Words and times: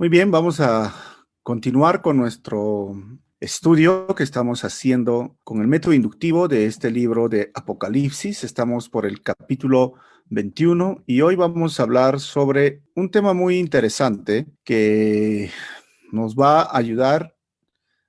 Muy 0.00 0.08
bien, 0.08 0.30
vamos 0.30 0.60
a 0.60 0.94
continuar 1.42 2.00
con 2.00 2.16
nuestro 2.16 2.94
estudio 3.38 4.06
que 4.14 4.22
estamos 4.22 4.64
haciendo 4.64 5.36
con 5.44 5.60
el 5.60 5.66
método 5.66 5.92
inductivo 5.92 6.48
de 6.48 6.64
este 6.64 6.90
libro 6.90 7.28
de 7.28 7.50
Apocalipsis. 7.52 8.42
Estamos 8.42 8.88
por 8.88 9.04
el 9.04 9.22
capítulo 9.22 9.96
21 10.30 11.04
y 11.06 11.20
hoy 11.20 11.36
vamos 11.36 11.78
a 11.78 11.82
hablar 11.82 12.18
sobre 12.18 12.82
un 12.94 13.10
tema 13.10 13.34
muy 13.34 13.58
interesante 13.58 14.46
que 14.64 15.50
nos 16.12 16.34
va 16.34 16.62
a 16.62 16.78
ayudar 16.78 17.36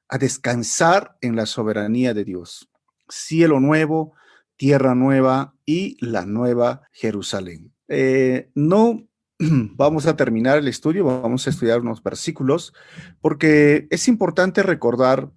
a 0.08 0.18
descansar 0.18 1.18
en 1.20 1.36
la 1.36 1.46
soberanía 1.46 2.14
de 2.14 2.23
Dios. 2.23 2.70
Cielo 3.10 3.60
nuevo, 3.60 4.14
tierra 4.55 4.96
nueva 4.96 5.55
y 5.66 5.98
la 6.00 6.26
nueva 6.26 6.84
Jerusalén. 6.94 7.73
Eh, 7.89 8.50
no 8.55 9.11
vamos 9.76 10.05
a 10.05 10.16
terminar 10.16 10.58
el 10.58 10.68
estudio, 10.68 11.05
vamos 11.05 11.48
a 11.48 11.50
estudiar 11.50 11.82
unos 11.82 12.04
versículos, 12.04 12.73
porque 13.21 13.88
es 13.90 14.08
importante 14.08 14.62
recordar 14.62 15.31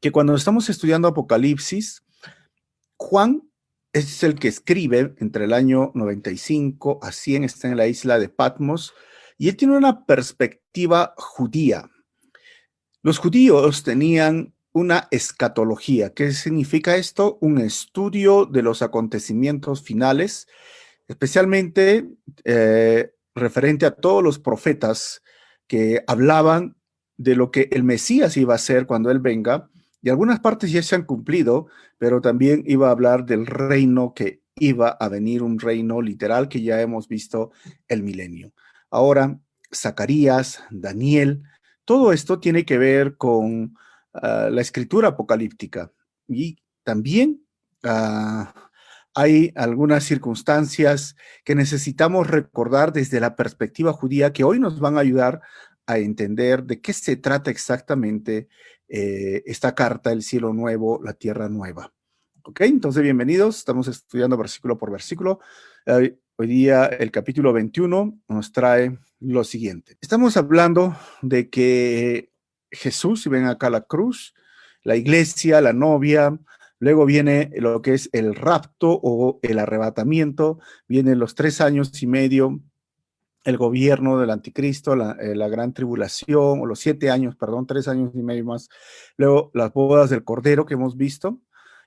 que 0.00 0.10
cuando 0.10 0.34
estamos 0.34 0.68
estudiando 0.70 1.08
Apocalipsis, 1.08 2.02
Juan 2.96 3.42
es 3.92 4.22
el 4.22 4.36
que 4.36 4.48
escribe 4.48 5.14
entre 5.18 5.44
el 5.44 5.52
año 5.52 5.92
95 5.94 7.00
a 7.02 7.12
100, 7.12 7.44
está 7.44 7.68
en 7.68 7.76
la 7.76 7.86
isla 7.86 8.18
de 8.18 8.28
Patmos, 8.30 8.94
y 9.36 9.48
él 9.48 9.56
tiene 9.56 9.76
una 9.76 10.06
perspectiva 10.06 11.14
judía. 11.16 11.90
Los 13.02 13.18
judíos 13.18 13.82
tenían 13.82 14.54
una 14.72 15.08
escatología. 15.10 16.14
¿Qué 16.14 16.32
significa 16.32 16.96
esto? 16.96 17.36
Un 17.40 17.58
estudio 17.58 18.46
de 18.46 18.62
los 18.62 18.80
acontecimientos 18.80 19.82
finales 19.82 20.46
especialmente 21.12 22.08
eh, 22.44 23.12
referente 23.34 23.86
a 23.86 23.92
todos 23.92 24.22
los 24.22 24.38
profetas 24.38 25.22
que 25.66 26.02
hablaban 26.06 26.76
de 27.16 27.36
lo 27.36 27.50
que 27.50 27.68
el 27.70 27.84
Mesías 27.84 28.36
iba 28.36 28.54
a 28.54 28.56
hacer 28.56 28.86
cuando 28.86 29.10
Él 29.10 29.20
venga, 29.20 29.68
y 30.00 30.08
algunas 30.08 30.40
partes 30.40 30.72
ya 30.72 30.82
se 30.82 30.96
han 30.96 31.04
cumplido, 31.04 31.68
pero 31.98 32.20
también 32.20 32.64
iba 32.66 32.88
a 32.88 32.92
hablar 32.92 33.24
del 33.24 33.46
reino 33.46 34.14
que 34.14 34.42
iba 34.56 34.88
a 34.88 35.08
venir, 35.08 35.42
un 35.42 35.58
reino 35.58 36.00
literal 36.00 36.48
que 36.48 36.62
ya 36.62 36.80
hemos 36.80 37.06
visto 37.08 37.52
el 37.88 38.02
milenio. 38.02 38.52
Ahora, 38.90 39.38
Zacarías, 39.72 40.64
Daniel, 40.70 41.42
todo 41.84 42.12
esto 42.12 42.40
tiene 42.40 42.64
que 42.64 42.78
ver 42.78 43.16
con 43.16 43.76
ah, 44.14 44.48
la 44.50 44.60
escritura 44.60 45.08
apocalíptica 45.08 45.92
y 46.26 46.58
también 46.82 47.46
uh, 47.84 48.44
hay 49.14 49.52
algunas 49.56 50.04
circunstancias 50.04 51.16
que 51.44 51.54
necesitamos 51.54 52.28
recordar 52.28 52.92
desde 52.92 53.20
la 53.20 53.36
perspectiva 53.36 53.92
judía 53.92 54.32
que 54.32 54.44
hoy 54.44 54.58
nos 54.58 54.80
van 54.80 54.96
a 54.96 55.00
ayudar 55.00 55.42
a 55.86 55.98
entender 55.98 56.64
de 56.64 56.80
qué 56.80 56.92
se 56.92 57.16
trata 57.16 57.50
exactamente 57.50 58.48
eh, 58.88 59.42
esta 59.46 59.74
carta, 59.74 60.12
el 60.12 60.22
cielo 60.22 60.52
nuevo, 60.52 61.00
la 61.02 61.12
tierra 61.12 61.48
nueva. 61.48 61.92
Ok, 62.44 62.62
entonces 62.62 63.02
bienvenidos, 63.02 63.58
estamos 63.58 63.88
estudiando 63.88 64.36
versículo 64.36 64.78
por 64.78 64.90
versículo. 64.90 65.40
hoy 65.86 66.46
día 66.46 66.86
el 66.86 67.10
capítulo 67.10 67.52
21 67.52 68.20
nos 68.28 68.52
trae 68.52 68.98
lo 69.20 69.44
siguiente. 69.44 69.96
Estamos 70.00 70.36
hablando 70.36 70.96
de 71.20 71.50
que 71.50 72.32
Jesús, 72.70 73.22
si 73.22 73.28
ven 73.28 73.44
acá 73.44 73.70
la 73.70 73.82
cruz, 73.82 74.34
la 74.82 74.96
iglesia, 74.96 75.60
la 75.60 75.72
novia, 75.72 76.36
Luego 76.82 77.06
viene 77.06 77.48
lo 77.58 77.80
que 77.80 77.94
es 77.94 78.10
el 78.12 78.34
rapto 78.34 78.98
o 79.00 79.38
el 79.42 79.60
arrebatamiento, 79.60 80.58
vienen 80.88 81.20
los 81.20 81.36
tres 81.36 81.60
años 81.60 82.02
y 82.02 82.08
medio, 82.08 82.58
el 83.44 83.56
gobierno 83.56 84.18
del 84.18 84.30
anticristo, 84.30 84.96
la, 84.96 85.12
eh, 85.12 85.36
la, 85.36 85.48
gran 85.48 85.74
tribulación, 85.74 86.60
o 86.60 86.66
los 86.66 86.80
siete 86.80 87.08
años, 87.08 87.36
perdón, 87.36 87.68
tres 87.68 87.86
años 87.86 88.10
y 88.14 88.22
medio 88.24 88.46
más. 88.46 88.68
Luego 89.16 89.52
las 89.54 89.72
bodas 89.72 90.10
del 90.10 90.24
Cordero 90.24 90.66
que 90.66 90.74
hemos 90.74 90.96
visto. 90.96 91.38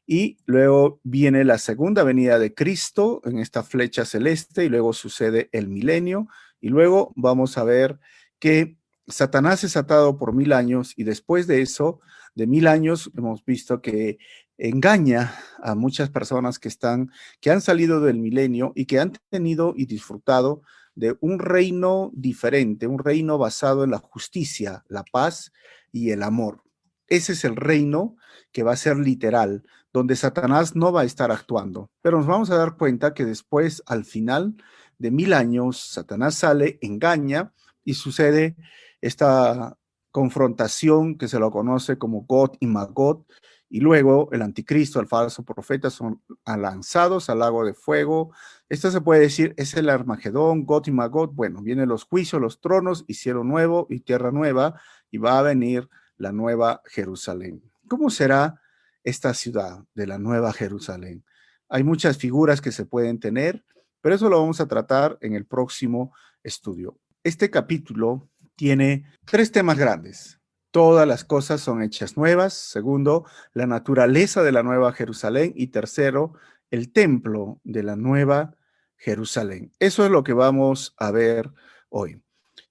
Y 0.08 0.38
luego 0.46 1.02
viene 1.04 1.44
la 1.44 1.58
segunda 1.58 2.04
venida 2.04 2.40
de 2.40 2.54
Cristo 2.54 3.22
en 3.26 3.40
esta 3.40 3.64
flecha 3.64 4.06
celeste 4.06 4.64
y 4.64 4.70
luego 4.70 4.94
sucede 4.94 5.50
el 5.52 5.68
milenio. 5.68 6.30
Y 6.62 6.70
luego 6.70 7.12
vamos 7.18 7.58
a 7.58 7.66
ver 7.66 8.00
que 8.40 8.78
Satanás 9.08 9.66
es 9.66 9.76
atado 9.76 10.18
por 10.18 10.32
mil 10.34 10.54
años 10.54 10.94
y 10.96 11.04
después 11.04 11.48
de 11.48 11.62
eso, 11.62 12.00
de 12.34 12.48
mil 12.48 12.68
años, 12.68 13.12
hemos 13.18 13.44
visto 13.44 13.82
que 13.82 14.20
engaña 14.58 15.34
a 15.62 15.76
muchas 15.76 16.10
personas 16.10 16.60
que 16.60 16.68
están, 16.68 17.12
que 17.42 17.52
han 17.52 17.62
salido 17.62 18.00
del 18.02 18.20
milenio 18.20 18.72
y 18.76 18.86
que 18.86 19.00
han 19.00 19.14
tenido 19.30 19.74
y 19.76 19.86
disfrutado 19.86 20.62
de 20.96 21.18
un 21.20 21.40
reino 21.40 22.12
diferente, 22.14 22.88
un 22.88 23.00
reino 23.00 23.38
basado 23.38 23.84
en 23.84 23.92
la 23.92 23.98
justicia, 23.98 24.84
la 24.88 25.04
paz 25.04 25.52
y 25.92 26.12
el 26.12 26.24
amor. 26.24 26.64
Ese 27.08 27.34
es 27.34 27.44
el 27.44 27.56
reino 27.56 28.16
que 28.52 28.64
va 28.64 28.72
a 28.72 28.78
ser 28.78 28.98
literal, 28.98 29.64
donde 29.94 30.16
Satanás 30.16 30.76
no 30.76 30.92
va 30.92 31.02
a 31.02 31.06
estar 31.06 31.32
actuando. 31.32 31.90
Pero 32.02 32.18
nos 32.18 32.28
vamos 32.28 32.50
a 32.50 32.58
dar 32.58 32.78
cuenta 32.78 33.14
que 33.14 33.26
después, 33.26 33.84
al 33.86 34.06
final 34.06 34.56
de 34.98 35.12
mil 35.12 35.34
años, 35.34 35.80
Satanás 35.80 36.36
sale, 36.36 36.80
engaña 36.82 37.54
y 37.84 37.96
sucede 37.96 38.56
esta 39.02 39.78
confrontación 40.12 41.18
que 41.18 41.28
se 41.28 41.40
lo 41.40 41.52
conoce 41.52 41.98
como 41.98 42.22
God 42.22 42.52
y 42.60 42.68
Magot, 42.68 43.26
y 43.76 43.82
luego 43.82 44.30
el 44.32 44.42
anticristo, 44.42 45.02
el 45.02 45.08
falso 45.08 45.44
profeta 45.44 45.90
son 45.90 46.22
lanzados 46.46 47.30
al 47.30 47.40
lago 47.40 47.66
de 47.66 47.74
fuego. 47.74 48.34
Esto 48.70 48.90
se 48.90 49.02
puede 49.02 49.20
decir, 49.20 49.54
es 49.58 49.74
el 49.74 49.90
Armagedón, 49.90 50.66
Got 50.66 50.88
y 50.88 50.94
Magot. 50.94 51.36
Bueno, 51.36 51.62
vienen 51.62 51.90
los 51.90 52.06
juicios, 52.06 52.42
los 52.42 52.62
tronos 52.62 53.04
y 53.06 53.16
cielo 53.16 53.44
nuevo 53.44 53.86
y 53.90 54.00
tierra 54.00 54.32
nueva 54.32 54.80
y 55.12 55.18
va 55.18 55.40
a 55.40 55.42
venir 55.42 55.90
la 56.16 56.32
nueva 56.32 56.84
Jerusalén. 56.86 57.70
¿Cómo 57.90 58.10
será 58.10 58.62
esta 59.04 59.34
ciudad 59.34 59.84
de 59.94 60.08
la 60.08 60.20
nueva 60.20 60.54
Jerusalén? 60.54 61.26
Hay 61.68 61.84
muchas 61.84 62.18
figuras 62.18 62.62
que 62.62 62.72
se 62.72 62.86
pueden 62.86 63.20
tener, 63.20 63.66
pero 64.00 64.16
eso 64.16 64.30
lo 64.30 64.40
vamos 64.40 64.62
a 64.62 64.70
tratar 64.70 65.18
en 65.20 65.34
el 65.34 65.46
próximo 65.46 66.14
estudio. 66.44 66.98
Este 67.26 67.50
capítulo 67.50 68.30
tiene 68.56 69.04
tres 69.26 69.52
temas 69.52 69.78
grandes 69.78 70.40
todas 70.76 71.08
las 71.08 71.24
cosas 71.24 71.62
son 71.62 71.82
hechas 71.82 72.18
nuevas. 72.18 72.54
Segundo, 72.54 73.26
la 73.54 73.66
naturaleza 73.66 74.44
de 74.44 74.52
la 74.52 74.62
nueva 74.62 74.92
Jerusalén. 74.92 75.54
Y 75.56 75.68
tercero, 75.68 76.34
el 76.70 76.92
templo 76.92 77.62
de 77.64 77.82
la 77.82 77.96
nueva 77.96 78.58
Jerusalén. 78.98 79.72
Eso 79.80 80.04
es 80.04 80.12
lo 80.12 80.26
que 80.26 80.34
vamos 80.34 80.94
a 80.98 81.12
ver 81.12 81.50
hoy. 81.88 82.22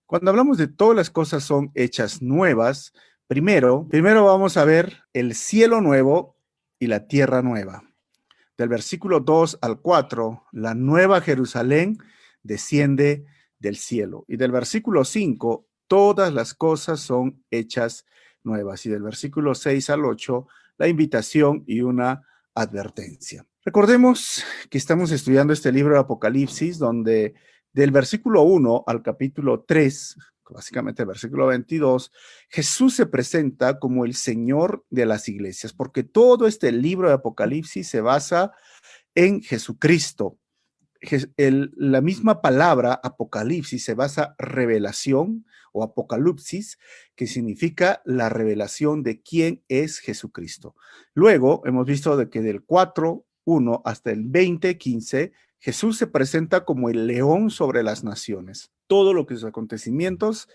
Cuando 0.04 0.30
hablamos 0.30 0.58
de 0.58 0.68
todas 0.68 0.94
las 0.94 1.08
cosas 1.08 1.44
son 1.44 1.70
hechas 1.74 2.20
nuevas, 2.20 2.92
primero, 3.26 3.88
primero 3.88 4.26
vamos 4.26 4.58
a 4.58 4.66
ver 4.66 5.04
el 5.14 5.34
cielo 5.34 5.80
nuevo 5.80 6.36
y 6.78 6.88
la 6.88 7.06
tierra 7.06 7.40
nueva. 7.40 7.84
Del 8.58 8.68
versículo 8.68 9.20
2 9.20 9.60
al 9.62 9.80
4, 9.80 10.44
la 10.52 10.74
nueva 10.74 11.22
Jerusalén 11.22 11.96
desciende 12.42 13.24
del 13.58 13.78
cielo. 13.78 14.26
Y 14.28 14.36
del 14.36 14.52
versículo 14.52 15.06
5 15.06 15.66
todas 15.86 16.32
las 16.32 16.54
cosas 16.54 17.00
son 17.00 17.44
hechas 17.50 18.06
nuevas. 18.42 18.84
Y 18.86 18.90
del 18.90 19.02
versículo 19.02 19.54
6 19.54 19.90
al 19.90 20.04
8, 20.04 20.46
la 20.78 20.88
invitación 20.88 21.64
y 21.66 21.80
una 21.80 22.22
advertencia. 22.54 23.46
Recordemos 23.64 24.44
que 24.70 24.78
estamos 24.78 25.10
estudiando 25.10 25.52
este 25.52 25.72
libro 25.72 25.94
de 25.94 26.00
Apocalipsis, 26.00 26.78
donde 26.78 27.34
del 27.72 27.90
versículo 27.90 28.42
1 28.42 28.84
al 28.86 29.02
capítulo 29.02 29.64
3, 29.66 30.16
básicamente 30.50 31.02
el 31.02 31.08
versículo 31.08 31.46
22, 31.46 32.12
Jesús 32.48 32.94
se 32.94 33.06
presenta 33.06 33.78
como 33.78 34.04
el 34.04 34.14
Señor 34.14 34.84
de 34.90 35.06
las 35.06 35.28
iglesias, 35.28 35.72
porque 35.72 36.04
todo 36.04 36.46
este 36.46 36.70
libro 36.72 37.08
de 37.08 37.14
Apocalipsis 37.14 37.88
se 37.88 38.00
basa 38.00 38.52
en 39.14 39.42
Jesucristo. 39.42 40.38
La 41.76 42.00
misma 42.00 42.40
palabra 42.40 43.00
Apocalipsis 43.02 43.84
se 43.84 43.94
basa 43.94 44.34
revelación, 44.38 45.44
o 45.74 45.82
Apocalipsis, 45.82 46.78
que 47.16 47.26
significa 47.26 48.00
la 48.04 48.28
revelación 48.28 49.02
de 49.02 49.20
quién 49.20 49.62
es 49.68 49.98
Jesucristo. 49.98 50.76
Luego 51.14 51.62
hemos 51.66 51.84
visto 51.84 52.16
de 52.16 52.30
que 52.30 52.42
del 52.42 52.64
4.1 52.64 53.82
hasta 53.84 54.12
el 54.12 54.24
20.15, 54.24 55.32
Jesús 55.58 55.98
se 55.98 56.06
presenta 56.06 56.64
como 56.64 56.90
el 56.90 57.08
león 57.08 57.50
sobre 57.50 57.82
las 57.82 58.04
naciones. 58.04 58.70
Todo 58.86 59.12
lo 59.12 59.26
que 59.26 59.34
sus 59.34 59.44
acontecimientos 59.44 60.48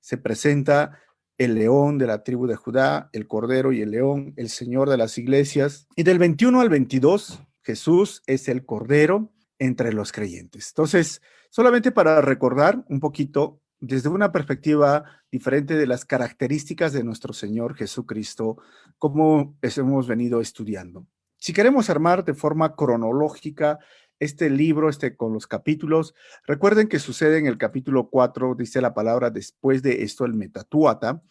se 0.00 0.18
presenta 0.18 1.00
el 1.36 1.54
león 1.54 1.98
de 1.98 2.06
la 2.06 2.22
tribu 2.22 2.46
de 2.46 2.54
Judá, 2.54 3.10
el 3.12 3.26
cordero 3.26 3.72
y 3.72 3.80
el 3.80 3.90
león, 3.90 4.34
el 4.36 4.50
Señor 4.50 4.88
de 4.88 4.98
las 4.98 5.18
iglesias. 5.18 5.88
Y 5.96 6.04
del 6.04 6.18
21 6.18 6.60
al 6.60 6.68
22, 6.68 7.42
Jesús 7.62 8.22
es 8.26 8.48
el 8.48 8.64
cordero 8.64 9.32
entre 9.60 9.92
los 9.92 10.10
creyentes. 10.10 10.70
Entonces, 10.70 11.22
solamente 11.50 11.92
para 11.92 12.20
recordar 12.20 12.84
un 12.88 12.98
poquito 12.98 13.60
desde 13.78 14.08
una 14.08 14.32
perspectiva 14.32 15.04
diferente 15.30 15.76
de 15.76 15.86
las 15.86 16.04
características 16.04 16.92
de 16.92 17.04
nuestro 17.04 17.32
Señor 17.32 17.76
Jesucristo, 17.76 18.56
como 18.98 19.56
hemos 19.62 20.08
venido 20.08 20.40
estudiando. 20.40 21.06
Si 21.36 21.52
queremos 21.52 21.88
armar 21.88 22.24
de 22.24 22.34
forma 22.34 22.74
cronológica 22.74 23.78
este 24.18 24.50
libro, 24.50 24.90
este 24.90 25.16
con 25.16 25.32
los 25.32 25.46
capítulos, 25.46 26.14
recuerden 26.46 26.88
que 26.88 26.98
sucede 26.98 27.38
en 27.38 27.46
el 27.46 27.56
capítulo 27.56 28.10
4, 28.10 28.54
dice 28.54 28.80
la 28.82 28.92
palabra 28.92 29.30
después 29.30 29.82
de 29.82 30.02
esto 30.02 30.24
el 30.24 30.34
metatuata, 30.34 31.22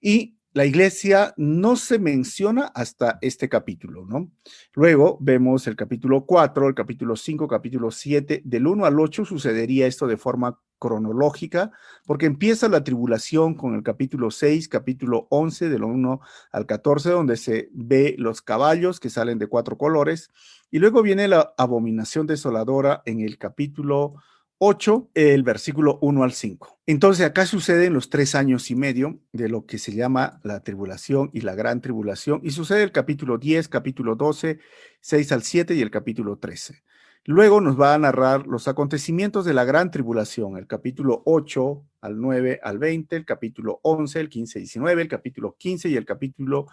y 0.00 0.38
la 0.54 0.64
iglesia 0.64 1.34
no 1.36 1.74
se 1.74 1.98
menciona 1.98 2.66
hasta 2.66 3.18
este 3.20 3.48
capítulo, 3.48 4.06
¿no? 4.06 4.30
Luego 4.72 5.18
vemos 5.20 5.66
el 5.66 5.74
capítulo 5.74 6.26
4, 6.26 6.68
el 6.68 6.74
capítulo 6.76 7.16
5, 7.16 7.48
capítulo 7.48 7.90
7, 7.90 8.42
del 8.44 8.68
1 8.68 8.86
al 8.86 9.00
8 9.00 9.24
sucedería 9.24 9.88
esto 9.88 10.06
de 10.06 10.16
forma 10.16 10.60
cronológica, 10.78 11.72
porque 12.06 12.26
empieza 12.26 12.68
la 12.68 12.84
tribulación 12.84 13.54
con 13.54 13.74
el 13.74 13.82
capítulo 13.82 14.30
6, 14.30 14.68
capítulo 14.68 15.26
11, 15.30 15.68
del 15.70 15.82
1 15.82 16.20
al 16.52 16.66
14, 16.66 17.10
donde 17.10 17.36
se 17.36 17.68
ve 17.72 18.14
los 18.16 18.40
caballos 18.40 19.00
que 19.00 19.10
salen 19.10 19.38
de 19.40 19.48
cuatro 19.48 19.76
colores, 19.76 20.30
y 20.70 20.78
luego 20.78 21.02
viene 21.02 21.26
la 21.26 21.52
abominación 21.58 22.28
desoladora 22.28 23.02
en 23.06 23.20
el 23.22 23.38
capítulo 23.38 24.14
8, 24.66 25.10
el 25.12 25.42
versículo 25.42 25.98
1 26.00 26.22
al 26.22 26.32
5. 26.32 26.78
Entonces 26.86 27.26
acá 27.26 27.44
suceden 27.44 27.92
los 27.92 28.08
tres 28.08 28.34
años 28.34 28.70
y 28.70 28.74
medio 28.74 29.20
de 29.32 29.50
lo 29.50 29.66
que 29.66 29.76
se 29.76 29.92
llama 29.92 30.40
la 30.42 30.60
tribulación 30.60 31.28
y 31.34 31.42
la 31.42 31.54
gran 31.54 31.82
tribulación, 31.82 32.40
y 32.42 32.50
sucede 32.50 32.82
el 32.82 32.90
capítulo 32.90 33.36
10, 33.36 33.68
capítulo 33.68 34.16
12, 34.16 34.60
6 35.02 35.32
al 35.32 35.42
7 35.42 35.74
y 35.74 35.82
el 35.82 35.90
capítulo 35.90 36.38
13. 36.38 36.82
Luego 37.26 37.60
nos 37.60 37.78
va 37.78 37.92
a 37.92 37.98
narrar 37.98 38.46
los 38.46 38.66
acontecimientos 38.66 39.44
de 39.44 39.52
la 39.52 39.64
gran 39.64 39.90
tribulación, 39.90 40.56
el 40.56 40.66
capítulo 40.66 41.20
8 41.26 41.84
al 42.00 42.18
9 42.18 42.60
al 42.62 42.78
20, 42.78 43.16
el 43.16 43.26
capítulo 43.26 43.80
11, 43.82 44.18
el 44.18 44.30
15, 44.30 44.58
19, 44.60 45.02
el 45.02 45.08
capítulo 45.08 45.56
15 45.58 45.90
y 45.90 45.96
el 45.96 46.06
capítulo 46.06 46.68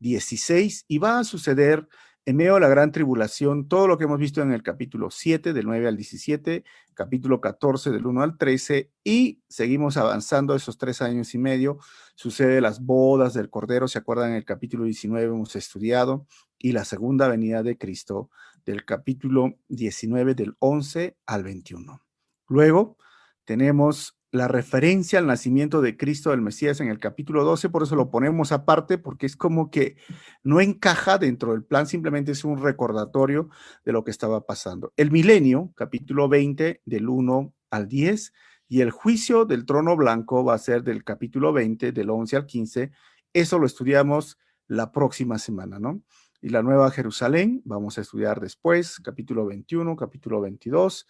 16, 0.00 0.86
y 0.88 0.98
va 0.98 1.20
a 1.20 1.24
suceder 1.24 1.86
en 2.26 2.36
medio 2.36 2.54
de 2.54 2.60
la 2.60 2.68
gran 2.68 2.90
tribulación, 2.90 3.68
todo 3.68 3.86
lo 3.86 3.96
que 3.96 4.04
hemos 4.04 4.18
visto 4.18 4.42
en 4.42 4.50
el 4.50 4.64
capítulo 4.64 5.10
7, 5.12 5.52
del 5.52 5.64
9 5.64 5.86
al 5.86 5.96
17, 5.96 6.64
capítulo 6.92 7.40
14, 7.40 7.92
del 7.92 8.04
1 8.04 8.20
al 8.20 8.36
13, 8.36 8.90
y 9.04 9.42
seguimos 9.48 9.96
avanzando 9.96 10.56
esos 10.56 10.76
tres 10.76 11.00
años 11.02 11.32
y 11.34 11.38
medio. 11.38 11.78
Sucede 12.16 12.60
las 12.60 12.84
bodas 12.84 13.32
del 13.32 13.48
Cordero, 13.48 13.86
¿se 13.86 13.98
acuerdan? 13.98 14.30
En 14.30 14.36
el 14.38 14.44
capítulo 14.44 14.84
19 14.84 15.24
hemos 15.24 15.54
estudiado, 15.54 16.26
y 16.58 16.72
la 16.72 16.84
segunda 16.84 17.28
venida 17.28 17.62
de 17.62 17.78
Cristo, 17.78 18.28
del 18.64 18.84
capítulo 18.84 19.54
19, 19.68 20.34
del 20.34 20.56
11 20.58 21.16
al 21.26 21.44
21. 21.44 22.02
Luego 22.48 22.96
tenemos 23.44 24.15
la 24.32 24.48
referencia 24.48 25.18
al 25.18 25.26
nacimiento 25.26 25.80
de 25.80 25.96
Cristo 25.96 26.30
del 26.30 26.42
Mesías 26.42 26.80
en 26.80 26.88
el 26.88 26.98
capítulo 26.98 27.44
12, 27.44 27.68
por 27.68 27.82
eso 27.82 27.96
lo 27.96 28.10
ponemos 28.10 28.52
aparte, 28.52 28.98
porque 28.98 29.26
es 29.26 29.36
como 29.36 29.70
que 29.70 29.96
no 30.42 30.60
encaja 30.60 31.18
dentro 31.18 31.52
del 31.52 31.64
plan, 31.64 31.86
simplemente 31.86 32.32
es 32.32 32.44
un 32.44 32.62
recordatorio 32.62 33.48
de 33.84 33.92
lo 33.92 34.04
que 34.04 34.10
estaba 34.10 34.44
pasando. 34.44 34.92
El 34.96 35.10
milenio, 35.10 35.72
capítulo 35.76 36.28
20, 36.28 36.82
del 36.84 37.08
1 37.08 37.54
al 37.70 37.88
10, 37.88 38.32
y 38.68 38.80
el 38.80 38.90
juicio 38.90 39.44
del 39.44 39.64
trono 39.64 39.96
blanco 39.96 40.44
va 40.44 40.54
a 40.54 40.58
ser 40.58 40.82
del 40.82 41.04
capítulo 41.04 41.52
20, 41.52 41.92
del 41.92 42.10
11 42.10 42.36
al 42.36 42.46
15. 42.46 42.90
Eso 43.32 43.58
lo 43.58 43.66
estudiamos 43.66 44.38
la 44.66 44.90
próxima 44.90 45.38
semana, 45.38 45.78
¿no? 45.78 46.02
Y 46.42 46.48
la 46.48 46.62
nueva 46.62 46.90
Jerusalén, 46.90 47.62
vamos 47.64 47.96
a 47.98 48.00
estudiar 48.00 48.40
después, 48.40 48.98
capítulo 49.00 49.46
21, 49.46 49.96
capítulo 49.96 50.40
22, 50.40 51.06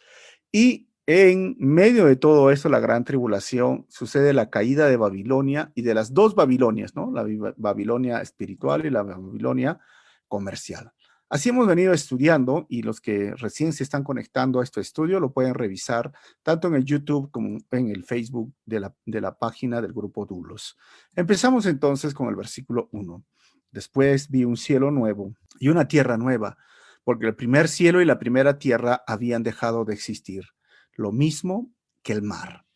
y 0.53 0.86
en 1.07 1.55
medio 1.61 2.07
de 2.07 2.17
todo 2.17 2.51
esto, 2.51 2.69
la 2.69 2.81
gran 2.81 3.05
tribulación, 3.05 3.87
sucede 3.89 4.33
la 4.33 4.51
caída 4.51 4.89
de 4.89 4.97
Babilonia 4.97 5.71
y 5.77 5.83
de 5.83 5.95
las 5.95 6.13
dos 6.13 6.35
Babilonias, 6.35 6.97
¿no? 6.97 7.13
La 7.13 7.25
Babilonia 7.57 8.21
espiritual 8.21 8.85
y 8.87 8.91
la 8.91 9.05
Babilonia 9.05 9.79
comercial. 10.27 10.93
Así 11.29 11.49
hemos 11.49 11.69
venido 11.69 11.93
estudiando 11.93 12.67
y 12.69 12.83
los 12.83 13.01
que 13.01 13.35
recién 13.37 13.73
se 13.73 13.85
están 13.85 14.03
conectando 14.03 14.61
a 14.61 14.65
este 14.65 14.81
estudio 14.81 15.21
lo 15.21 15.33
pueden 15.33 15.55
revisar 15.55 16.13
tanto 16.43 16.69
en 16.69 16.75
el 16.75 16.85
YouTube 16.85 17.31
como 17.31 17.59
en 17.71 17.91
el 17.91 18.05
Facebook 18.05 18.53
de 18.65 18.81
la, 18.81 18.95
de 19.05 19.21
la 19.21 19.39
página 19.39 19.81
del 19.81 19.93
grupo 19.93 20.27
Dulos. 20.27 20.77
Empezamos 21.15 21.67
entonces 21.67 22.15
con 22.15 22.29
el 22.29 22.37
versículo 22.37 22.89
1. 22.91 23.25
Después 23.71 24.29
vi 24.29 24.45
un 24.45 24.57
cielo 24.57 24.91
nuevo 24.91 25.35
y 25.61 25.69
una 25.69 25.87
tierra 25.87 26.17
nueva, 26.17 26.59
porque 27.05 27.27
el 27.27 27.37
primer 27.37 27.69
cielo 27.69 28.01
y 28.01 28.05
la 28.05 28.19
primera 28.19 28.59
tierra 28.59 29.03
habían 29.07 29.43
dejado 29.45 29.85
de 29.85 29.95
existir 29.95 30.56
lo 30.97 31.13
mismo 31.13 31.73
que 32.03 32.13
el 32.13 32.23
mar. 32.23 32.67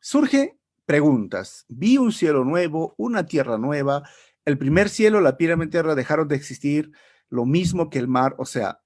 Surge 0.00 0.58
preguntas. 0.84 1.64
Vi 1.68 1.98
un 1.98 2.12
cielo 2.12 2.44
nuevo, 2.44 2.94
una 2.98 3.26
tierra 3.26 3.58
nueva. 3.58 4.08
El 4.44 4.58
primer 4.58 4.88
cielo, 4.88 5.20
la 5.20 5.36
primera 5.36 5.70
tierra 5.70 5.94
dejaron 5.94 6.28
de 6.28 6.36
existir, 6.36 6.90
lo 7.28 7.46
mismo 7.46 7.90
que 7.90 7.98
el 7.98 8.08
mar. 8.08 8.34
O 8.38 8.44
sea, 8.44 8.82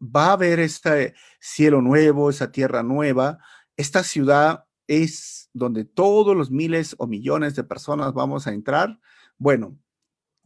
va 0.00 0.26
a 0.26 0.32
haber 0.32 0.60
este 0.60 1.14
cielo 1.40 1.82
nuevo, 1.82 2.30
esa 2.30 2.52
tierra 2.52 2.82
nueva. 2.82 3.38
Esta 3.76 4.02
ciudad 4.02 4.64
es 4.86 5.50
donde 5.52 5.84
todos 5.84 6.36
los 6.36 6.50
miles 6.50 6.94
o 6.98 7.06
millones 7.06 7.54
de 7.54 7.64
personas 7.64 8.12
vamos 8.12 8.46
a 8.46 8.52
entrar. 8.52 8.98
Bueno, 9.38 9.78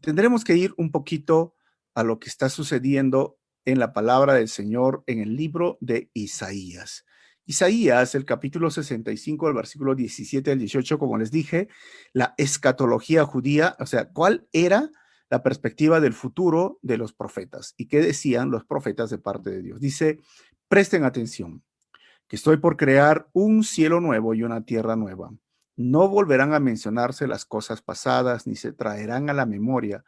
tendremos 0.00 0.44
que 0.44 0.56
ir 0.56 0.74
un 0.76 0.90
poquito 0.90 1.54
a 1.94 2.02
lo 2.02 2.18
que 2.18 2.28
está 2.28 2.48
sucediendo 2.48 3.38
en 3.64 3.78
la 3.78 3.92
palabra 3.92 4.34
del 4.34 4.48
Señor 4.48 5.04
en 5.06 5.20
el 5.20 5.36
libro 5.36 5.78
de 5.80 6.10
Isaías. 6.12 7.04
Isaías, 7.46 8.14
el 8.14 8.24
capítulo 8.24 8.70
65, 8.70 9.48
el 9.48 9.54
versículo 9.54 9.94
17 9.94 10.52
al 10.52 10.58
18, 10.58 10.98
como 10.98 11.18
les 11.18 11.30
dije, 11.30 11.68
la 12.12 12.34
escatología 12.38 13.24
judía, 13.24 13.76
o 13.80 13.86
sea, 13.86 14.08
cuál 14.08 14.48
era 14.52 14.90
la 15.28 15.42
perspectiva 15.42 16.00
del 16.00 16.14
futuro 16.14 16.78
de 16.80 16.96
los 16.96 17.12
profetas 17.12 17.74
y 17.76 17.86
qué 17.86 18.00
decían 18.00 18.50
los 18.50 18.64
profetas 18.64 19.10
de 19.10 19.18
parte 19.18 19.50
de 19.50 19.62
Dios. 19.62 19.80
Dice, 19.80 20.20
presten 20.68 21.04
atención, 21.04 21.62
que 22.28 22.36
estoy 22.36 22.56
por 22.56 22.76
crear 22.76 23.28
un 23.32 23.62
cielo 23.62 24.00
nuevo 24.00 24.34
y 24.34 24.42
una 24.42 24.64
tierra 24.64 24.96
nueva. 24.96 25.30
No 25.76 26.08
volverán 26.08 26.54
a 26.54 26.60
mencionarse 26.60 27.26
las 27.26 27.44
cosas 27.44 27.82
pasadas, 27.82 28.46
ni 28.46 28.56
se 28.56 28.72
traerán 28.72 29.28
a 29.28 29.34
la 29.34 29.44
memoria 29.44 30.04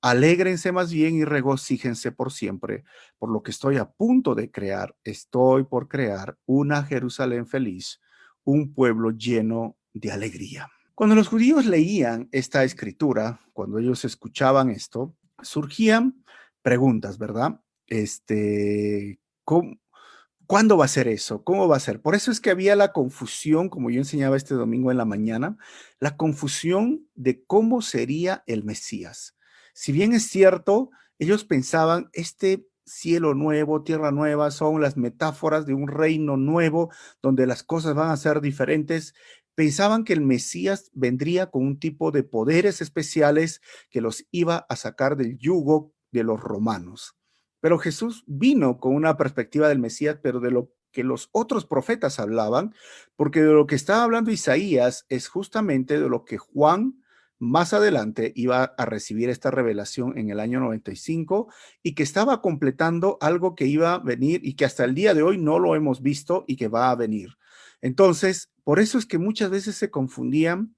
Alégrense 0.00 0.70
más 0.70 0.92
bien 0.92 1.16
y 1.16 1.24
regocíjense 1.24 2.12
por 2.12 2.32
siempre, 2.32 2.84
por 3.18 3.30
lo 3.30 3.42
que 3.42 3.50
estoy 3.50 3.78
a 3.78 3.90
punto 3.90 4.36
de 4.36 4.50
crear. 4.50 4.94
Estoy 5.02 5.64
por 5.64 5.88
crear 5.88 6.38
una 6.46 6.84
Jerusalén 6.84 7.48
feliz, 7.48 8.00
un 8.44 8.72
pueblo 8.74 9.10
lleno 9.10 9.76
de 9.92 10.12
alegría. 10.12 10.68
Cuando 10.94 11.16
los 11.16 11.26
judíos 11.26 11.66
leían 11.66 12.28
esta 12.30 12.62
escritura, 12.62 13.40
cuando 13.52 13.78
ellos 13.78 14.04
escuchaban 14.04 14.70
esto, 14.70 15.16
surgían 15.42 16.24
preguntas, 16.62 17.18
¿verdad? 17.18 17.60
Este, 17.88 19.18
¿cuándo 19.44 20.76
va 20.76 20.84
a 20.84 20.88
ser 20.88 21.08
eso? 21.08 21.42
¿Cómo 21.42 21.66
va 21.66 21.76
a 21.76 21.80
ser? 21.80 22.00
Por 22.00 22.14
eso 22.14 22.30
es 22.30 22.40
que 22.40 22.50
había 22.50 22.76
la 22.76 22.92
confusión, 22.92 23.68
como 23.68 23.90
yo 23.90 23.98
enseñaba 23.98 24.36
este 24.36 24.54
domingo 24.54 24.92
en 24.92 24.96
la 24.96 25.04
mañana, 25.04 25.56
la 25.98 26.16
confusión 26.16 27.08
de 27.14 27.44
cómo 27.44 27.82
sería 27.82 28.44
el 28.46 28.62
Mesías 28.62 29.37
si 29.78 29.92
bien 29.92 30.12
es 30.12 30.24
cierto, 30.24 30.90
ellos 31.20 31.44
pensaban, 31.44 32.10
este 32.12 32.66
cielo 32.84 33.34
nuevo, 33.34 33.84
tierra 33.84 34.10
nueva, 34.10 34.50
son 34.50 34.80
las 34.80 34.96
metáforas 34.96 35.66
de 35.66 35.74
un 35.74 35.86
reino 35.86 36.36
nuevo 36.36 36.90
donde 37.22 37.46
las 37.46 37.62
cosas 37.62 37.94
van 37.94 38.10
a 38.10 38.16
ser 38.16 38.40
diferentes. 38.40 39.14
Pensaban 39.54 40.02
que 40.02 40.14
el 40.14 40.20
Mesías 40.20 40.90
vendría 40.94 41.52
con 41.52 41.64
un 41.64 41.78
tipo 41.78 42.10
de 42.10 42.24
poderes 42.24 42.80
especiales 42.80 43.60
que 43.88 44.00
los 44.00 44.26
iba 44.32 44.66
a 44.68 44.74
sacar 44.74 45.16
del 45.16 45.38
yugo 45.38 45.92
de 46.10 46.24
los 46.24 46.40
romanos. 46.40 47.16
Pero 47.60 47.78
Jesús 47.78 48.24
vino 48.26 48.80
con 48.80 48.96
una 48.96 49.16
perspectiva 49.16 49.68
del 49.68 49.78
Mesías, 49.78 50.18
pero 50.20 50.40
de 50.40 50.50
lo 50.50 50.72
que 50.90 51.04
los 51.04 51.28
otros 51.30 51.66
profetas 51.66 52.18
hablaban, 52.18 52.74
porque 53.14 53.42
de 53.42 53.52
lo 53.52 53.68
que 53.68 53.76
estaba 53.76 54.02
hablando 54.02 54.32
Isaías 54.32 55.06
es 55.08 55.28
justamente 55.28 56.00
de 56.00 56.08
lo 56.08 56.24
que 56.24 56.36
Juan 56.36 57.00
más 57.38 57.72
adelante 57.72 58.32
iba 58.34 58.64
a 58.64 58.84
recibir 58.84 59.30
esta 59.30 59.50
revelación 59.50 60.18
en 60.18 60.30
el 60.30 60.40
año 60.40 60.60
95 60.60 61.52
y 61.82 61.94
que 61.94 62.02
estaba 62.02 62.42
completando 62.42 63.18
algo 63.20 63.54
que 63.54 63.66
iba 63.66 63.94
a 63.94 63.98
venir 63.98 64.40
y 64.44 64.54
que 64.54 64.64
hasta 64.64 64.84
el 64.84 64.94
día 64.94 65.14
de 65.14 65.22
hoy 65.22 65.38
no 65.38 65.58
lo 65.58 65.76
hemos 65.76 66.02
visto 66.02 66.44
y 66.46 66.56
que 66.56 66.68
va 66.68 66.90
a 66.90 66.96
venir. 66.96 67.36
Entonces, 67.80 68.50
por 68.64 68.80
eso 68.80 68.98
es 68.98 69.06
que 69.06 69.18
muchas 69.18 69.50
veces 69.50 69.76
se 69.76 69.90
confundían 69.90 70.74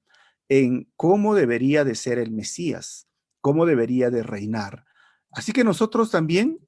en 0.48 0.90
cómo 0.96 1.34
debería 1.34 1.84
de 1.84 1.94
ser 1.94 2.18
el 2.18 2.32
Mesías, 2.32 3.06
cómo 3.40 3.64
debería 3.64 4.10
de 4.10 4.22
reinar. 4.22 4.84
Así 5.30 5.52
que 5.52 5.64
nosotros 5.64 6.10
también 6.10 6.58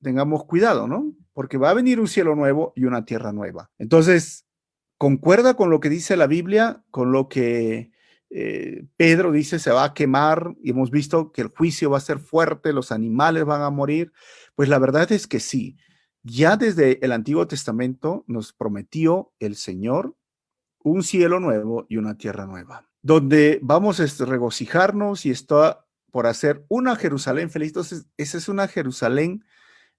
tengamos 0.00 0.44
cuidado, 0.44 0.86
¿no? 0.86 1.14
Porque 1.32 1.58
va 1.58 1.70
a 1.70 1.74
venir 1.74 2.00
un 2.00 2.08
cielo 2.08 2.34
nuevo 2.34 2.72
y 2.76 2.84
una 2.84 3.04
tierra 3.04 3.32
nueva. 3.32 3.70
Entonces, 3.78 4.46
concuerda 4.96 5.54
con 5.54 5.70
lo 5.70 5.80
que 5.80 5.88
dice 5.88 6.16
la 6.16 6.26
Biblia, 6.26 6.84
con 6.90 7.12
lo 7.12 7.28
que 7.28 7.90
eh, 8.34 8.86
Pedro 8.96 9.30
dice 9.30 9.58
se 9.58 9.70
va 9.70 9.84
a 9.84 9.94
quemar 9.94 10.54
y 10.62 10.70
hemos 10.70 10.90
visto 10.90 11.32
que 11.32 11.42
el 11.42 11.48
juicio 11.48 11.90
va 11.90 11.98
a 11.98 12.00
ser 12.00 12.18
fuerte, 12.18 12.72
los 12.72 12.90
animales 12.90 13.44
van 13.44 13.60
a 13.60 13.70
morir. 13.70 14.12
Pues 14.54 14.68
la 14.70 14.78
verdad 14.78 15.10
es 15.12 15.26
que 15.26 15.38
sí. 15.38 15.76
Ya 16.22 16.56
desde 16.56 17.04
el 17.04 17.12
Antiguo 17.12 17.46
Testamento 17.46 18.24
nos 18.26 18.52
prometió 18.52 19.32
el 19.38 19.56
Señor 19.56 20.16
un 20.78 21.02
cielo 21.02 21.40
nuevo 21.40 21.86
y 21.88 21.98
una 21.98 22.16
tierra 22.16 22.46
nueva, 22.46 22.88
donde 23.02 23.58
vamos 23.62 24.00
a 24.00 24.24
regocijarnos 24.24 25.26
y 25.26 25.30
está 25.30 25.84
por 26.10 26.26
hacer 26.26 26.64
una 26.68 26.96
Jerusalén 26.96 27.50
feliz. 27.50 27.68
Entonces, 27.68 28.06
esa 28.16 28.38
es 28.38 28.48
una 28.48 28.66
Jerusalén 28.66 29.44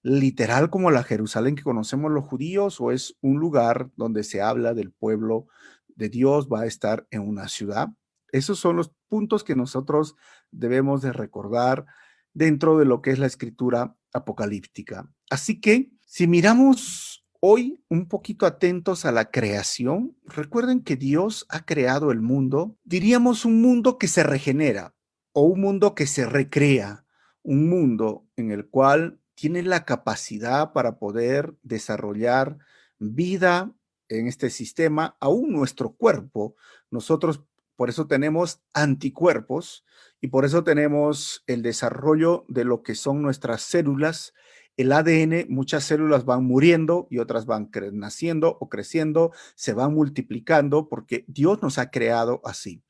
literal 0.02 0.70
como 0.70 0.90
la 0.90 1.02
Jerusalén 1.02 1.54
que 1.54 1.62
conocemos 1.62 2.10
los 2.10 2.24
judíos 2.24 2.80
o 2.80 2.90
es 2.90 3.16
un 3.20 3.38
lugar 3.38 3.90
donde 3.96 4.24
se 4.24 4.42
habla 4.42 4.74
del 4.74 4.92
pueblo 4.92 5.46
de 5.94 6.08
Dios, 6.08 6.48
va 6.48 6.62
a 6.62 6.66
estar 6.66 7.06
en 7.10 7.22
una 7.22 7.48
ciudad? 7.48 7.88
Esos 8.34 8.58
son 8.58 8.74
los 8.74 8.90
puntos 9.08 9.44
que 9.44 9.54
nosotros 9.54 10.16
debemos 10.50 11.02
de 11.02 11.12
recordar 11.12 11.86
dentro 12.32 12.76
de 12.76 12.84
lo 12.84 13.00
que 13.00 13.12
es 13.12 13.20
la 13.20 13.28
escritura 13.28 13.96
apocalíptica. 14.12 15.08
Así 15.30 15.60
que 15.60 15.92
si 16.04 16.26
miramos 16.26 17.24
hoy 17.38 17.80
un 17.88 18.08
poquito 18.08 18.44
atentos 18.44 19.04
a 19.04 19.12
la 19.12 19.30
creación, 19.30 20.16
recuerden 20.24 20.82
que 20.82 20.96
Dios 20.96 21.46
ha 21.48 21.64
creado 21.64 22.10
el 22.10 22.22
mundo, 22.22 22.76
diríamos 22.82 23.44
un 23.44 23.62
mundo 23.62 23.98
que 23.98 24.08
se 24.08 24.24
regenera 24.24 24.96
o 25.32 25.42
un 25.42 25.60
mundo 25.60 25.94
que 25.94 26.08
se 26.08 26.26
recrea, 26.26 27.06
un 27.44 27.68
mundo 27.68 28.26
en 28.34 28.50
el 28.50 28.66
cual 28.66 29.20
tiene 29.36 29.62
la 29.62 29.84
capacidad 29.84 30.72
para 30.72 30.98
poder 30.98 31.54
desarrollar 31.62 32.58
vida 32.98 33.72
en 34.08 34.26
este 34.26 34.50
sistema, 34.50 35.16
aún 35.20 35.52
nuestro 35.52 35.92
cuerpo. 35.92 36.56
Nosotros 36.90 37.44
por 37.76 37.88
eso 37.88 38.06
tenemos 38.06 38.62
anticuerpos 38.72 39.84
y 40.20 40.28
por 40.28 40.44
eso 40.44 40.64
tenemos 40.64 41.42
el 41.46 41.62
desarrollo 41.62 42.44
de 42.48 42.64
lo 42.64 42.82
que 42.82 42.94
son 42.94 43.20
nuestras 43.20 43.62
células. 43.62 44.32
El 44.76 44.92
ADN, 44.92 45.46
muchas 45.48 45.84
células 45.84 46.24
van 46.24 46.44
muriendo 46.44 47.06
y 47.10 47.18
otras 47.18 47.46
van 47.46 47.70
naciendo 47.92 48.56
o 48.60 48.68
creciendo, 48.68 49.32
se 49.54 49.72
van 49.72 49.94
multiplicando 49.94 50.88
porque 50.88 51.24
Dios 51.28 51.62
nos 51.62 51.78
ha 51.78 51.90
creado 51.90 52.40
así. 52.44 52.82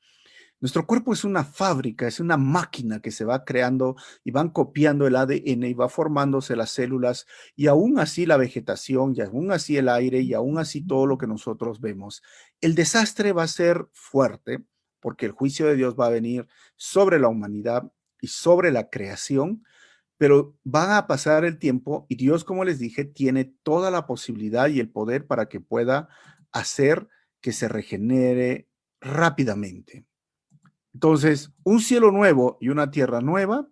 Nuestro 0.61 0.87
cuerpo 0.87 1.13
es 1.13 1.25
una 1.25 1.43
fábrica, 1.43 2.07
es 2.07 2.19
una 2.19 2.37
máquina 2.37 3.01
que 3.01 3.11
se 3.11 3.25
va 3.25 3.43
creando 3.43 3.97
y 4.23 4.31
van 4.31 4.49
copiando 4.49 5.05
el 5.05 5.15
ADN 5.15 5.63
y 5.63 5.73
va 5.73 5.89
formándose 5.89 6.55
las 6.55 6.71
células 6.71 7.27
y 7.55 7.67
aún 7.67 7.99
así 7.99 8.25
la 8.25 8.37
vegetación 8.37 9.13
y 9.15 9.21
aún 9.21 9.51
así 9.51 9.77
el 9.77 9.89
aire 9.89 10.21
y 10.21 10.33
aún 10.33 10.57
así 10.57 10.81
todo 10.81 11.05
lo 11.05 11.17
que 11.17 11.27
nosotros 11.27 11.81
vemos. 11.81 12.23
El 12.61 12.73
desastre 12.73 13.33
va 13.33 13.43
a 13.43 13.47
ser 13.47 13.87
fuerte 13.91 14.63
porque 15.05 15.27
el 15.27 15.33
juicio 15.33 15.67
de 15.67 15.75
Dios 15.75 15.95
va 15.95 16.07
a 16.07 16.09
venir 16.09 16.47
sobre 16.77 17.19
la 17.19 17.27
humanidad 17.27 17.91
y 18.19 18.25
sobre 18.25 18.71
la 18.71 18.89
creación, 18.89 19.63
pero 20.17 20.57
va 20.65 20.97
a 20.97 21.05
pasar 21.05 21.45
el 21.45 21.59
tiempo 21.59 22.07
y 22.09 22.15
Dios, 22.15 22.43
como 22.43 22.65
les 22.65 22.79
dije, 22.79 23.05
tiene 23.05 23.53
toda 23.61 23.91
la 23.91 24.07
posibilidad 24.07 24.67
y 24.67 24.79
el 24.79 24.89
poder 24.89 25.27
para 25.27 25.47
que 25.47 25.59
pueda 25.59 26.09
hacer 26.51 27.07
que 27.39 27.51
se 27.51 27.67
regenere 27.67 28.67
rápidamente. 28.99 30.07
Entonces, 30.95 31.51
un 31.61 31.81
cielo 31.81 32.09
nuevo 32.09 32.57
y 32.59 32.69
una 32.69 32.89
tierra 32.89 33.21
nueva, 33.21 33.69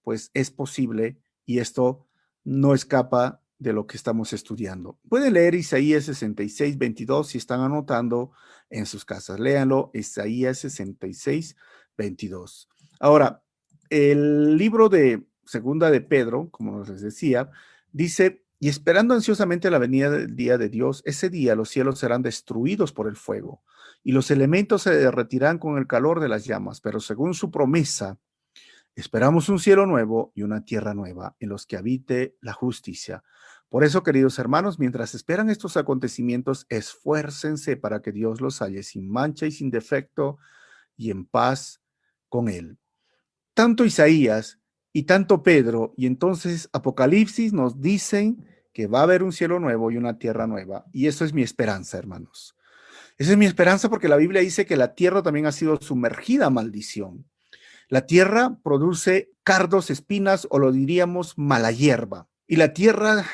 pues 0.00 0.30
es 0.32 0.50
posible 0.50 1.20
y 1.44 1.58
esto 1.58 2.08
no 2.44 2.72
escapa 2.72 3.41
de 3.62 3.72
lo 3.72 3.86
que 3.86 3.96
estamos 3.96 4.32
estudiando. 4.32 4.98
Pueden 5.08 5.34
leer 5.34 5.54
Isaías 5.54 6.04
66, 6.04 6.76
22 6.76 7.28
si 7.28 7.38
están 7.38 7.60
anotando 7.60 8.32
en 8.68 8.86
sus 8.86 9.04
casas. 9.04 9.38
Léanlo, 9.38 9.90
Isaías 9.94 10.58
66, 10.58 11.56
22. 11.96 12.68
Ahora, 13.00 13.42
el 13.88 14.56
libro 14.56 14.88
de 14.88 15.24
Segunda 15.44 15.90
de 15.90 16.00
Pedro, 16.00 16.48
como 16.50 16.84
les 16.84 17.00
decía, 17.00 17.50
dice, 17.92 18.44
y 18.58 18.68
esperando 18.68 19.14
ansiosamente 19.14 19.70
la 19.70 19.78
venida 19.78 20.10
del 20.10 20.34
día 20.34 20.58
de 20.58 20.68
Dios, 20.68 21.02
ese 21.04 21.30
día 21.30 21.54
los 21.54 21.68
cielos 21.68 21.98
serán 21.98 22.22
destruidos 22.22 22.92
por 22.92 23.08
el 23.08 23.16
fuego 23.16 23.62
y 24.04 24.12
los 24.12 24.30
elementos 24.30 24.82
se 24.82 24.94
derretirán 24.94 25.58
con 25.58 25.78
el 25.78 25.86
calor 25.86 26.20
de 26.20 26.28
las 26.28 26.44
llamas, 26.44 26.80
pero 26.80 27.00
según 27.00 27.34
su 27.34 27.50
promesa, 27.50 28.18
esperamos 28.94 29.48
un 29.48 29.58
cielo 29.58 29.86
nuevo 29.86 30.32
y 30.34 30.42
una 30.42 30.64
tierra 30.64 30.94
nueva 30.94 31.36
en 31.40 31.48
los 31.48 31.66
que 31.66 31.76
habite 31.76 32.36
la 32.40 32.52
justicia 32.52 33.22
por 33.72 33.84
eso, 33.84 34.02
queridos 34.02 34.38
hermanos, 34.38 34.78
mientras 34.78 35.14
esperan 35.14 35.48
estos 35.48 35.78
acontecimientos, 35.78 36.66
esfuércense 36.68 37.78
para 37.78 38.02
que 38.02 38.12
Dios 38.12 38.42
los 38.42 38.60
halle 38.60 38.82
sin 38.82 39.10
mancha 39.10 39.46
y 39.46 39.50
sin 39.50 39.70
defecto 39.70 40.36
y 40.94 41.10
en 41.10 41.24
paz 41.24 41.80
con 42.28 42.50
Él. 42.50 42.76
Tanto 43.54 43.86
Isaías 43.86 44.58
y 44.92 45.04
tanto 45.04 45.42
Pedro 45.42 45.94
y 45.96 46.04
entonces 46.04 46.68
Apocalipsis 46.74 47.54
nos 47.54 47.80
dicen 47.80 48.46
que 48.74 48.88
va 48.88 49.00
a 49.00 49.04
haber 49.04 49.22
un 49.22 49.32
cielo 49.32 49.58
nuevo 49.58 49.90
y 49.90 49.96
una 49.96 50.18
tierra 50.18 50.46
nueva. 50.46 50.84
Y 50.92 51.06
eso 51.06 51.24
es 51.24 51.32
mi 51.32 51.40
esperanza, 51.40 51.96
hermanos. 51.96 52.54
Esa 53.16 53.30
es 53.30 53.38
mi 53.38 53.46
esperanza 53.46 53.88
porque 53.88 54.08
la 54.08 54.16
Biblia 54.16 54.42
dice 54.42 54.66
que 54.66 54.76
la 54.76 54.94
tierra 54.94 55.22
también 55.22 55.46
ha 55.46 55.52
sido 55.52 55.78
sumergida 55.80 56.44
a 56.44 56.50
maldición. 56.50 57.24
La 57.88 58.04
tierra 58.04 58.58
produce 58.62 59.32
cardos, 59.44 59.88
espinas 59.88 60.46
o 60.50 60.58
lo 60.58 60.72
diríamos 60.72 61.38
mala 61.38 61.72
hierba. 61.72 62.28
Y 62.46 62.56
la 62.56 62.72
tierra 62.72 63.24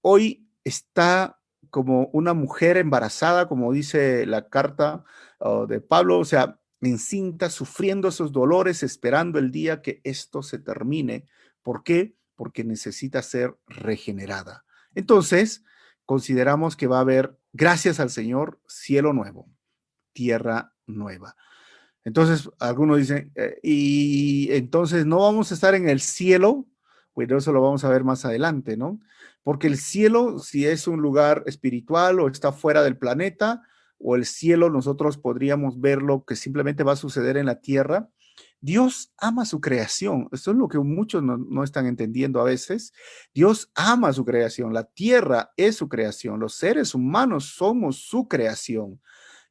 hoy 0.00 0.48
está 0.64 1.40
como 1.70 2.06
una 2.12 2.34
mujer 2.34 2.76
embarazada, 2.76 3.48
como 3.48 3.72
dice 3.72 4.26
la 4.26 4.48
carta 4.48 5.04
oh, 5.38 5.66
de 5.66 5.80
Pablo, 5.80 6.18
o 6.18 6.24
sea, 6.24 6.60
encinta, 6.80 7.50
sufriendo 7.50 8.08
esos 8.08 8.32
dolores, 8.32 8.82
esperando 8.82 9.38
el 9.38 9.50
día 9.50 9.82
que 9.82 10.00
esto 10.04 10.42
se 10.42 10.58
termine. 10.58 11.26
¿Por 11.62 11.82
qué? 11.82 12.14
Porque 12.36 12.64
necesita 12.64 13.22
ser 13.22 13.56
regenerada. 13.66 14.64
Entonces, 14.94 15.64
consideramos 16.04 16.76
que 16.76 16.86
va 16.86 16.98
a 16.98 17.02
haber, 17.02 17.36
gracias 17.52 18.00
al 18.00 18.10
Señor, 18.10 18.60
cielo 18.68 19.12
nuevo, 19.12 19.50
tierra 20.12 20.74
nueva. 20.86 21.36
Entonces, 22.04 22.50
algunos 22.58 22.98
dicen, 22.98 23.32
eh, 23.34 23.58
y 23.62 24.52
entonces 24.52 25.06
no 25.06 25.20
vamos 25.20 25.50
a 25.50 25.54
estar 25.54 25.74
en 25.74 25.88
el 25.88 26.00
cielo 26.00 26.66
bueno, 27.14 27.38
eso 27.38 27.52
lo 27.52 27.62
vamos 27.62 27.84
a 27.84 27.90
ver 27.90 28.04
más 28.04 28.24
adelante, 28.24 28.76
¿no? 28.76 29.00
Porque 29.42 29.66
el 29.66 29.78
cielo, 29.78 30.38
si 30.38 30.66
es 30.66 30.88
un 30.88 31.00
lugar 31.00 31.42
espiritual 31.46 32.20
o 32.20 32.28
está 32.28 32.52
fuera 32.52 32.82
del 32.82 32.96
planeta, 32.96 33.62
o 33.98 34.16
el 34.16 34.26
cielo 34.26 34.70
nosotros 34.70 35.16
podríamos 35.18 35.80
verlo 35.80 36.24
que 36.24 36.36
simplemente 36.36 36.82
va 36.82 36.92
a 36.92 36.96
suceder 36.96 37.36
en 37.36 37.46
la 37.46 37.60
tierra, 37.60 38.08
Dios 38.60 39.12
ama 39.18 39.44
su 39.44 39.60
creación. 39.60 40.28
Eso 40.32 40.50
es 40.50 40.56
lo 40.56 40.68
que 40.68 40.78
muchos 40.78 41.22
no, 41.22 41.36
no, 41.36 41.62
están 41.62 41.86
entendiendo 41.86 42.40
a 42.40 42.44
veces. 42.44 42.92
Dios 43.34 43.70
ama 43.74 44.12
su 44.12 44.24
creación. 44.24 44.72
La 44.72 44.84
tierra 44.84 45.52
es 45.56 45.76
su 45.76 45.88
creación. 45.88 46.40
Los 46.40 46.54
seres 46.54 46.94
humanos 46.94 47.54
somos 47.56 47.98
su 48.08 48.26
creación. 48.26 49.00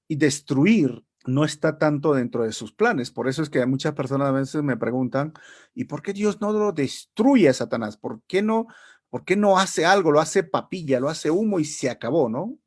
Y 0.08 0.16
destruir 0.16 1.04
no 1.26 1.46
está 1.46 1.78
tanto 1.78 2.14
dentro 2.14 2.44
de 2.44 2.52
sus 2.52 2.72
planes. 2.72 3.12
Por 3.12 3.28
eso 3.28 3.42
es 3.42 3.50
que 3.50 3.66
muchas 3.66 3.94
personas 3.94 4.30
a 4.30 4.32
veces 4.32 4.64
me 4.64 4.78
preguntan, 4.78 5.34
¿y 5.74 5.86
por 5.86 6.02
qué 6.02 6.14
Dios 6.14 6.42
no 6.42 6.52
lo 6.52 6.72
destruye 6.72 7.50
a 7.50 7.54
Satanás? 7.54 7.98
¿Por 7.98 8.22
qué 8.28 8.42
no, 8.42 8.68
por 9.10 9.26
qué 9.26 9.36
no 9.36 9.58
hace 9.58 9.86
algo? 9.86 10.12
Lo 10.12 10.20
hace 10.20 10.44
papilla, 10.44 11.00
lo 11.00 11.10
hace 11.10 11.32
humo 11.32 11.60
y 11.60 11.66
se 11.66 11.90
acabó, 11.90 12.30
¿no? 12.30 12.58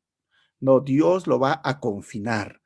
No, 0.59 0.79
Dios 0.79 1.27
lo 1.27 1.39
va 1.39 1.61
a 1.63 1.79
confinar. 1.79 2.61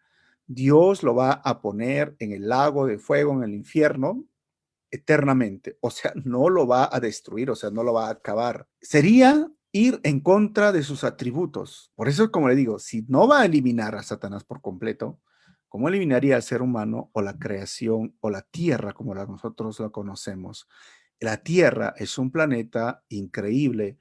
Dios 0.47 1.03
lo 1.03 1.15
va 1.15 1.31
a 1.31 1.61
poner 1.61 2.15
en 2.19 2.33
el 2.33 2.47
lago 2.47 2.85
de 2.85 2.97
fuego, 2.97 3.33
en 3.33 3.43
el 3.43 3.53
infierno, 3.53 4.25
eternamente. 4.89 5.77
O 5.81 5.89
sea, 5.89 6.13
no 6.25 6.49
lo 6.49 6.67
va 6.67 6.89
a 6.91 6.99
destruir, 6.99 7.49
o 7.49 7.55
sea, 7.55 7.69
no 7.71 7.83
lo 7.83 7.93
va 7.93 8.07
a 8.07 8.11
acabar. 8.11 8.67
Sería 8.81 9.49
ir 9.71 9.99
en 10.03 10.19
contra 10.19 10.71
de 10.71 10.83
sus 10.83 11.03
atributos. 11.03 11.91
Por 11.95 12.09
eso, 12.09 12.31
como 12.31 12.49
le 12.49 12.55
digo, 12.55 12.79
si 12.79 13.03
no 13.07 13.27
va 13.27 13.41
a 13.41 13.45
eliminar 13.45 13.95
a 13.95 14.03
Satanás 14.03 14.43
por 14.43 14.61
completo, 14.61 15.19
¿Cómo 15.71 15.87
eliminaría 15.87 16.35
al 16.35 16.43
ser 16.43 16.61
humano 16.61 17.11
o 17.13 17.21
la 17.21 17.39
creación 17.39 18.13
o 18.19 18.29
la 18.29 18.41
Tierra 18.41 18.91
como 18.91 19.15
la, 19.15 19.25
nosotros 19.25 19.79
la 19.79 19.89
conocemos? 19.89 20.67
La 21.17 21.37
Tierra 21.37 21.93
es 21.95 22.17
un 22.17 22.29
planeta 22.29 23.05
increíble, 23.07 23.97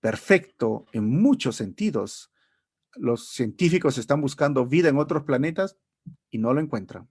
perfecto 0.00 0.84
en 0.90 1.08
muchos 1.08 1.54
sentidos. 1.54 2.32
Los 2.96 3.28
científicos 3.28 3.98
están 3.98 4.20
buscando 4.20 4.66
vida 4.66 4.88
en 4.88 4.98
otros 4.98 5.22
planetas 5.22 5.78
y 6.28 6.38
no 6.38 6.54
lo 6.54 6.60
encuentran. 6.60 7.08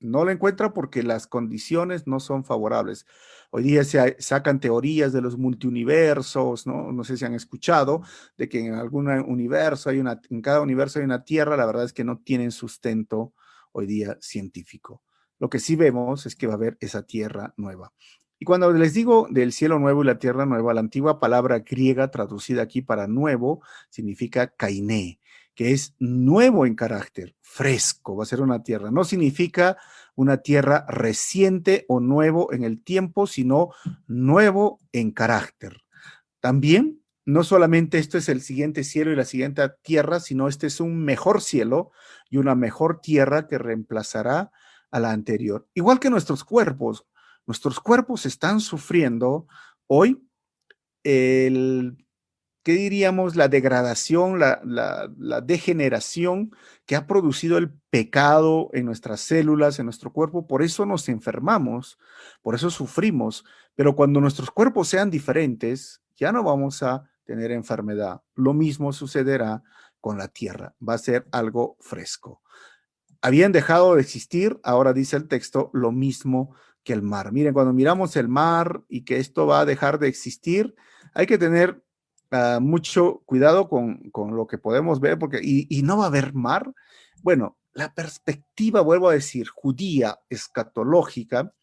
No 0.00 0.24
lo 0.24 0.32
encuentran 0.32 0.72
porque 0.72 1.04
las 1.04 1.28
condiciones 1.28 2.08
no 2.08 2.18
son 2.18 2.44
favorables. 2.44 3.06
Hoy 3.52 3.62
día 3.62 3.84
se 3.84 4.16
sacan 4.18 4.58
teorías 4.58 5.12
de 5.12 5.20
los 5.20 5.38
multiuniversos, 5.38 6.66
¿no? 6.66 6.90
No 6.90 7.04
sé 7.04 7.16
si 7.16 7.24
han 7.24 7.34
escuchado 7.34 8.02
de 8.36 8.48
que 8.48 8.66
en 8.66 8.74
algún 8.74 9.08
universo 9.08 9.90
hay 9.90 10.00
una, 10.00 10.20
en 10.28 10.42
cada 10.42 10.60
universo 10.60 10.98
hay 10.98 11.04
una 11.04 11.24
tierra, 11.24 11.56
la 11.56 11.66
verdad 11.66 11.84
es 11.84 11.92
que 11.92 12.02
no 12.02 12.18
tienen 12.18 12.50
sustento 12.50 13.32
hoy 13.74 13.86
día 13.86 14.16
científico. 14.20 15.02
Lo 15.38 15.50
que 15.50 15.58
sí 15.58 15.76
vemos 15.76 16.24
es 16.26 16.36
que 16.36 16.46
va 16.46 16.54
a 16.54 16.56
haber 16.56 16.78
esa 16.80 17.02
tierra 17.02 17.52
nueva. 17.56 17.92
Y 18.38 18.44
cuando 18.44 18.72
les 18.72 18.94
digo 18.94 19.28
del 19.30 19.52
cielo 19.52 19.78
nuevo 19.78 20.02
y 20.02 20.06
la 20.06 20.18
tierra 20.18 20.46
nueva, 20.46 20.74
la 20.74 20.80
antigua 20.80 21.20
palabra 21.20 21.60
griega 21.60 22.10
traducida 22.10 22.62
aquí 22.62 22.82
para 22.82 23.06
nuevo 23.06 23.62
significa 23.90 24.48
kainé, 24.48 25.20
que 25.54 25.72
es 25.72 25.94
nuevo 25.98 26.66
en 26.66 26.74
carácter, 26.74 27.36
fresco, 27.40 28.16
va 28.16 28.24
a 28.24 28.26
ser 28.26 28.40
una 28.40 28.62
tierra. 28.62 28.90
No 28.90 29.04
significa 29.04 29.76
una 30.16 30.38
tierra 30.38 30.84
reciente 30.88 31.84
o 31.88 32.00
nuevo 32.00 32.52
en 32.52 32.64
el 32.64 32.82
tiempo, 32.82 33.26
sino 33.26 33.70
nuevo 34.06 34.80
en 34.92 35.12
carácter. 35.12 35.82
También 36.40 37.03
no 37.26 37.42
solamente 37.42 37.98
esto 37.98 38.18
es 38.18 38.28
el 38.28 38.42
siguiente 38.42 38.84
cielo 38.84 39.12
y 39.12 39.16
la 39.16 39.24
siguiente 39.24 39.62
tierra, 39.82 40.20
sino 40.20 40.48
este 40.48 40.66
es 40.66 40.80
un 40.80 41.04
mejor 41.04 41.40
cielo 41.40 41.90
y 42.28 42.36
una 42.36 42.54
mejor 42.54 43.00
tierra 43.00 43.46
que 43.46 43.58
reemplazará 43.58 44.52
a 44.90 45.00
la 45.00 45.10
anterior. 45.10 45.66
Igual 45.74 46.00
que 46.00 46.10
nuestros 46.10 46.44
cuerpos, 46.44 47.06
nuestros 47.46 47.80
cuerpos 47.80 48.26
están 48.26 48.60
sufriendo 48.60 49.46
hoy 49.86 50.28
el, 51.02 52.04
¿qué 52.62 52.72
diríamos? 52.72 53.36
La 53.36 53.48
degradación, 53.48 54.38
la, 54.38 54.60
la, 54.64 55.40
degeneración 55.40 56.50
que 56.86 56.96
ha 56.96 57.06
producido 57.06 57.58
el 57.58 57.72
pecado 57.90 58.70
en 58.72 58.86
nuestras 58.86 59.20
células, 59.20 59.78
en 59.78 59.86
nuestro 59.86 60.12
cuerpo. 60.12 60.46
Por 60.46 60.62
eso 60.62 60.86
nos 60.86 61.08
enfermamos, 61.08 61.98
por 62.42 62.54
eso 62.54 62.70
sufrimos. 62.70 63.44
Pero 63.74 63.96
cuando 63.96 64.20
nuestros 64.20 64.50
cuerpos 64.50 64.88
sean 64.88 65.10
diferentes, 65.10 66.02
ya 66.16 66.32
no 66.32 66.42
vamos 66.42 66.82
a 66.82 67.10
tener 67.24 67.50
enfermedad. 67.50 68.22
Lo 68.34 68.54
mismo 68.54 68.92
sucederá 68.92 69.62
con 70.00 70.18
la 70.18 70.28
tierra. 70.28 70.74
Va 70.86 70.94
a 70.94 70.98
ser 70.98 71.26
algo 71.32 71.76
fresco. 71.80 72.42
Habían 73.22 73.52
dejado 73.52 73.94
de 73.94 74.02
existir, 74.02 74.60
ahora 74.62 74.92
dice 74.92 75.16
el 75.16 75.28
texto, 75.28 75.70
lo 75.72 75.92
mismo 75.92 76.54
que 76.82 76.92
el 76.92 77.02
mar. 77.02 77.32
Miren, 77.32 77.54
cuando 77.54 77.72
miramos 77.72 78.16
el 78.16 78.28
mar 78.28 78.82
y 78.88 79.04
que 79.04 79.16
esto 79.16 79.46
va 79.46 79.60
a 79.60 79.64
dejar 79.64 79.98
de 79.98 80.08
existir, 80.08 80.74
hay 81.14 81.26
que 81.26 81.38
tener 81.38 81.82
uh, 82.32 82.60
mucho 82.60 83.22
cuidado 83.24 83.68
con, 83.68 84.10
con, 84.10 84.36
lo 84.36 84.46
que 84.46 84.58
podemos 84.58 85.00
ver, 85.00 85.18
porque, 85.18 85.40
y, 85.42 85.66
y 85.70 85.82
no 85.82 85.96
va 85.96 86.04
a 86.04 86.08
haber 86.08 86.34
mar. 86.34 86.70
Bueno, 87.22 87.56
la 87.72 87.94
perspectiva, 87.94 88.82
vuelvo 88.82 89.08
a 89.08 89.14
decir, 89.14 89.48
judía, 89.48 90.20
escatológica, 90.28 91.54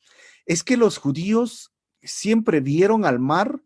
es 0.47 0.63
que 0.63 0.77
los 0.77 0.97
judíos 0.97 1.71
siempre 2.01 2.59
vieron 2.59 3.05
al 3.05 3.19
mar 3.19 3.61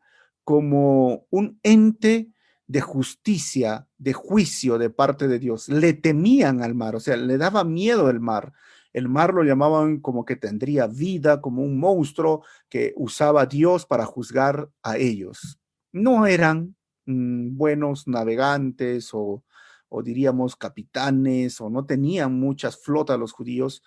como 0.46 1.25
un 1.32 1.60
ente 1.64 2.32
de 2.68 2.82
justicia, 2.82 3.88
de 3.98 4.14
juicio 4.14 4.78
de 4.78 4.90
parte 4.90 5.28
de 5.28 5.40
Dios. 5.40 5.68
Le 5.70 5.94
temían 5.94 6.64
al 6.64 6.75
mar, 6.75 6.96
o 6.96 7.00
sea, 7.00 7.18
le 7.18 7.38
daba 7.38 7.64
miedo 7.64 8.10
el 8.10 8.20
mar. 8.20 8.54
El 8.94 9.10
mar 9.10 9.34
lo 9.34 9.44
llamaban 9.44 10.00
como 10.00 10.24
que 10.24 10.38
tendría 10.38 10.88
vida, 10.88 11.42
como 11.42 11.64
un 11.64 11.78
monstruo 11.78 12.44
que 12.70 12.94
usaba 12.96 13.46
Dios 13.46 13.86
para 13.86 14.06
juzgar 14.06 14.70
a 14.84 14.98
ellos. 14.98 15.60
No 15.92 16.28
eran 16.28 16.75
mm, 17.06 17.58
buenos 17.58 18.08
navegantes 18.08 19.10
o, 19.14 19.44
o 19.90 20.04
diríamos 20.04 20.56
capitanes 20.56 21.60
o 21.60 21.70
no 21.70 21.86
tenían 21.86 22.40
muchas 22.40 22.82
flotas 22.82 23.20
los 23.20 23.34
judíos. 23.34 23.84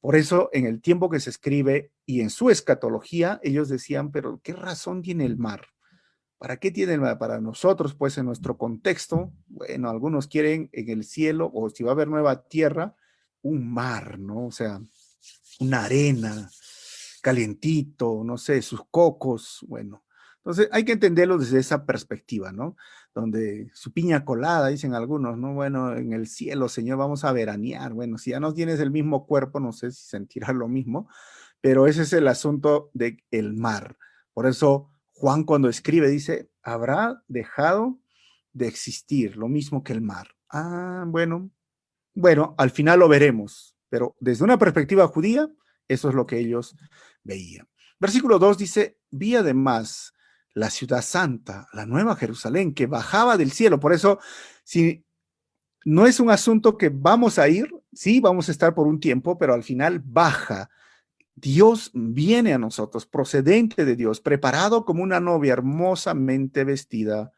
Por 0.00 0.16
eso 0.16 0.50
en 0.52 0.66
el 0.66 0.80
tiempo 0.80 1.08
que 1.08 1.20
se 1.20 1.30
escribe 1.30 1.92
y 2.04 2.20
en 2.20 2.30
su 2.30 2.50
escatología, 2.50 3.40
ellos 3.42 3.68
decían, 3.68 4.10
pero 4.10 4.40
¿qué 4.42 4.52
razón 4.52 5.02
tiene 5.02 5.24
el 5.24 5.36
mar? 5.36 5.66
¿Para 6.40 6.56
qué 6.56 6.70
tiene 6.70 6.96
el? 6.96 7.18
Para 7.18 7.38
nosotros, 7.38 7.94
pues 7.94 8.16
en 8.16 8.24
nuestro 8.24 8.56
contexto, 8.56 9.30
bueno, 9.46 9.90
algunos 9.90 10.26
quieren 10.26 10.70
en 10.72 10.88
el 10.88 11.04
cielo 11.04 11.50
o 11.52 11.68
si 11.68 11.84
va 11.84 11.90
a 11.90 11.92
haber 11.92 12.08
nueva 12.08 12.48
tierra, 12.48 12.96
un 13.42 13.70
mar, 13.70 14.18
¿no? 14.18 14.46
O 14.46 14.50
sea, 14.50 14.80
una 15.60 15.84
arena, 15.84 16.50
calientito, 17.20 18.24
no 18.24 18.38
sé, 18.38 18.62
sus 18.62 18.80
cocos, 18.90 19.62
bueno. 19.68 20.02
Entonces 20.38 20.70
hay 20.72 20.86
que 20.86 20.92
entenderlo 20.92 21.36
desde 21.36 21.58
esa 21.58 21.84
perspectiva, 21.84 22.52
¿no? 22.52 22.74
Donde 23.14 23.70
su 23.74 23.92
piña 23.92 24.24
colada, 24.24 24.68
dicen 24.68 24.94
algunos, 24.94 25.36
¿no? 25.36 25.52
Bueno, 25.52 25.94
en 25.94 26.14
el 26.14 26.26
cielo, 26.26 26.70
Señor, 26.70 26.96
vamos 26.96 27.22
a 27.24 27.32
veranear. 27.32 27.92
Bueno, 27.92 28.16
si 28.16 28.30
ya 28.30 28.40
no 28.40 28.54
tienes 28.54 28.80
el 28.80 28.90
mismo 28.90 29.26
cuerpo, 29.26 29.60
no 29.60 29.72
sé 29.72 29.90
si 29.92 30.08
sentirás 30.08 30.54
lo 30.54 30.68
mismo, 30.68 31.06
pero 31.60 31.86
ese 31.86 32.00
es 32.00 32.14
el 32.14 32.28
asunto 32.28 32.90
del 32.94 33.22
el 33.30 33.52
mar. 33.52 33.98
Por 34.32 34.46
eso 34.46 34.90
Juan 35.20 35.44
cuando 35.44 35.68
escribe 35.68 36.08
dice, 36.08 36.48
habrá 36.62 37.22
dejado 37.28 38.00
de 38.54 38.66
existir, 38.68 39.36
lo 39.36 39.48
mismo 39.48 39.84
que 39.84 39.92
el 39.92 40.00
mar. 40.00 40.28
Ah, 40.48 41.04
bueno, 41.06 41.50
bueno, 42.14 42.54
al 42.56 42.70
final 42.70 43.00
lo 43.00 43.08
veremos, 43.08 43.76
pero 43.90 44.16
desde 44.18 44.44
una 44.44 44.58
perspectiva 44.58 45.06
judía, 45.08 45.46
eso 45.88 46.08
es 46.08 46.14
lo 46.14 46.26
que 46.26 46.38
ellos 46.38 46.74
veían. 47.22 47.68
Versículo 47.98 48.38
2 48.38 48.56
dice, 48.56 48.98
vi 49.10 49.36
además 49.36 50.14
la 50.54 50.70
ciudad 50.70 51.02
santa, 51.02 51.68
la 51.74 51.84
nueva 51.84 52.16
Jerusalén, 52.16 52.72
que 52.72 52.86
bajaba 52.86 53.36
del 53.36 53.52
cielo. 53.52 53.78
Por 53.78 53.92
eso, 53.92 54.20
si 54.64 55.04
no 55.84 56.06
es 56.06 56.18
un 56.18 56.30
asunto 56.30 56.78
que 56.78 56.88
vamos 56.88 57.38
a 57.38 57.46
ir, 57.46 57.70
sí, 57.92 58.20
vamos 58.20 58.48
a 58.48 58.52
estar 58.52 58.74
por 58.74 58.86
un 58.86 59.00
tiempo, 59.00 59.36
pero 59.36 59.52
al 59.52 59.64
final 59.64 60.00
baja. 60.02 60.70
Dios 61.40 61.90
viene 61.94 62.52
a 62.52 62.58
nosotros, 62.58 63.06
procedente 63.06 63.84
de 63.84 63.96
Dios, 63.96 64.20
preparado 64.20 64.84
como 64.84 65.02
una 65.02 65.20
novia 65.20 65.54
hermosamente 65.54 66.64
vestida 66.64 67.32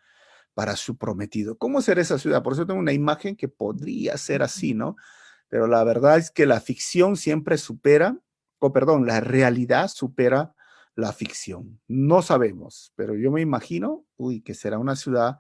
para 0.54 0.76
su 0.76 0.96
prometido. 0.96 1.56
¿Cómo 1.56 1.80
será 1.82 2.00
esa 2.00 2.18
ciudad? 2.18 2.42
Por 2.42 2.54
eso 2.54 2.66
tengo 2.66 2.80
una 2.80 2.92
imagen 2.92 3.36
que 3.36 3.48
podría 3.48 4.16
ser 4.18 4.42
así, 4.42 4.74
¿no? 4.74 4.96
Pero 5.48 5.66
la 5.66 5.84
verdad 5.84 6.18
es 6.18 6.30
que 6.30 6.46
la 6.46 6.60
ficción 6.60 7.16
siempre 7.16 7.58
supera, 7.58 8.18
o 8.58 8.72
perdón, 8.72 9.06
la 9.06 9.20
realidad 9.20 9.88
supera 9.88 10.54
la 10.94 11.12
ficción. 11.12 11.80
No 11.88 12.22
sabemos, 12.22 12.92
pero 12.96 13.14
yo 13.14 13.30
me 13.30 13.40
imagino, 13.40 14.04
uy, 14.16 14.42
que 14.42 14.54
será 14.54 14.78
una 14.78 14.96
ciudad 14.96 15.38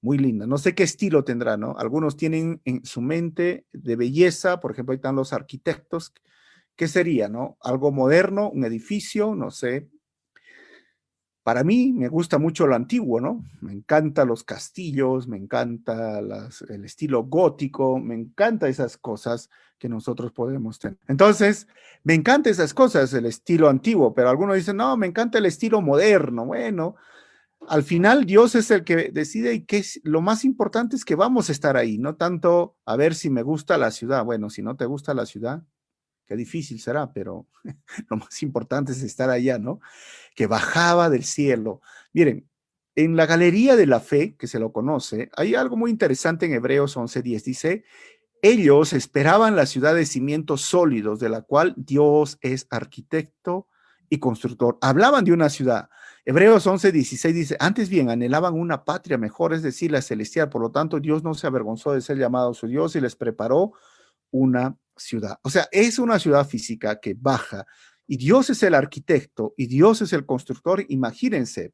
muy 0.00 0.18
linda. 0.18 0.46
No 0.46 0.58
sé 0.58 0.74
qué 0.74 0.82
estilo 0.82 1.24
tendrá, 1.24 1.56
¿no? 1.56 1.76
Algunos 1.78 2.16
tienen 2.16 2.60
en 2.64 2.84
su 2.84 3.00
mente 3.00 3.66
de 3.72 3.96
belleza, 3.96 4.60
por 4.60 4.72
ejemplo, 4.72 4.92
ahí 4.92 4.96
están 4.96 5.16
los 5.16 5.32
arquitectos. 5.32 6.12
¿Qué 6.76 6.88
sería, 6.88 7.28
no? 7.28 7.56
Algo 7.60 7.92
moderno, 7.92 8.50
un 8.50 8.64
edificio, 8.64 9.34
no 9.34 9.50
sé, 9.50 9.90
para 11.42 11.64
mí 11.64 11.92
me 11.92 12.08
gusta 12.08 12.38
mucho 12.38 12.66
lo 12.66 12.76
antiguo, 12.76 13.20
¿no? 13.20 13.44
Me 13.60 13.72
encanta 13.72 14.24
los 14.24 14.44
castillos, 14.44 15.26
me 15.26 15.36
encanta 15.36 16.20
el 16.20 16.84
estilo 16.84 17.24
gótico, 17.24 17.98
me 17.98 18.14
encanta 18.14 18.68
esas 18.68 18.96
cosas 18.96 19.50
que 19.78 19.88
nosotros 19.88 20.30
podemos 20.30 20.78
tener. 20.78 20.98
Entonces, 21.08 21.66
me 22.04 22.14
encanta 22.14 22.48
esas 22.48 22.72
cosas, 22.72 23.12
el 23.14 23.26
estilo 23.26 23.68
antiguo, 23.68 24.14
pero 24.14 24.28
algunos 24.28 24.54
dicen, 24.54 24.76
no, 24.76 24.96
me 24.96 25.08
encanta 25.08 25.38
el 25.38 25.46
estilo 25.46 25.82
moderno. 25.82 26.46
Bueno, 26.46 26.94
al 27.66 27.82
final 27.82 28.24
Dios 28.24 28.54
es 28.54 28.70
el 28.70 28.84
que 28.84 29.10
decide 29.12 29.54
y 29.54 29.66
es, 29.68 30.00
lo 30.04 30.20
más 30.20 30.44
importante 30.44 30.94
es 30.94 31.04
que 31.04 31.16
vamos 31.16 31.48
a 31.48 31.52
estar 31.52 31.76
ahí, 31.76 31.98
no 31.98 32.14
tanto 32.14 32.76
a 32.84 32.94
ver 32.94 33.16
si 33.16 33.30
me 33.30 33.42
gusta 33.42 33.76
la 33.78 33.90
ciudad. 33.90 34.24
Bueno, 34.24 34.48
si 34.48 34.62
no 34.62 34.76
te 34.76 34.86
gusta 34.86 35.12
la 35.12 35.26
ciudad, 35.26 35.64
qué 36.26 36.36
difícil 36.36 36.80
será, 36.80 37.12
pero 37.12 37.46
lo 38.10 38.16
más 38.16 38.42
importante 38.42 38.92
es 38.92 39.02
estar 39.02 39.30
allá, 39.30 39.58
¿no? 39.58 39.80
Que 40.34 40.46
bajaba 40.46 41.10
del 41.10 41.24
cielo. 41.24 41.80
Miren, 42.12 42.48
en 42.94 43.16
la 43.16 43.26
galería 43.26 43.76
de 43.76 43.86
la 43.86 44.00
fe, 44.00 44.36
que 44.36 44.46
se 44.46 44.58
lo 44.58 44.72
conoce, 44.72 45.30
hay 45.36 45.54
algo 45.54 45.76
muy 45.76 45.90
interesante 45.90 46.46
en 46.46 46.52
Hebreos 46.52 46.96
11:10. 46.96 47.44
Dice, 47.44 47.84
ellos 48.42 48.92
esperaban 48.92 49.56
la 49.56 49.66
ciudad 49.66 49.94
de 49.94 50.04
cimientos 50.04 50.62
sólidos, 50.62 51.20
de 51.20 51.28
la 51.28 51.42
cual 51.42 51.74
Dios 51.76 52.38
es 52.40 52.66
arquitecto 52.70 53.68
y 54.10 54.18
constructor. 54.18 54.78
Hablaban 54.82 55.24
de 55.24 55.32
una 55.32 55.48
ciudad. 55.48 55.88
Hebreos 56.24 56.66
11:16 56.66 57.32
dice, 57.32 57.56
antes 57.60 57.88
bien, 57.88 58.10
anhelaban 58.10 58.54
una 58.54 58.84
patria 58.84 59.16
mejor, 59.16 59.54
es 59.54 59.62
decir, 59.62 59.90
la 59.90 60.02
celestial. 60.02 60.50
Por 60.50 60.60
lo 60.60 60.70
tanto, 60.70 61.00
Dios 61.00 61.22
no 61.22 61.34
se 61.34 61.46
avergonzó 61.46 61.92
de 61.92 62.00
ser 62.00 62.18
llamado 62.18 62.52
su 62.52 62.66
Dios 62.66 62.94
y 62.94 63.00
les 63.00 63.16
preparó 63.16 63.72
una 64.30 64.76
ciudad. 64.96 65.38
O 65.42 65.50
sea, 65.50 65.68
es 65.72 65.98
una 65.98 66.18
ciudad 66.18 66.46
física 66.46 67.00
que 67.00 67.14
baja 67.14 67.66
y 68.06 68.16
Dios 68.16 68.50
es 68.50 68.62
el 68.62 68.74
arquitecto 68.74 69.54
y 69.56 69.66
Dios 69.66 70.02
es 70.02 70.12
el 70.12 70.26
constructor. 70.26 70.84
Imagínense, 70.88 71.72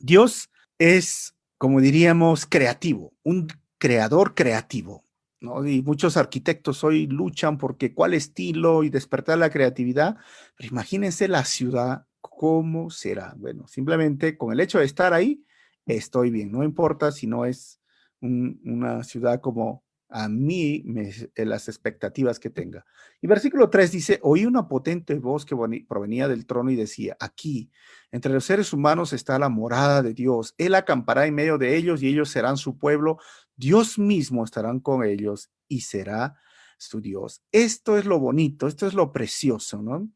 Dios 0.00 0.50
es, 0.78 1.34
como 1.58 1.80
diríamos, 1.80 2.46
creativo, 2.46 3.12
un 3.22 3.48
creador 3.78 4.34
creativo. 4.34 5.04
¿no? 5.40 5.66
Y 5.66 5.82
muchos 5.82 6.16
arquitectos 6.16 6.84
hoy 6.84 7.06
luchan 7.06 7.58
porque 7.58 7.92
cuál 7.92 8.14
estilo 8.14 8.84
y 8.84 8.90
despertar 8.90 9.38
la 9.38 9.50
creatividad. 9.50 10.16
Pero 10.56 10.68
imagínense 10.70 11.28
la 11.28 11.44
ciudad, 11.44 12.06
cómo 12.20 12.90
será. 12.90 13.34
Bueno, 13.36 13.66
simplemente 13.66 14.38
con 14.38 14.52
el 14.52 14.60
hecho 14.60 14.78
de 14.78 14.84
estar 14.84 15.12
ahí, 15.12 15.44
estoy 15.86 16.30
bien. 16.30 16.52
No 16.52 16.62
importa 16.62 17.12
si 17.12 17.26
no 17.26 17.44
es 17.44 17.80
una 18.20 19.02
ciudad 19.02 19.40
como 19.40 19.84
a 20.12 20.28
mí 20.28 20.82
me, 20.84 21.10
eh, 21.34 21.44
las 21.44 21.68
expectativas 21.68 22.38
que 22.38 22.50
tenga. 22.50 22.84
Y 23.20 23.26
versículo 23.26 23.70
3 23.70 23.90
dice, 23.90 24.20
oí 24.22 24.44
una 24.44 24.68
potente 24.68 25.14
voz 25.14 25.44
que 25.44 25.56
provenía 25.88 26.28
del 26.28 26.46
trono 26.46 26.70
y 26.70 26.76
decía, 26.76 27.16
aquí, 27.18 27.70
entre 28.10 28.32
los 28.32 28.44
seres 28.44 28.72
humanos 28.72 29.12
está 29.12 29.38
la 29.38 29.48
morada 29.48 30.02
de 30.02 30.14
Dios. 30.14 30.54
Él 30.58 30.74
acampará 30.74 31.26
en 31.26 31.34
medio 31.34 31.58
de 31.58 31.76
ellos 31.76 32.02
y 32.02 32.08
ellos 32.08 32.28
serán 32.28 32.56
su 32.56 32.78
pueblo. 32.78 33.18
Dios 33.56 33.98
mismo 33.98 34.44
estarán 34.44 34.80
con 34.80 35.02
ellos 35.04 35.50
y 35.66 35.80
será 35.80 36.36
su 36.76 37.00
Dios. 37.00 37.42
Esto 37.50 37.96
es 37.96 38.04
lo 38.04 38.18
bonito, 38.18 38.66
esto 38.66 38.86
es 38.86 38.94
lo 38.94 39.12
precioso, 39.12 39.82
¿no? 39.82 40.10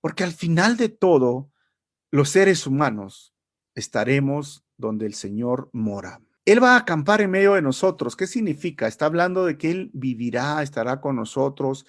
Porque 0.00 0.24
al 0.24 0.32
final 0.32 0.76
de 0.76 0.88
todo, 0.88 1.50
los 2.10 2.28
seres 2.30 2.66
humanos 2.66 3.34
estaremos 3.74 4.64
donde 4.76 5.06
el 5.06 5.14
Señor 5.14 5.68
mora. 5.72 6.20
Él 6.46 6.62
va 6.62 6.74
a 6.74 6.78
acampar 6.78 7.20
en 7.20 7.32
medio 7.32 7.54
de 7.54 7.62
nosotros. 7.62 8.14
¿Qué 8.14 8.28
significa? 8.28 8.86
Está 8.86 9.06
hablando 9.06 9.44
de 9.44 9.58
que 9.58 9.68
Él 9.68 9.90
vivirá, 9.92 10.62
estará 10.62 11.00
con 11.00 11.16
nosotros, 11.16 11.84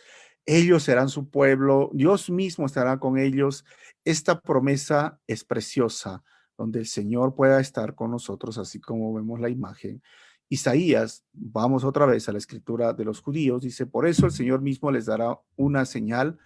ellos 0.48 0.82
serán 0.82 1.10
su 1.10 1.30
pueblo, 1.30 1.92
Dios 1.94 2.32
mismo 2.32 2.66
estará 2.66 2.98
con 2.98 3.20
ellos. 3.20 3.66
Esta 4.04 4.42
promesa 4.42 5.20
es 5.28 5.44
preciosa, 5.44 6.24
donde 6.58 6.80
el 6.80 6.88
Señor 6.88 7.36
pueda 7.36 7.60
estar 7.60 7.94
con 7.94 8.10
nosotros, 8.10 8.58
así 8.58 8.80
como 8.80 9.14
vemos 9.14 9.40
la 9.40 9.50
imagen. 9.50 10.02
Isaías, 10.50 11.24
vamos 11.34 11.84
otra 11.84 12.08
vez 12.08 12.28
a 12.28 12.32
la 12.32 12.40
escritura 12.40 12.94
de 12.94 13.06
los 13.06 13.20
judíos, 13.20 13.62
dice, 13.62 13.86
por 13.86 14.08
eso 14.08 14.26
el 14.26 14.32
Señor 14.32 14.62
mismo 14.62 14.90
les 14.90 15.06
dará 15.06 15.38
una 15.56 15.86
señal, 15.86 16.40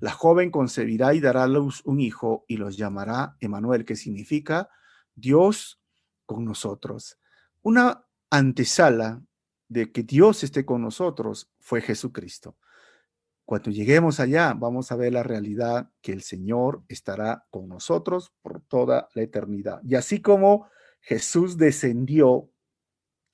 la 0.00 0.12
joven 0.12 0.50
concebirá 0.50 1.12
y 1.12 1.20
dará 1.20 1.42
a 1.42 1.48
luz 1.48 1.82
un 1.84 2.00
hijo 2.00 2.46
y 2.48 2.56
los 2.56 2.78
llamará 2.78 3.36
Emanuel, 3.40 3.84
que 3.84 3.96
significa 3.96 4.70
Dios 5.14 5.82
con 6.24 6.46
nosotros. 6.46 7.17
Una 7.62 8.06
antesala 8.30 9.22
de 9.68 9.92
que 9.92 10.02
Dios 10.02 10.44
esté 10.44 10.64
con 10.64 10.82
nosotros 10.82 11.50
fue 11.58 11.80
Jesucristo. 11.80 12.56
Cuando 13.44 13.70
lleguemos 13.70 14.20
allá, 14.20 14.52
vamos 14.54 14.92
a 14.92 14.96
ver 14.96 15.12
la 15.12 15.22
realidad 15.22 15.90
que 16.02 16.12
el 16.12 16.22
Señor 16.22 16.82
estará 16.88 17.46
con 17.50 17.68
nosotros 17.68 18.32
por 18.42 18.60
toda 18.60 19.08
la 19.14 19.22
eternidad. 19.22 19.80
Y 19.84 19.94
así 19.94 20.20
como 20.20 20.68
Jesús 21.00 21.56
descendió 21.56 22.50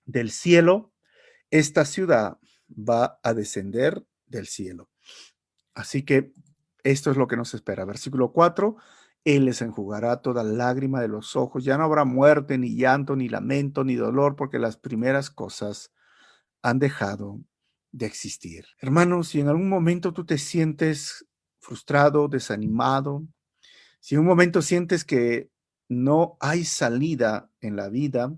del 0.05 0.31
cielo, 0.31 0.93
esta 1.51 1.85
ciudad 1.85 2.39
va 2.71 3.19
a 3.23 3.35
descender 3.35 4.05
del 4.27 4.47
cielo. 4.47 4.89
Así 5.75 6.05
que 6.05 6.33
esto 6.85 7.11
es 7.11 7.17
lo 7.17 7.27
que 7.27 7.37
nos 7.37 7.55
espera. 7.55 7.85
Versículo 7.85 8.33
4, 8.33 8.77
Él 9.25 9.47
les 9.47 9.63
enjugará 9.63 10.21
toda 10.21 10.43
lágrima 10.43 11.01
de 11.01 11.09
los 11.09 11.35
ojos. 11.37 11.65
Ya 11.65 11.79
no 11.79 11.85
habrá 11.85 12.05
muerte, 12.05 12.59
ni 12.59 12.77
llanto, 12.77 13.17
ni 13.17 13.29
lamento, 13.29 13.85
ni 13.85 13.95
dolor, 13.95 14.37
porque 14.37 14.59
las 14.59 14.77
primeras 14.77 15.31
cosas 15.31 15.93
han 16.63 16.79
dejado 16.79 17.41
de 17.93 18.07
existir. 18.07 18.67
Hermanos, 18.81 19.29
si 19.29 19.41
en 19.41 19.49
algún 19.49 19.69
momento 19.69 20.13
tú 20.13 20.27
te 20.27 20.37
sientes 20.39 21.27
frustrado, 21.59 22.29
desanimado, 22.29 23.27
si 24.01 24.15
en 24.15 24.23
un 24.23 24.27
momento 24.27 24.61
sientes 24.61 25.05
que 25.05 25.51
no 25.89 26.37
hay 26.41 26.65
salida 26.65 27.51
en 27.61 27.77
la 27.77 27.89
vida, 27.89 28.35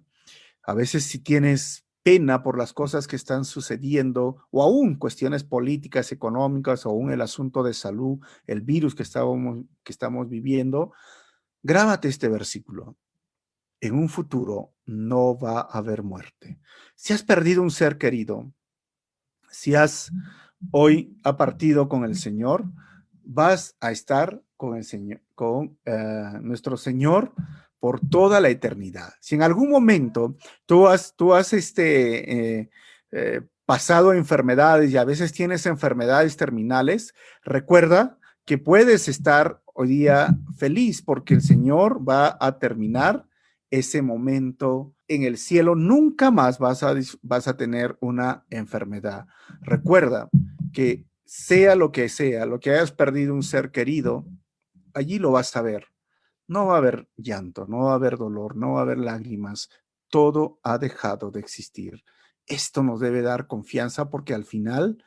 a 0.62 0.75
veces 0.75 1.05
si 1.05 1.20
tienes 1.20 1.86
pena 2.07 2.45
por 2.45 2.57
las 2.57 2.73
cosas 2.73 3.09
que 3.09 3.16
están 3.16 3.45
sucediendo 3.45 4.37
o 4.53 4.62
aún 4.62 4.95
cuestiones 4.95 5.42
políticas, 5.42 6.12
económicas 6.12 6.87
o 6.87 6.90
aún 6.90 7.11
el 7.11 7.21
asunto 7.21 7.64
de 7.64 7.75
salud, 7.75 8.21
el 8.47 8.61
virus 8.61 8.95
que, 8.95 9.03
estábamos, 9.03 9.64
que 9.83 9.90
estamos 9.90 10.29
viviendo, 10.29 10.92
grábate 11.64 12.07
este 12.07 12.29
versículo. 12.29 12.97
En 13.81 13.95
un 13.95 14.09
futuro 14.09 14.73
no 14.85 15.37
va 15.37 15.62
a 15.62 15.79
haber 15.79 16.05
muerte. 16.05 16.61
Si 16.95 17.12
has 17.12 17.25
perdido 17.25 17.61
un 17.61 17.73
ser 17.73 17.99
querido, 17.99 18.53
si 19.51 19.75
has 19.75 20.12
hoy 20.71 21.19
ha 21.25 21.37
partido 21.37 21.88
con 21.88 22.05
el 22.05 22.14
Señor, 22.14 22.66
vas 23.25 23.77
a 23.81 23.90
estar 23.90 24.40
con 24.57 24.77
el 24.77 24.85
Señor, 24.85 25.23
con 25.35 25.77
eh, 25.85 26.38
nuestro 26.40 26.77
Señor 26.77 27.35
por 27.78 28.00
toda 28.00 28.40
la 28.40 28.48
eternidad. 28.48 29.14
Si 29.20 29.34
en 29.34 29.42
algún 29.42 29.70
momento 29.70 30.36
tú 30.66 30.88
has, 30.88 31.14
tú 31.16 31.34
has 31.34 31.52
este, 31.52 32.58
eh, 32.58 32.70
eh, 33.12 33.42
pasado 33.64 34.12
enfermedades 34.12 34.90
y 34.90 34.96
a 34.96 35.04
veces 35.04 35.32
tienes 35.32 35.66
enfermedades 35.66 36.36
terminales, 36.36 37.14
recuerda 37.44 38.18
que 38.44 38.58
puedes 38.58 39.08
estar 39.08 39.60
hoy 39.74 39.88
día 39.88 40.36
feliz 40.56 41.02
porque 41.02 41.34
el 41.34 41.42
Señor 41.42 42.08
va 42.08 42.36
a 42.40 42.58
terminar 42.58 43.26
ese 43.70 44.02
momento 44.02 44.94
en 45.08 45.24
el 45.24 45.36
cielo. 45.36 45.74
Nunca 45.74 46.30
más 46.30 46.58
vas 46.58 46.82
a, 46.82 46.94
vas 47.22 47.48
a 47.48 47.56
tener 47.56 47.96
una 48.00 48.44
enfermedad. 48.50 49.26
Recuerda 49.60 50.28
que 50.72 51.04
sea 51.24 51.74
lo 51.74 51.90
que 51.90 52.08
sea, 52.08 52.46
lo 52.46 52.60
que 52.60 52.70
hayas 52.70 52.92
perdido 52.92 53.34
un 53.34 53.42
ser 53.42 53.72
querido, 53.72 54.24
allí 54.94 55.18
lo 55.18 55.32
vas 55.32 55.54
a 55.56 55.62
ver 55.62 55.88
no 56.48 56.66
va 56.66 56.74
a 56.74 56.78
haber 56.78 57.09
llanto, 57.16 57.66
no 57.66 57.87
va 57.87 57.92
a 57.92 57.96
haber 57.96 58.16
dolor, 58.16 58.56
no 58.56 58.74
va 58.74 58.80
a 58.80 58.82
haber 58.82 58.98
lágrimas. 58.98 59.70
Todo 60.09 60.61
ha 60.62 60.78
dejado 60.78 61.30
de 61.30 61.40
existir. 61.40 62.04
Esto 62.46 62.82
nos 62.82 63.00
debe 63.00 63.22
dar 63.22 63.46
confianza 63.46 64.09
porque 64.11 64.35
al 64.35 64.44
final 64.44 65.02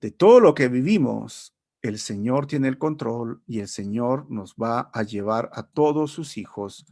de 0.00 0.10
todo 0.10 0.40
lo 0.40 0.54
que 0.54 0.68
vivimos, 0.68 1.56
el 1.82 1.98
Señor 1.98 2.46
tiene 2.46 2.68
el 2.68 2.78
control 2.78 3.42
y 3.46 3.60
el 3.60 3.68
Señor 3.68 4.30
nos 4.30 4.54
va 4.54 4.90
a 4.92 5.02
llevar 5.02 5.50
a 5.52 5.64
todos 5.64 6.12
sus 6.12 6.36
hijos 6.36 6.86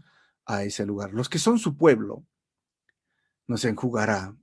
a 0.45 0.65
ese 0.65 0.87
lugar. 0.87 1.13
Los 1.13 1.29
que 1.29 1.39
son 1.39 1.59
su 1.59 1.77
pueblo, 1.77 2.25
nos 3.47 3.65
enjugará 3.65 4.37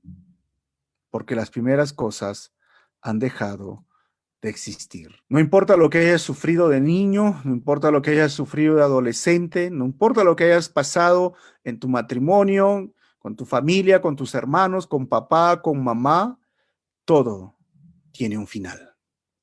porque 1.10 1.36
las 1.36 1.50
primeras 1.50 1.94
cosas 1.94 2.54
han 3.02 3.20
dejado 3.20 3.86
de 4.44 4.50
existir. 4.50 5.16
No 5.30 5.40
importa 5.40 5.78
lo 5.78 5.90
que 5.90 6.00
hayas 6.00 6.22
sufrido 6.22 6.68
de 6.68 6.82
niño, 6.82 7.42
no 7.46 7.54
importa 7.54 7.92
lo 7.92 8.02
que 8.02 8.12
hayas 8.12 8.34
sufrido 8.34 8.76
de 8.76 8.84
adolescente, 8.84 9.72
no 9.72 9.86
importa 9.86 10.26
lo 10.26 10.36
que 10.36 10.44
hayas 10.44 10.68
pasado 10.68 11.34
en 11.64 11.80
tu 11.80 11.88
matrimonio, 11.88 12.94
con 13.20 13.38
tu 13.38 13.46
familia, 13.46 14.02
con 14.02 14.18
tus 14.18 14.36
hermanos, 14.36 14.86
con 14.86 15.08
papá, 15.08 15.62
con 15.62 15.82
mamá, 15.82 16.42
todo 17.06 17.56
tiene 18.12 18.38
un 18.38 18.46
final. 18.46 18.98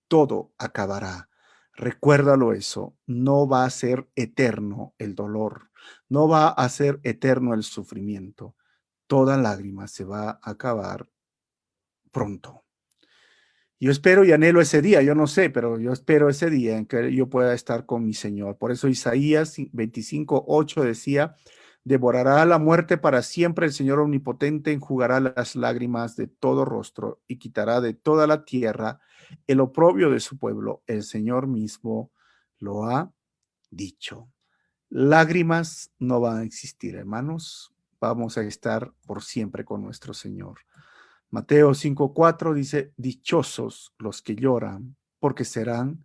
Todo 0.06 0.52
acabará. 0.58 1.30
Recuérdalo 1.72 2.52
eso, 2.52 2.94
no 3.06 3.48
va 3.48 3.64
a 3.64 3.70
ser 3.70 4.10
eterno 4.16 4.94
el 4.98 5.14
dolor, 5.14 5.70
no 6.10 6.28
va 6.28 6.48
a 6.48 6.68
ser 6.68 7.00
eterno 7.04 7.54
el 7.54 7.62
sufrimiento. 7.62 8.54
Toda 9.06 9.38
lágrima 9.38 9.88
se 9.88 10.04
va 10.04 10.28
a 10.42 10.50
acabar 10.50 11.08
pronto. 12.10 12.64
Yo 13.82 13.90
espero 13.90 14.24
y 14.24 14.32
anhelo 14.32 14.60
ese 14.60 14.82
día, 14.82 15.00
yo 15.00 15.14
no 15.14 15.26
sé, 15.26 15.48
pero 15.48 15.80
yo 15.80 15.94
espero 15.94 16.28
ese 16.28 16.50
día 16.50 16.76
en 16.76 16.84
que 16.84 17.14
yo 17.14 17.30
pueda 17.30 17.54
estar 17.54 17.86
con 17.86 18.04
mi 18.04 18.12
Señor. 18.12 18.58
Por 18.58 18.72
eso 18.72 18.88
Isaías 18.88 19.56
25, 19.72 20.44
8 20.46 20.82
decía, 20.82 21.34
devorará 21.82 22.44
la 22.44 22.58
muerte 22.58 22.98
para 22.98 23.22
siempre 23.22 23.64
el 23.64 23.72
Señor 23.72 23.98
omnipotente, 24.00 24.72
enjugará 24.72 25.18
las 25.18 25.56
lágrimas 25.56 26.14
de 26.14 26.26
todo 26.26 26.66
rostro 26.66 27.22
y 27.26 27.38
quitará 27.38 27.80
de 27.80 27.94
toda 27.94 28.26
la 28.26 28.44
tierra 28.44 29.00
el 29.46 29.60
oprobio 29.60 30.10
de 30.10 30.20
su 30.20 30.36
pueblo. 30.36 30.82
El 30.86 31.02
Señor 31.02 31.46
mismo 31.46 32.12
lo 32.58 32.84
ha 32.84 33.10
dicho. 33.70 34.28
Lágrimas 34.90 35.90
no 35.98 36.20
van 36.20 36.38
a 36.38 36.44
existir, 36.44 36.96
hermanos. 36.96 37.72
Vamos 37.98 38.36
a 38.36 38.42
estar 38.42 38.92
por 39.06 39.22
siempre 39.22 39.64
con 39.64 39.80
nuestro 39.80 40.12
Señor. 40.12 40.58
Mateo 41.30 41.70
5.4 41.70 42.54
dice, 42.54 42.92
dichosos 42.96 43.94
los 43.98 44.20
que 44.20 44.34
lloran, 44.34 44.96
porque 45.20 45.44
serán 45.44 46.04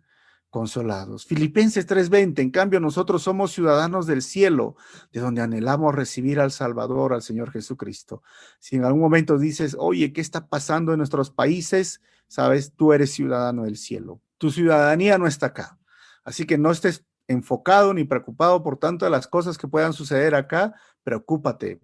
consolados. 0.50 1.26
Filipenses 1.26 1.86
3:20, 1.86 2.40
en 2.40 2.50
cambio 2.50 2.80
nosotros 2.80 3.22
somos 3.22 3.52
ciudadanos 3.52 4.06
del 4.06 4.22
cielo, 4.22 4.76
de 5.12 5.20
donde 5.20 5.42
anhelamos 5.42 5.94
recibir 5.94 6.40
al 6.40 6.50
Salvador, 6.50 7.12
al 7.12 7.22
Señor 7.22 7.50
Jesucristo. 7.50 8.22
Si 8.58 8.76
en 8.76 8.84
algún 8.84 9.02
momento 9.02 9.36
dices, 9.38 9.76
oye, 9.78 10.12
¿qué 10.12 10.20
está 10.20 10.46
pasando 10.48 10.92
en 10.92 10.98
nuestros 10.98 11.30
países? 11.30 12.00
Sabes, 12.28 12.72
tú 12.74 12.92
eres 12.92 13.12
ciudadano 13.12 13.64
del 13.64 13.76
cielo. 13.76 14.22
Tu 14.38 14.50
ciudadanía 14.50 15.18
no 15.18 15.26
está 15.26 15.46
acá. 15.46 15.78
Así 16.24 16.46
que 16.46 16.56
no 16.56 16.70
estés 16.70 17.04
enfocado 17.28 17.92
ni 17.92 18.04
preocupado 18.04 18.62
por 18.62 18.78
tanto 18.78 19.04
de 19.04 19.10
las 19.10 19.26
cosas 19.26 19.58
que 19.58 19.68
puedan 19.68 19.92
suceder 19.92 20.34
acá. 20.34 20.74
Preocúpate 21.02 21.80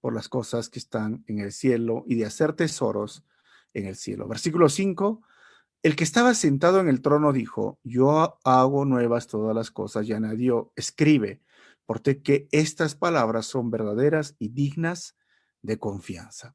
por 0.00 0.14
las 0.14 0.28
cosas 0.28 0.68
que 0.68 0.78
están 0.78 1.24
en 1.26 1.38
el 1.38 1.52
cielo 1.52 2.04
y 2.06 2.14
de 2.16 2.26
hacer 2.26 2.54
tesoros 2.54 3.24
en 3.74 3.86
el 3.86 3.96
cielo. 3.96 4.26
Versículo 4.28 4.68
5. 4.68 5.22
El 5.82 5.96
que 5.96 6.04
estaba 6.04 6.34
sentado 6.34 6.80
en 6.80 6.88
el 6.88 7.00
trono 7.00 7.32
dijo, 7.32 7.78
yo 7.82 8.38
hago 8.44 8.84
nuevas 8.84 9.26
todas 9.26 9.54
las 9.54 9.70
cosas 9.70 10.06
y 10.06 10.12
añadió, 10.12 10.72
escribe, 10.76 11.40
porque 11.86 12.22
que 12.22 12.48
estas 12.52 12.94
palabras 12.94 13.46
son 13.46 13.70
verdaderas 13.70 14.36
y 14.38 14.48
dignas 14.48 15.16
de 15.62 15.78
confianza. 15.78 16.54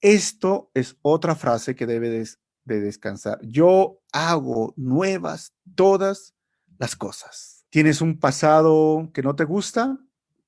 Esto 0.00 0.70
es 0.74 0.96
otra 1.02 1.34
frase 1.34 1.74
que 1.74 1.86
debe 1.86 2.10
de, 2.10 2.28
de 2.64 2.80
descansar. 2.80 3.40
Yo 3.42 4.00
hago 4.12 4.74
nuevas 4.76 5.54
todas 5.74 6.34
las 6.78 6.94
cosas. 6.94 7.66
¿Tienes 7.70 8.00
un 8.00 8.18
pasado 8.18 9.10
que 9.12 9.22
no 9.22 9.34
te 9.34 9.44
gusta? 9.44 9.98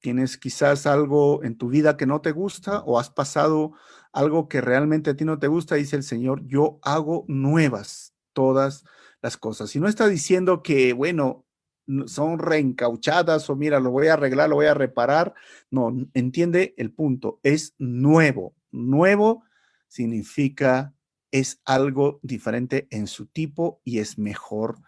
Tienes 0.00 0.36
quizás 0.36 0.86
algo 0.86 1.42
en 1.44 1.56
tu 1.56 1.68
vida 1.68 1.96
que 1.96 2.06
no 2.06 2.20
te 2.20 2.32
gusta 2.32 2.80
o 2.80 2.98
has 2.98 3.10
pasado 3.10 3.72
algo 4.12 4.48
que 4.48 4.60
realmente 4.60 5.10
a 5.10 5.16
ti 5.16 5.24
no 5.24 5.38
te 5.38 5.46
gusta, 5.46 5.76
dice 5.76 5.96
el 5.96 6.02
Señor, 6.02 6.46
yo 6.46 6.78
hago 6.82 7.24
nuevas 7.28 8.14
todas 8.32 8.84
las 9.22 9.36
cosas. 9.36 9.74
Y 9.76 9.80
no 9.80 9.88
está 9.88 10.08
diciendo 10.08 10.62
que, 10.62 10.92
bueno, 10.92 11.46
son 12.06 12.38
reencauchadas 12.38 13.50
o 13.50 13.56
mira, 13.56 13.80
lo 13.80 13.90
voy 13.90 14.08
a 14.08 14.14
arreglar, 14.14 14.48
lo 14.48 14.56
voy 14.56 14.66
a 14.66 14.74
reparar. 14.74 15.34
No, 15.70 15.92
entiende 16.14 16.74
el 16.76 16.92
punto, 16.92 17.40
es 17.42 17.74
nuevo. 17.78 18.54
Nuevo 18.70 19.44
significa 19.88 20.94
es 21.32 21.60
algo 21.64 22.18
diferente 22.22 22.88
en 22.90 23.06
su 23.06 23.26
tipo 23.26 23.80
y 23.84 23.98
es 23.98 24.18
mejor 24.18 24.78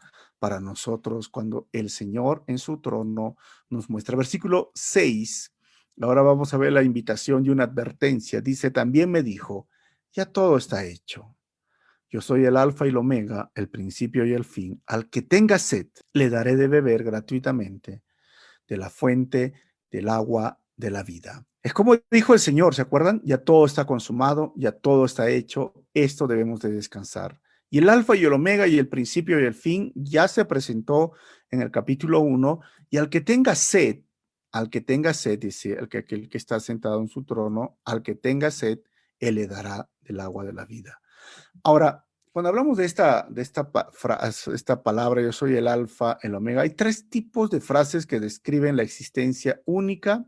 para 0.42 0.58
nosotros 0.58 1.28
cuando 1.28 1.68
el 1.70 1.88
Señor 1.88 2.42
en 2.48 2.58
su 2.58 2.80
trono 2.80 3.36
nos 3.70 3.88
muestra. 3.88 4.16
Versículo 4.16 4.72
6. 4.74 5.54
Ahora 6.00 6.22
vamos 6.22 6.52
a 6.52 6.56
ver 6.56 6.72
la 6.72 6.82
invitación 6.82 7.46
y 7.46 7.50
una 7.50 7.62
advertencia. 7.62 8.40
Dice, 8.40 8.72
también 8.72 9.08
me 9.08 9.22
dijo, 9.22 9.68
ya 10.12 10.26
todo 10.26 10.56
está 10.56 10.84
hecho. 10.84 11.36
Yo 12.10 12.20
soy 12.20 12.44
el 12.44 12.56
alfa 12.56 12.86
y 12.86 12.88
el 12.88 12.96
omega, 12.96 13.52
el 13.54 13.68
principio 13.68 14.26
y 14.26 14.32
el 14.32 14.44
fin. 14.44 14.82
Al 14.86 15.08
que 15.10 15.22
tenga 15.22 15.60
sed, 15.60 15.86
le 16.12 16.28
daré 16.28 16.56
de 16.56 16.66
beber 16.66 17.04
gratuitamente 17.04 18.02
de 18.66 18.76
la 18.76 18.90
fuente 18.90 19.52
del 19.92 20.08
agua 20.08 20.58
de 20.76 20.90
la 20.90 21.04
vida. 21.04 21.46
Es 21.62 21.72
como 21.72 21.96
dijo 22.10 22.34
el 22.34 22.40
Señor, 22.40 22.74
¿se 22.74 22.82
acuerdan? 22.82 23.22
Ya 23.24 23.38
todo 23.38 23.64
está 23.64 23.86
consumado, 23.86 24.54
ya 24.56 24.72
todo 24.72 25.04
está 25.04 25.30
hecho. 25.30 25.72
Esto 25.94 26.26
debemos 26.26 26.58
de 26.58 26.72
descansar. 26.72 27.40
Y 27.72 27.78
el 27.78 27.88
alfa 27.88 28.14
y 28.14 28.22
el 28.22 28.34
omega 28.34 28.66
y 28.66 28.78
el 28.78 28.86
principio 28.86 29.40
y 29.40 29.44
el 29.44 29.54
fin 29.54 29.92
ya 29.94 30.28
se 30.28 30.44
presentó 30.44 31.12
en 31.50 31.62
el 31.62 31.70
capítulo 31.70 32.20
1. 32.20 32.60
Y 32.90 32.98
al 32.98 33.08
que 33.08 33.22
tenga 33.22 33.54
sed, 33.54 34.02
al 34.52 34.68
que 34.68 34.82
tenga 34.82 35.14
sed, 35.14 35.38
dice 35.38 35.72
el 35.72 35.88
que, 35.88 35.96
aquel 35.96 36.28
que 36.28 36.36
está 36.36 36.60
sentado 36.60 37.00
en 37.00 37.08
su 37.08 37.24
trono, 37.24 37.78
al 37.86 38.02
que 38.02 38.14
tenga 38.14 38.50
sed, 38.50 38.80
él 39.18 39.36
le 39.36 39.46
dará 39.46 39.88
del 40.02 40.20
agua 40.20 40.44
de 40.44 40.52
la 40.52 40.66
vida. 40.66 41.00
Ahora, 41.64 42.06
cuando 42.30 42.50
hablamos 42.50 42.76
de 42.76 42.84
esta, 42.84 43.26
de 43.30 43.40
esta, 43.40 43.70
esta 44.52 44.82
palabra, 44.82 45.22
yo 45.22 45.32
soy 45.32 45.56
el 45.56 45.66
alfa, 45.66 46.18
el 46.20 46.34
omega, 46.34 46.60
hay 46.60 46.74
tres 46.74 47.08
tipos 47.08 47.48
de 47.48 47.62
frases 47.62 48.04
que 48.04 48.20
describen 48.20 48.76
la 48.76 48.82
existencia 48.82 49.62
única 49.64 50.26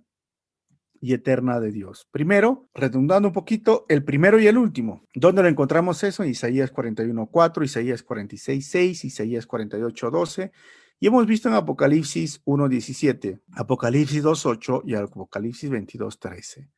y 1.04 1.12
eterna 1.12 1.60
de 1.60 1.70
Dios. 1.70 2.08
Primero, 2.10 2.70
redundando 2.74 3.28
un 3.28 3.34
poquito, 3.34 3.84
el 3.90 4.04
primero 4.04 4.40
y 4.40 4.46
el 4.46 4.56
último. 4.56 5.06
¿Dónde 5.14 5.42
lo 5.42 5.48
encontramos 5.48 6.02
eso? 6.02 6.24
En 6.24 6.30
Isaías 6.30 6.72
41.4, 6.72 7.62
Isaías 7.62 8.06
46.6, 8.06 9.04
Isaías 9.04 9.46
48.12 9.46 10.50
y 10.98 11.06
hemos 11.06 11.26
visto 11.26 11.50
en 11.50 11.56
Apocalipsis 11.56 12.42
1.17, 12.46 13.42
Apocalipsis 13.52 14.24
2.8 14.24 14.82
y 14.86 14.94
Apocalipsis 14.94 15.70
22.13. 15.70 16.70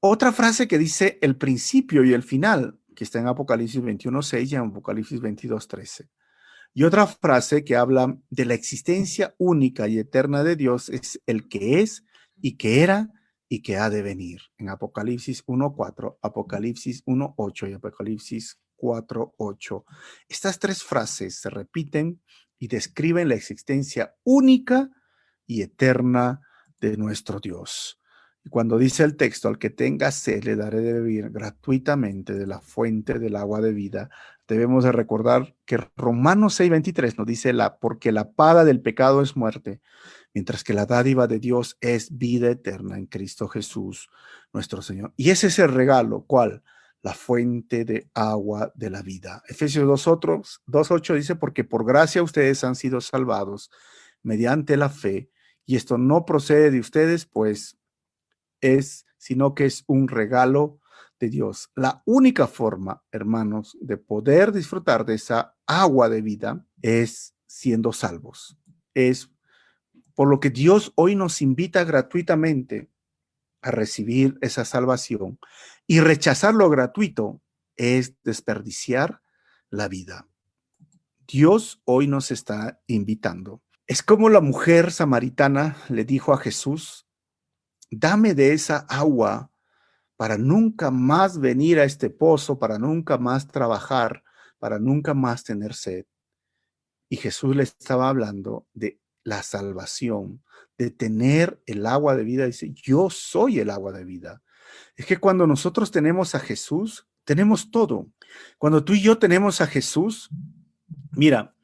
Otra 0.00 0.32
frase 0.32 0.66
que 0.66 0.78
dice 0.78 1.18
el 1.20 1.36
principio 1.36 2.04
y 2.04 2.14
el 2.14 2.22
final, 2.22 2.80
que 2.96 3.04
está 3.04 3.18
en 3.18 3.26
Apocalipsis 3.26 3.82
21.6 3.82 4.50
y 4.50 4.54
en 4.54 4.62
Apocalipsis 4.62 5.20
22.13. 5.20 6.08
Y 6.72 6.84
otra 6.84 7.06
frase 7.06 7.62
que 7.62 7.76
habla 7.76 8.16
de 8.30 8.46
la 8.46 8.54
existencia 8.54 9.34
única 9.36 9.86
y 9.86 9.98
eterna 9.98 10.42
de 10.42 10.56
Dios 10.56 10.88
es 10.88 11.20
el 11.26 11.46
que 11.46 11.82
es 11.82 12.06
y 12.40 12.56
que 12.56 12.82
era 12.82 13.10
y 13.48 13.62
que 13.62 13.76
ha 13.76 13.90
de 13.90 14.02
venir. 14.02 14.40
En 14.58 14.68
Apocalipsis 14.68 15.44
1.4, 15.46 16.18
Apocalipsis 16.22 17.04
1.8 17.06 17.70
y 17.70 17.72
Apocalipsis 17.74 18.60
4.8. 18.76 19.84
Estas 20.28 20.58
tres 20.58 20.82
frases 20.82 21.40
se 21.40 21.50
repiten 21.50 22.20
y 22.58 22.68
describen 22.68 23.28
la 23.28 23.34
existencia 23.34 24.14
única 24.24 24.90
y 25.46 25.62
eterna 25.62 26.40
de 26.80 26.96
nuestro 26.96 27.40
Dios. 27.40 28.00
Y 28.44 28.50
cuando 28.50 28.78
dice 28.78 29.04
el 29.04 29.16
texto, 29.16 29.48
al 29.48 29.58
que 29.58 29.70
tenga 29.70 30.10
sed 30.10 30.44
le 30.44 30.56
daré 30.56 30.80
de 30.80 31.00
beber 31.00 31.30
gratuitamente 31.30 32.34
de 32.34 32.46
la 32.46 32.60
fuente 32.60 33.18
del 33.18 33.36
agua 33.36 33.60
de 33.60 33.72
vida, 33.72 34.10
debemos 34.48 34.84
de 34.84 34.92
recordar 34.92 35.54
que 35.66 35.76
Romanos 35.96 36.58
6:23 36.58 37.18
nos 37.18 37.26
dice 37.26 37.52
la 37.52 37.78
porque 37.78 38.10
la 38.12 38.32
paga 38.32 38.64
del 38.64 38.80
pecado 38.80 39.22
es 39.22 39.36
muerte, 39.36 39.80
mientras 40.34 40.64
que 40.64 40.74
la 40.74 40.86
dádiva 40.86 41.26
de 41.26 41.38
Dios 41.38 41.76
es 41.80 42.16
vida 42.16 42.50
eterna 42.50 42.96
en 42.96 43.06
Cristo 43.06 43.46
Jesús, 43.48 44.08
nuestro 44.52 44.82
Señor. 44.82 45.12
Y 45.16 45.30
ese 45.30 45.48
es 45.48 45.58
el 45.58 45.72
regalo, 45.72 46.24
¿cuál? 46.26 46.62
La 47.02 47.14
fuente 47.14 47.84
de 47.84 48.10
agua 48.14 48.72
de 48.74 48.90
la 48.90 49.02
vida. 49.02 49.42
Efesios 49.48 49.86
2.8 49.86 51.14
dice, 51.14 51.36
porque 51.36 51.62
por 51.62 51.84
gracia 51.86 52.22
ustedes 52.22 52.64
han 52.64 52.74
sido 52.74 53.00
salvados 53.00 53.70
mediante 54.22 54.76
la 54.76 54.88
fe, 54.88 55.30
y 55.64 55.76
esto 55.76 55.98
no 55.98 56.24
procede 56.24 56.70
de 56.70 56.80
ustedes, 56.80 57.26
pues 57.26 57.78
es, 58.60 59.06
sino 59.18 59.54
que 59.54 59.66
es 59.66 59.84
un 59.86 60.08
regalo 60.08 60.80
de 61.18 61.28
Dios. 61.28 61.70
La 61.74 62.02
única 62.06 62.46
forma, 62.46 63.02
hermanos, 63.10 63.76
de 63.80 63.96
poder 63.96 64.52
disfrutar 64.52 65.04
de 65.04 65.14
esa 65.14 65.56
agua 65.66 66.08
de 66.08 66.22
vida 66.22 66.66
es 66.82 67.34
siendo 67.46 67.92
salvos, 67.92 68.58
es 68.94 69.30
por 70.14 70.28
lo 70.28 70.40
que 70.40 70.50
Dios 70.50 70.92
hoy 70.96 71.14
nos 71.14 71.40
invita 71.42 71.84
gratuitamente 71.84 72.90
a 73.62 73.70
recibir 73.70 74.38
esa 74.40 74.64
salvación 74.64 75.38
y 75.86 76.00
rechazar 76.00 76.54
lo 76.54 76.68
gratuito 76.68 77.40
es 77.76 78.14
desperdiciar 78.22 79.22
la 79.70 79.88
vida. 79.88 80.28
Dios 81.26 81.80
hoy 81.84 82.06
nos 82.06 82.30
está 82.30 82.80
invitando. 82.86 83.62
Es 83.86 84.02
como 84.02 84.28
la 84.28 84.40
mujer 84.40 84.92
samaritana 84.92 85.76
le 85.88 86.04
dijo 86.04 86.32
a 86.32 86.38
Jesús, 86.38 87.06
dame 87.90 88.34
de 88.34 88.52
esa 88.52 88.78
agua 88.88 89.50
para 90.18 90.36
nunca 90.36 90.90
más 90.90 91.38
venir 91.38 91.78
a 91.78 91.84
este 91.84 92.10
pozo, 92.10 92.58
para 92.58 92.76
nunca 92.76 93.18
más 93.18 93.46
trabajar, 93.46 94.24
para 94.58 94.80
nunca 94.80 95.14
más 95.14 95.44
tener 95.44 95.74
sed. 95.74 96.06
Y 97.08 97.18
Jesús 97.18 97.54
le 97.54 97.62
estaba 97.62 98.08
hablando 98.08 98.66
de 98.74 99.00
la 99.22 99.44
salvación, 99.44 100.42
de 100.76 100.90
tener 100.90 101.62
el 101.66 101.86
agua 101.86 102.16
de 102.16 102.24
vida. 102.24 102.46
Dice, 102.46 102.72
yo 102.74 103.10
soy 103.10 103.60
el 103.60 103.70
agua 103.70 103.92
de 103.92 104.04
vida. 104.04 104.42
Es 104.96 105.06
que 105.06 105.18
cuando 105.18 105.46
nosotros 105.46 105.92
tenemos 105.92 106.34
a 106.34 106.40
Jesús, 106.40 107.06
tenemos 107.22 107.70
todo. 107.70 108.08
Cuando 108.58 108.82
tú 108.82 108.94
y 108.94 109.00
yo 109.00 109.18
tenemos 109.18 109.60
a 109.60 109.68
Jesús, 109.68 110.30
mira, 111.12 111.54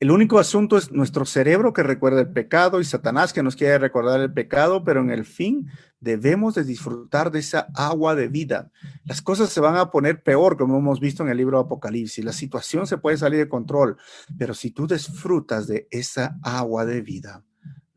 el 0.00 0.12
único 0.12 0.38
asunto 0.38 0.76
es 0.76 0.92
nuestro 0.92 1.24
cerebro 1.24 1.72
que 1.72 1.82
recuerda 1.82 2.20
el 2.20 2.30
pecado 2.30 2.80
y 2.80 2.84
Satanás 2.84 3.32
que 3.32 3.42
nos 3.42 3.56
quiere 3.56 3.78
recordar 3.78 4.20
el 4.20 4.32
pecado, 4.32 4.84
pero 4.84 5.00
en 5.00 5.10
el 5.10 5.24
fin 5.24 5.66
debemos 5.98 6.54
de 6.54 6.62
disfrutar 6.62 7.32
de 7.32 7.40
esa 7.40 7.66
agua 7.74 8.14
de 8.14 8.28
vida. 8.28 8.70
Las 9.04 9.22
cosas 9.22 9.50
se 9.50 9.60
van 9.60 9.76
a 9.76 9.90
poner 9.90 10.22
peor, 10.22 10.56
como 10.56 10.78
hemos 10.78 11.00
visto 11.00 11.24
en 11.24 11.30
el 11.30 11.36
libro 11.36 11.58
Apocalipsis. 11.58 12.24
La 12.24 12.32
situación 12.32 12.86
se 12.86 12.98
puede 12.98 13.16
salir 13.16 13.40
de 13.40 13.48
control, 13.48 13.96
pero 14.38 14.54
si 14.54 14.70
tú 14.70 14.86
disfrutas 14.86 15.66
de 15.66 15.88
esa 15.90 16.38
agua 16.44 16.84
de 16.84 17.00
vida, 17.00 17.42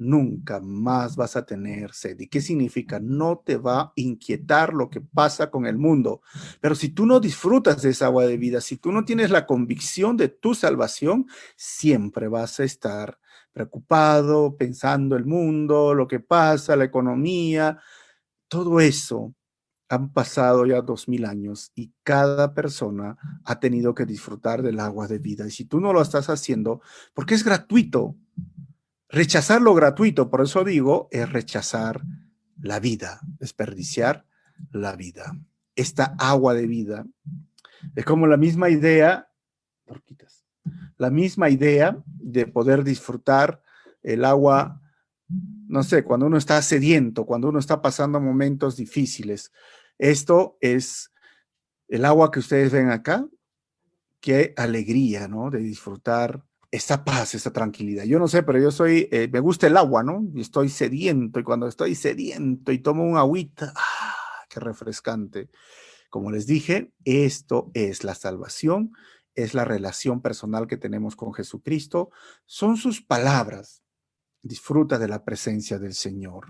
nunca 0.02 0.60
más 0.60 1.16
vas 1.16 1.36
a 1.36 1.46
tener 1.46 1.94
sed. 1.94 2.20
¿Y 2.20 2.28
qué 2.28 2.42
significa? 2.42 3.00
No 3.00 3.44
te 3.46 3.58
va 3.58 3.82
a 3.82 3.94
inquietar 3.96 4.74
lo 4.74 4.90
que 4.90 5.00
pasa 5.00 5.52
con 5.52 5.68
el 5.68 5.78
mundo. 5.78 6.22
Pero 6.60 6.74
si 6.74 6.90
tú 6.90 7.06
no 7.06 7.20
disfrutas 7.20 7.84
de 7.84 7.92
esa 7.92 8.08
agua 8.08 8.26
de 8.26 8.38
vida, 8.38 8.62
si 8.62 8.78
tú 8.78 8.92
no 8.92 9.06
tienes 9.06 9.30
la 9.30 9.46
convicción 9.46 10.18
de 10.18 10.30
tu 10.30 10.56
salvación, 10.56 11.28
siempre 11.56 12.28
vas 12.28 12.60
a 12.60 12.64
estar 12.64 13.20
preocupado, 13.54 14.58
pensando 14.58 15.16
el 15.16 15.26
mundo, 15.26 15.94
lo 15.94 16.08
que 16.08 16.20
pasa, 16.20 16.76
la 16.76 16.86
economía, 16.86 17.80
todo 18.48 18.80
eso. 18.80 19.36
Han 19.88 20.14
pasado 20.14 20.66
ya 20.66 20.82
dos 20.82 21.10
mil 21.10 21.26
años 21.26 21.72
y 21.76 21.94
cada 22.04 22.54
persona 22.54 23.18
ha 23.44 23.60
tenido 23.60 23.94
que 23.94 24.06
disfrutar 24.06 24.64
del 24.64 24.80
agua 24.80 25.08
de 25.08 25.20
vida. 25.20 25.46
Y 25.46 25.52
si 25.52 25.66
tú 25.66 25.80
no 25.80 25.94
lo 25.94 26.02
estás 26.02 26.30
haciendo, 26.30 26.82
porque 27.14 27.36
es 27.36 27.44
gratuito, 27.44 28.16
Rechazar 29.12 29.62
lo 29.62 29.74
gratuito, 29.74 30.30
por 30.30 30.42
eso 30.42 30.64
digo, 30.64 31.10
es 31.12 31.30
rechazar 31.30 32.02
la 32.62 32.80
vida, 32.80 33.20
desperdiciar 33.40 34.26
la 34.72 34.96
vida. 34.96 35.38
Esta 35.76 36.16
agua 36.18 36.54
de 36.54 36.66
vida 36.66 37.06
es 37.96 38.06
como 38.06 38.26
la 38.26 38.38
misma 38.38 38.70
idea, 38.70 39.30
la 40.98 41.10
misma 41.10 41.50
idea 41.50 42.02
de 42.06 42.48
poder 42.48 42.86
disfrutar 42.86 43.62
el 44.02 44.24
agua, 44.24 44.82
no 45.68 45.84
sé, 45.84 46.04
cuando 46.04 46.28
uno 46.28 46.38
está 46.38 46.62
sediento, 46.62 47.26
cuando 47.26 47.50
uno 47.50 47.60
está 47.60 47.82
pasando 47.82 48.22
momentos 48.22 48.78
difíciles. 48.78 49.52
Esto 49.98 50.58
es 50.62 51.12
el 51.90 52.06
agua 52.06 52.32
que 52.32 52.40
ustedes 52.40 52.72
ven 52.72 52.90
acá. 52.90 53.28
Qué 54.22 54.54
alegría, 54.56 55.28
¿no? 55.28 55.50
De 55.50 55.60
disfrutar 55.60 56.46
esa 56.72 57.04
paz, 57.04 57.36
esa 57.36 57.52
tranquilidad. 57.52 58.06
Yo 58.06 58.18
no 58.18 58.30
sé, 58.30 58.44
pero 58.44 58.60
yo 58.60 58.72
soy, 58.72 59.10
eh, 59.12 59.30
me 59.32 59.42
gusta 59.42 59.68
el 59.68 59.76
agua, 59.76 60.04
¿no? 60.04 60.24
Y 60.34 60.42
estoy 60.42 60.70
sediento 60.70 61.40
y 61.40 61.44
cuando 61.44 61.68
estoy 61.68 61.96
sediento 61.96 62.72
y 62.72 62.80
tomo 62.80 63.04
un 63.04 63.18
agüita, 63.18 63.74
¡ah! 63.76 64.16
Qué 64.50 64.60
refrescante. 64.60 65.50
Como 66.10 66.32
les 66.32 66.48
dije, 66.48 66.92
esto 67.06 67.72
es 67.74 68.04
la 68.04 68.16
salvación, 68.16 68.94
es 69.36 69.54
la 69.54 69.66
relación 69.66 70.22
personal 70.22 70.68
que 70.68 70.78
tenemos 70.78 71.16
con 71.16 71.34
Jesucristo, 71.34 72.10
son 72.46 72.78
sus 72.78 73.02
palabras. 73.02 73.84
Disfruta 74.44 74.98
de 74.98 75.08
la 75.08 75.24
presencia 75.24 75.78
del 75.78 75.94
Señor 75.94 76.48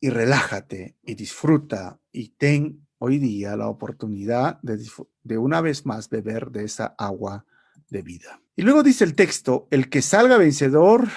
y 0.00 0.10
relájate 0.10 0.96
y 1.02 1.14
disfruta 1.14 2.00
y 2.10 2.30
ten 2.30 2.86
hoy 2.98 3.18
día 3.18 3.56
la 3.56 3.68
oportunidad 3.68 4.60
de, 4.60 4.84
de 5.22 5.38
una 5.38 5.60
vez 5.60 5.86
más 5.86 6.10
beber 6.10 6.50
de 6.50 6.64
esa 6.64 6.94
agua 6.98 7.46
de 7.88 8.02
vida. 8.02 8.43
Y 8.56 8.62
luego 8.62 8.84
dice 8.84 9.02
el 9.02 9.16
texto, 9.16 9.66
el 9.72 9.90
que 9.90 10.00
salga 10.00 10.36
vencedor 10.36 11.08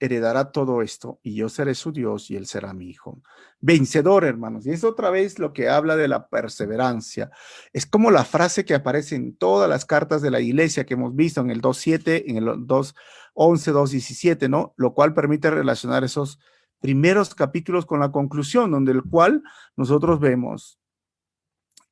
heredará 0.00 0.50
todo 0.50 0.82
esto 0.82 1.20
y 1.22 1.36
yo 1.36 1.48
seré 1.48 1.76
su 1.76 1.92
Dios 1.92 2.30
y 2.30 2.36
él 2.36 2.46
será 2.46 2.74
mi 2.74 2.88
hijo. 2.88 3.22
Vencedor, 3.60 4.24
hermanos. 4.24 4.66
Y 4.66 4.70
es 4.70 4.82
otra 4.82 5.10
vez 5.10 5.38
lo 5.38 5.52
que 5.52 5.68
habla 5.68 5.94
de 5.94 6.08
la 6.08 6.28
perseverancia. 6.28 7.30
Es 7.72 7.86
como 7.86 8.10
la 8.10 8.24
frase 8.24 8.64
que 8.64 8.74
aparece 8.74 9.14
en 9.14 9.36
todas 9.36 9.68
las 9.68 9.84
cartas 9.84 10.20
de 10.20 10.32
la 10.32 10.40
iglesia 10.40 10.84
que 10.84 10.94
hemos 10.94 11.14
visto 11.14 11.40
en 11.40 11.50
el 11.50 11.62
2.7, 11.62 12.24
en 12.26 12.38
el 12.38 12.44
2.11, 12.44 12.94
2.17, 13.36 14.48
¿no? 14.48 14.74
Lo 14.76 14.92
cual 14.92 15.14
permite 15.14 15.48
relacionar 15.50 16.02
esos 16.02 16.40
primeros 16.80 17.36
capítulos 17.36 17.86
con 17.86 18.00
la 18.00 18.10
conclusión, 18.10 18.72
donde 18.72 18.90
el 18.90 19.04
cual 19.04 19.44
nosotros 19.76 20.18
vemos 20.18 20.80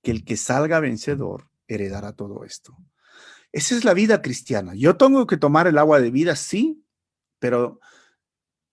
que 0.02 0.10
el 0.10 0.24
que 0.24 0.36
salga 0.36 0.80
vencedor 0.80 1.50
heredará 1.68 2.14
todo 2.14 2.42
esto. 2.44 2.76
Esa 3.52 3.74
es 3.74 3.84
la 3.84 3.94
vida 3.94 4.22
cristiana. 4.22 4.74
Yo 4.74 4.96
tengo 4.96 5.26
que 5.26 5.36
tomar 5.36 5.66
el 5.66 5.78
agua 5.78 6.00
de 6.00 6.10
vida, 6.10 6.36
sí, 6.36 6.84
pero 7.38 7.80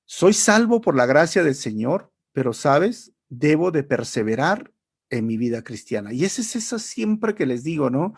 soy 0.06 0.34
salvo 0.34 0.82
por 0.82 0.96
la 0.96 1.06
gracia 1.06 1.44
del 1.44 1.56
Señor, 1.56 2.12
pero 2.34 2.54
sabes, 2.54 3.14
debo 3.30 3.72
de 3.72 3.84
perseverar 3.84 4.72
en 5.10 5.26
mi 5.26 5.38
vida 5.38 5.64
cristiana. 5.64 6.14
Y 6.14 6.26
ese 6.26 6.42
es 6.42 6.56
eso 6.56 6.80
siempre 6.80 7.36
que 7.36 7.46
les 7.46 7.64
digo, 7.64 7.90
¿no? 7.90 8.14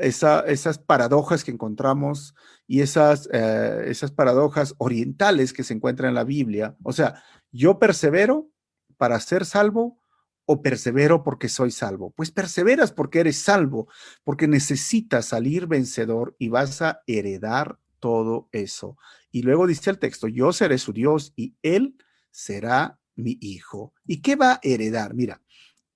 esas 0.00 0.78
paradojas 0.78 1.44
que 1.44 1.50
encontramos 1.50 2.34
y 2.66 2.80
esas, 2.80 3.28
eh, 3.32 3.84
esas 3.86 4.12
paradojas 4.12 4.74
orientales 4.78 5.52
que 5.52 5.64
se 5.64 5.74
encuentran 5.74 6.10
en 6.10 6.14
la 6.14 6.24
Biblia. 6.24 6.76
O 6.82 6.92
sea, 6.92 7.22
yo 7.50 7.78
persevero 7.78 8.48
para 8.96 9.20
ser 9.20 9.44
salvo 9.44 9.98
o 10.46 10.62
persevero 10.62 11.22
porque 11.22 11.48
soy 11.48 11.70
salvo. 11.70 12.12
Pues 12.16 12.30
perseveras 12.30 12.92
porque 12.92 13.20
eres 13.20 13.38
salvo, 13.38 13.88
porque 14.24 14.48
necesitas 14.48 15.26
salir 15.26 15.66
vencedor 15.66 16.36
y 16.38 16.48
vas 16.48 16.80
a 16.82 17.00
heredar 17.06 17.78
todo 17.98 18.48
eso. 18.52 18.96
Y 19.30 19.42
luego 19.42 19.66
dice 19.66 19.90
el 19.90 19.98
texto, 19.98 20.28
yo 20.28 20.52
seré 20.52 20.78
su 20.78 20.92
Dios 20.92 21.32
y 21.36 21.54
él 21.62 21.96
será 22.30 22.98
mi 23.16 23.36
hijo. 23.40 23.92
¿Y 24.06 24.22
qué 24.22 24.36
va 24.36 24.52
a 24.52 24.60
heredar? 24.62 25.14
Mira, 25.14 25.42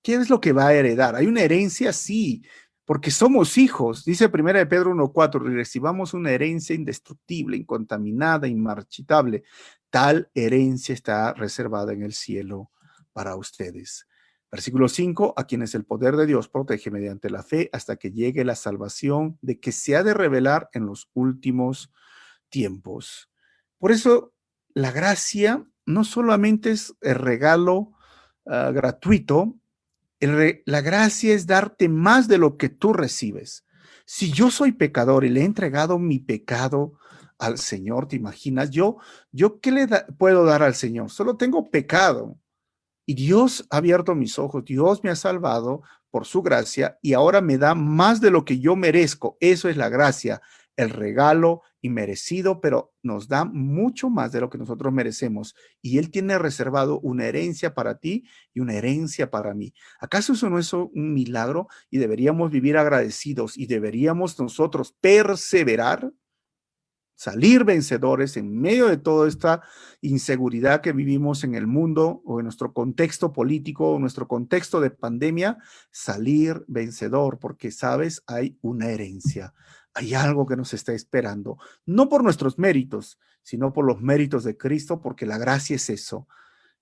¿qué 0.03 0.15
es 0.15 0.29
lo 0.29 0.41
que 0.41 0.53
va 0.53 0.67
a 0.67 0.73
heredar? 0.73 1.15
Hay 1.15 1.27
una 1.27 1.41
herencia, 1.41 1.93
sí, 1.93 2.43
porque 2.85 3.11
somos 3.11 3.57
hijos. 3.57 4.03
Dice 4.03 4.27
primera 4.27 4.59
de 4.59 4.65
Pedro 4.65 4.91
1.4, 4.91 5.41
recibamos 5.53 6.13
una 6.13 6.31
herencia 6.31 6.75
indestructible, 6.75 7.55
incontaminada, 7.55 8.47
inmarchitable. 8.47 9.43
Tal 9.89 10.29
herencia 10.33 10.93
está 10.93 11.33
reservada 11.33 11.93
en 11.93 12.03
el 12.03 12.13
cielo 12.13 12.71
para 13.13 13.35
ustedes. 13.35 14.07
Versículo 14.51 14.89
5, 14.89 15.33
a 15.37 15.45
quienes 15.45 15.73
el 15.75 15.85
poder 15.85 16.17
de 16.17 16.25
Dios 16.25 16.49
protege 16.49 16.91
mediante 16.91 17.29
la 17.29 17.41
fe 17.41 17.69
hasta 17.71 17.95
que 17.95 18.11
llegue 18.11 18.43
la 18.43 18.55
salvación 18.55 19.37
de 19.41 19.61
que 19.61 19.71
se 19.71 19.95
ha 19.95 20.03
de 20.03 20.13
revelar 20.13 20.69
en 20.73 20.85
los 20.85 21.09
últimos 21.13 21.91
tiempos. 22.49 23.29
Por 23.77 23.93
eso, 23.93 24.33
la 24.73 24.91
gracia 24.91 25.65
no 25.85 26.03
solamente 26.03 26.71
es 26.71 26.93
el 26.99 27.15
regalo 27.15 27.93
ah, 28.45 28.71
gratuito, 28.73 29.55
la 30.19 30.81
gracia 30.81 31.33
es 31.33 31.47
darte 31.47 31.89
más 31.89 32.27
de 32.27 32.37
lo 32.37 32.57
que 32.57 32.69
tú 32.69 32.93
recibes. 32.93 33.65
Si 34.05 34.31
yo 34.31 34.51
soy 34.51 34.73
pecador 34.73 35.25
y 35.25 35.29
le 35.29 35.41
he 35.41 35.45
entregado 35.45 35.97
mi 35.97 36.19
pecado 36.19 36.93
al 37.39 37.57
Señor, 37.57 38.07
¿te 38.07 38.17
imaginas? 38.17 38.69
Yo, 38.69 38.97
yo 39.31 39.59
¿qué 39.59 39.71
le 39.71 39.87
puedo 40.19 40.45
dar 40.45 40.61
al 40.61 40.75
Señor? 40.75 41.09
Solo 41.09 41.37
tengo 41.37 41.71
pecado. 41.71 42.37
Y 43.05 43.15
Dios 43.15 43.65
ha 43.69 43.77
abierto 43.77 44.15
mis 44.15 44.37
ojos, 44.39 44.63
Dios 44.65 45.03
me 45.03 45.09
ha 45.09 45.15
salvado 45.15 45.81
por 46.09 46.25
su 46.25 46.41
gracia 46.41 46.97
y 47.01 47.13
ahora 47.13 47.41
me 47.41 47.57
da 47.57 47.73
más 47.73 48.21
de 48.21 48.31
lo 48.31 48.45
que 48.45 48.59
yo 48.59 48.75
merezco. 48.75 49.37
Eso 49.39 49.69
es 49.69 49.77
la 49.77 49.89
gracia 49.89 50.41
el 50.77 50.89
regalo 50.89 51.61
inmerecido, 51.81 52.61
pero 52.61 52.93
nos 53.01 53.27
da 53.27 53.45
mucho 53.45 54.09
más 54.09 54.31
de 54.31 54.41
lo 54.41 54.49
que 54.49 54.57
nosotros 54.57 54.93
merecemos. 54.93 55.55
Y 55.81 55.97
Él 55.97 56.11
tiene 56.11 56.37
reservado 56.37 56.99
una 56.99 57.25
herencia 57.25 57.73
para 57.73 57.97
ti 57.97 58.25
y 58.53 58.59
una 58.59 58.75
herencia 58.75 59.31
para 59.31 59.53
mí. 59.53 59.73
¿Acaso 59.99 60.33
eso 60.33 60.49
no 60.49 60.59
es 60.59 60.71
un 60.73 61.13
milagro? 61.13 61.67
Y 61.89 61.97
deberíamos 61.97 62.51
vivir 62.51 62.77
agradecidos 62.77 63.57
y 63.57 63.65
deberíamos 63.65 64.39
nosotros 64.39 64.95
perseverar, 65.01 66.11
salir 67.21 67.65
vencedores 67.65 68.35
en 68.35 68.59
medio 68.59 68.87
de 68.87 68.97
toda 68.97 69.27
esta 69.27 69.61
inseguridad 70.01 70.81
que 70.81 70.91
vivimos 70.91 71.43
en 71.43 71.53
el 71.53 71.67
mundo 71.67 72.23
o 72.25 72.39
en 72.39 72.45
nuestro 72.45 72.73
contexto 72.73 73.31
político 73.31 73.91
o 73.91 73.99
nuestro 73.99 74.27
contexto 74.27 74.81
de 74.81 74.89
pandemia, 74.89 75.59
salir 75.91 76.65
vencedor, 76.67 77.37
porque 77.37 77.69
sabes, 77.69 78.23
hay 78.25 78.57
una 78.61 78.89
herencia 78.89 79.53
hay 79.93 80.13
algo 80.13 80.47
que 80.47 80.55
nos 80.55 80.73
está 80.73 80.93
esperando, 80.93 81.57
no 81.85 82.07
por 82.07 82.23
nuestros 82.23 82.57
méritos, 82.57 83.19
sino 83.43 83.73
por 83.73 83.85
los 83.85 84.01
méritos 84.01 84.45
de 84.45 84.55
Cristo, 84.55 85.01
porque 85.01 85.25
la 85.25 85.37
gracia 85.37 85.75
es 85.75 85.89
eso. 85.89 86.29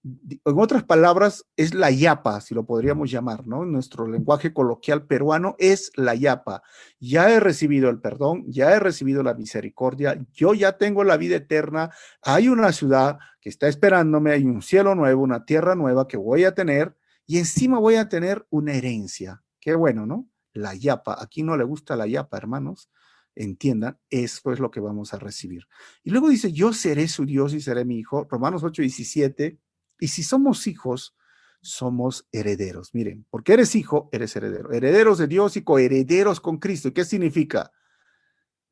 En 0.01 0.39
otras 0.57 0.83
palabras, 0.85 1.45
es 1.57 1.73
la 1.73 1.91
yapa, 1.91 2.39
si 2.39 2.55
lo 2.55 2.65
podríamos 2.65 3.12
llamar, 3.12 3.45
¿no? 3.45 3.63
En 3.63 3.73
nuestro 3.73 4.07
lenguaje 4.07 4.53
coloquial 4.53 5.05
peruano 5.05 5.55
es 5.59 5.91
la 5.95 6.15
yapa. 6.15 6.63
Ya 6.99 7.29
he 7.29 7.39
recibido 7.41 7.89
el 7.89 7.99
perdón, 7.99 8.45
ya 8.47 8.71
he 8.71 8.79
recibido 8.79 9.23
la 9.23 9.33
misericordia, 9.33 10.17
yo 10.31 10.53
ya 10.53 10.77
tengo 10.77 11.03
la 11.03 11.17
vida 11.17 11.35
eterna, 11.35 11.91
hay 12.21 12.47
una 12.47 12.71
ciudad 12.71 13.19
que 13.41 13.49
está 13.49 13.67
esperándome, 13.67 14.31
hay 14.31 14.45
un 14.45 14.62
cielo 14.62 14.95
nuevo, 14.95 15.21
una 15.21 15.43
tierra 15.43 15.75
nueva 15.75 16.07
que 16.07 16.17
voy 16.17 16.45
a 16.45 16.55
tener 16.55 16.95
y 17.25 17.38
encima 17.38 17.77
voy 17.77 17.95
a 17.95 18.07
tener 18.07 18.45
una 18.49 18.73
herencia. 18.73 19.43
Qué 19.59 19.75
bueno, 19.75 20.05
¿no? 20.05 20.29
La 20.53 20.75
yapa. 20.75 21.17
Aquí 21.21 21.43
no 21.43 21.57
le 21.57 21.65
gusta 21.65 21.97
la 21.97 22.07
yapa, 22.07 22.38
hermanos 22.38 22.89
entiendan, 23.35 23.97
eso 24.09 24.51
es 24.51 24.59
lo 24.59 24.69
que 24.69 24.81
vamos 24.81 25.13
a 25.13 25.19
recibir. 25.19 25.63
Y 26.03 26.12
luego 26.12 26.29
dice, 26.29 26.51
yo 26.51 26.73
seré 26.73 27.07
su 27.07 27.25
Dios 27.25 27.53
y 27.53 27.62
seré 27.62 27.85
mi 27.85 27.97
hijo, 27.97 28.27
Romanos 28.29 28.63
8, 28.63 28.81
17, 28.81 29.57
y 29.99 30.07
si 30.07 30.23
somos 30.23 30.67
hijos, 30.67 31.15
somos 31.62 32.27
herederos. 32.31 32.93
Miren, 32.93 33.25
porque 33.29 33.53
eres 33.53 33.75
hijo, 33.75 34.09
eres 34.12 34.35
heredero. 34.35 34.71
Herederos 34.71 35.17
de 35.17 35.27
Dios 35.27 35.57
y 35.57 35.63
coherederos 35.63 36.39
con 36.39 36.57
Cristo. 36.57 36.88
¿Y 36.88 36.93
qué 36.93 37.05
significa? 37.05 37.71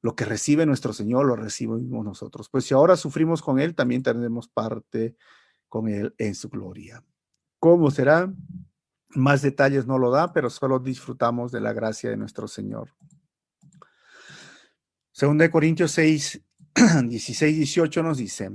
Lo 0.02 0.16
que 0.16 0.26
recibe 0.26 0.66
nuestro 0.66 0.94
Señor 0.94 1.26
lo 1.26 1.36
recibimos 1.36 2.06
nosotros. 2.06 2.50
Pues 2.50 2.66
si 2.66 2.74
ahora 2.74 2.96
sufrimos 2.96 3.42
con 3.42 3.60
Él, 3.60 3.76
también 3.76 4.04
tendremos 4.04 4.48
parte 4.48 5.16
con 5.68 5.90
Él 5.90 6.14
en 6.18 6.36
su 6.36 6.50
gloria. 6.50 7.04
¿Cómo 7.60 7.92
será? 7.92 8.32
Más 9.10 9.42
detalles 9.42 9.88
no 9.88 9.98
lo 9.98 10.12
da, 10.12 10.32
pero 10.32 10.50
solo 10.50 10.80
disfrutamos 10.80 11.52
de 11.52 11.62
la 11.62 11.74
gracia 11.74 12.10
de 12.10 12.18
nuestro 12.18 12.48
Señor. 12.48 12.94
Segunda 15.12 15.46
de 15.46 15.52
Corintios 15.52 15.92
6, 15.92 16.42
16, 17.06 17.58
18 17.58 18.04
nos 18.04 18.20
dice, 18.20 18.52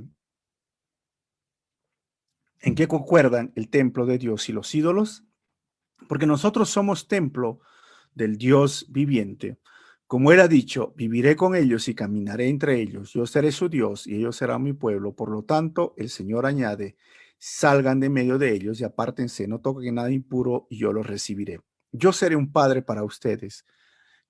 ¿en 2.62 2.75
qué 2.75 2.88
concuerdan 2.88 3.53
el 3.57 3.68
templo 3.68 4.07
de 4.07 4.16
Dios 4.18 4.48
y 4.48 4.53
los 4.53 4.75
ídolos? 4.75 5.25
Porque 6.09 6.27
nosotros 6.27 6.70
somos 6.70 7.09
templo 7.09 7.61
del 8.14 8.38
Dios 8.38 8.87
viviente. 8.88 9.59
Como 10.07 10.33
era 10.33 10.48
dicho, 10.48 10.94
viviré 10.96 11.37
con 11.37 11.55
ellos 11.55 11.88
y 11.88 11.94
caminaré 11.94 12.48
entre 12.48 12.81
ellos. 12.81 13.12
Yo 13.12 13.27
seré 13.27 13.53
su 13.53 13.68
Dios 13.68 14.07
y 14.07 14.16
ellos 14.16 14.37
serán 14.37 14.62
mi 14.62 14.72
pueblo. 14.72 15.14
Por 15.14 15.31
lo 15.31 15.44
tanto, 15.44 15.94
el 15.96 16.09
Señor 16.11 16.46
añade, 16.46 16.96
salgan 17.38 17.98
de 17.98 18.11
medio 18.11 18.38
de 18.38 18.53
ellos 18.53 18.81
y 18.81 18.85
apártense, 18.85 19.48
no 19.48 19.61
toquen 19.61 19.96
nada 19.96 20.11
impuro 20.11 20.66
y 20.70 20.79
yo 20.79 20.92
los 20.92 21.07
recibiré. 21.07 21.61
Yo 21.90 22.12
seré 22.12 22.37
un 22.37 22.53
padre 22.53 22.83
para 22.83 23.05
ustedes 23.05 23.64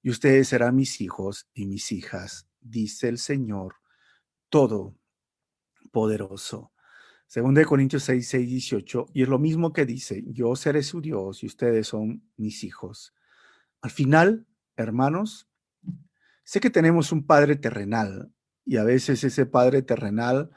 y 0.03 0.11
ustedes 0.11 0.49
serán 0.49 0.77
mis 0.77 1.01
hijos 1.01 1.49
y 1.55 1.67
mis 1.67 1.93
hijas, 1.93 2.49
dice 2.61 3.09
el 3.09 3.19
Señor 3.19 3.77
Todopoderoso. 4.49 6.72
Según 7.33 7.55
de 7.55 7.65
Corintios 7.65 8.03
6, 8.03 8.29
6, 8.29 8.47
18, 8.47 9.07
y 9.15 9.23
es 9.23 9.29
lo 9.31 9.39
mismo 9.39 9.73
que 9.73 9.87
dice, 9.87 10.23
yo 10.27 10.55
seré 10.55 10.83
su 10.83 11.01
Dios 11.01 11.43
y 11.43 11.47
ustedes 11.47 11.87
son 11.87 12.23
mis 12.37 12.63
hijos. 12.63 13.15
Al 13.81 13.91
final, 13.91 14.47
hermanos, 14.77 15.49
sé 16.45 16.61
que 16.61 16.69
tenemos 16.69 17.11
un 17.11 17.27
Padre 17.27 17.57
terrenal 17.57 18.31
y 18.67 18.77
a 18.77 18.85
veces 18.85 19.25
ese 19.25 19.47
Padre 19.47 19.81
terrenal 19.81 20.51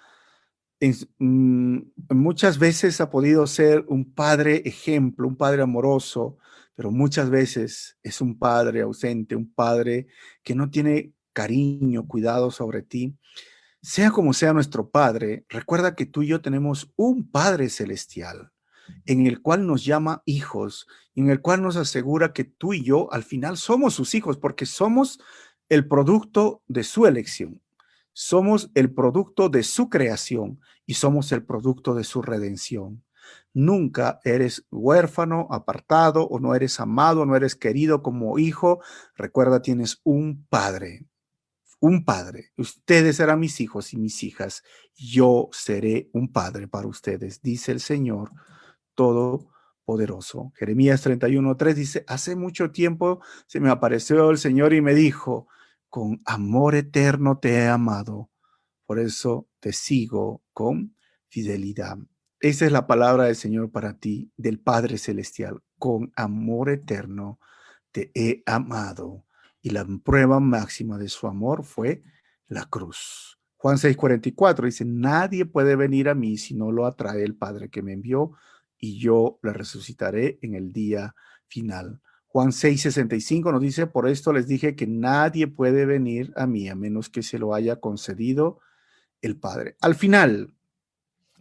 mm, 1.17 1.77
muchas 2.09 2.59
veces 2.59 2.99
ha 2.99 3.09
podido 3.09 3.47
ser 3.47 3.85
un 3.88 4.13
Padre 4.13 4.61
ejemplo, 4.65 5.29
un 5.29 5.38
Padre 5.38 5.61
amoroso, 5.61 6.39
pero 6.75 6.91
muchas 6.91 7.29
veces 7.29 7.97
es 8.03 8.19
un 8.19 8.38
padre 8.38 8.81
ausente, 8.81 9.38
un 9.38 9.49
padre 9.49 10.07
que 10.43 10.55
no 10.55 10.69
tiene 10.69 11.13
cariño, 11.31 12.05
cuidado 12.05 12.51
sobre 12.51 12.81
ti. 12.81 13.17
Sea 13.87 14.09
como 14.09 14.33
sea 14.33 14.51
nuestro 14.51 14.89
Padre, 14.89 15.45
recuerda 15.47 15.93
que 15.93 16.07
tú 16.07 16.23
y 16.23 16.27
yo 16.29 16.41
tenemos 16.41 16.91
un 16.95 17.29
Padre 17.29 17.69
celestial 17.69 18.51
en 19.05 19.27
el 19.27 19.43
cual 19.43 19.67
nos 19.67 19.85
llama 19.85 20.23
hijos, 20.25 20.87
en 21.13 21.29
el 21.29 21.39
cual 21.39 21.61
nos 21.61 21.75
asegura 21.75 22.33
que 22.33 22.45
tú 22.45 22.73
y 22.73 22.83
yo 22.83 23.13
al 23.13 23.23
final 23.23 23.57
somos 23.57 23.93
sus 23.93 24.15
hijos, 24.15 24.37
porque 24.37 24.65
somos 24.65 25.19
el 25.69 25.87
producto 25.87 26.63
de 26.67 26.83
su 26.83 27.05
elección, 27.05 27.61
somos 28.11 28.71
el 28.73 28.91
producto 28.91 29.49
de 29.49 29.61
su 29.61 29.87
creación 29.87 30.59
y 30.87 30.95
somos 30.95 31.31
el 31.31 31.45
producto 31.45 31.93
de 31.93 32.05
su 32.05 32.23
redención. 32.23 33.03
Nunca 33.53 34.19
eres 34.23 34.65
huérfano, 34.71 35.47
apartado 35.51 36.27
o 36.27 36.39
no 36.39 36.55
eres 36.55 36.79
amado, 36.79 37.23
no 37.27 37.35
eres 37.35 37.55
querido 37.55 38.01
como 38.01 38.39
hijo. 38.39 38.81
Recuerda, 39.15 39.61
tienes 39.61 40.01
un 40.03 40.43
padre, 40.49 41.05
un 41.79 42.05
padre. 42.05 42.51
Ustedes 42.57 43.17
serán 43.17 43.39
mis 43.39 43.61
hijos 43.61 43.93
y 43.93 43.97
mis 43.97 44.23
hijas. 44.23 44.63
Yo 44.95 45.49
seré 45.51 46.09
un 46.13 46.31
padre 46.31 46.67
para 46.67 46.88
ustedes, 46.88 47.41
dice 47.41 47.71
el 47.71 47.79
Señor 47.79 48.31
Todopoderoso. 48.95 50.51
Jeremías 50.55 51.05
31.3 51.05 51.73
dice, 51.73 52.05
hace 52.07 52.36
mucho 52.36 52.71
tiempo 52.71 53.21
se 53.47 53.59
me 53.59 53.69
apareció 53.69 54.30
el 54.32 54.38
Señor 54.38 54.73
y 54.73 54.82
me 54.82 54.95
dijo, 54.95 55.47
con 55.89 56.21
amor 56.26 56.76
eterno 56.76 57.39
te 57.39 57.53
he 57.53 57.67
amado, 57.67 58.30
por 58.86 58.99
eso 58.99 59.47
te 59.59 59.71
sigo 59.71 60.43
con 60.53 60.95
fidelidad. 61.28 61.97
Esa 62.39 62.65
es 62.65 62.71
la 62.71 62.86
palabra 62.86 63.26
del 63.26 63.36
Señor 63.36 63.71
para 63.71 63.97
ti, 63.97 64.32
del 64.38 64.59
Padre 64.59 64.97
Celestial. 64.97 65.63
Con 65.80 66.11
amor 66.15 66.69
eterno 66.69 67.39
te 67.91 68.11
he 68.13 68.43
amado. 68.45 69.24
Y 69.66 69.72
la 69.72 69.84
prueba 70.03 70.39
máxima 70.39 70.99
de 70.99 71.09
su 71.09 71.26
amor 71.26 71.63
fue 71.63 72.03
la 72.45 72.66
cruz. 72.66 73.39
Juan 73.57 73.78
6:44 73.78 74.63
dice, 74.63 74.86
nadie 74.86 75.47
puede 75.47 75.76
venir 75.76 76.07
a 76.07 76.13
mí 76.13 76.38
si 76.38 76.53
no 76.53 76.72
lo 76.72 76.86
atrae 76.86 77.24
el 77.24 77.34
Padre 77.34 77.70
que 77.70 77.82
me 77.82 77.93
envió. 77.93 78.34
y 78.78 78.99
yo 78.99 79.39
le 79.41 79.53
resucitaré 79.53 80.38
en 80.43 80.53
el 80.53 80.72
día 80.72 81.16
final. 81.47 81.99
Juan 82.28 82.49
6:65 82.51 83.51
nos 83.51 83.59
dice, 83.59 83.88
por 83.88 84.07
esto 84.07 84.32
les 84.34 84.45
dije 84.45 84.76
que 84.76 84.86
nadie 84.86 85.47
puede 85.47 85.88
venir 85.88 86.32
a 86.36 86.45
mí 86.45 86.70
a 86.70 86.76
menos 86.76 87.09
que 87.09 87.24
se 87.24 87.39
lo 87.39 87.55
haya 87.55 87.78
concedido 87.78 88.59
el 89.24 89.36
Padre. 89.36 89.78
Al 89.82 89.95
final, 89.95 90.53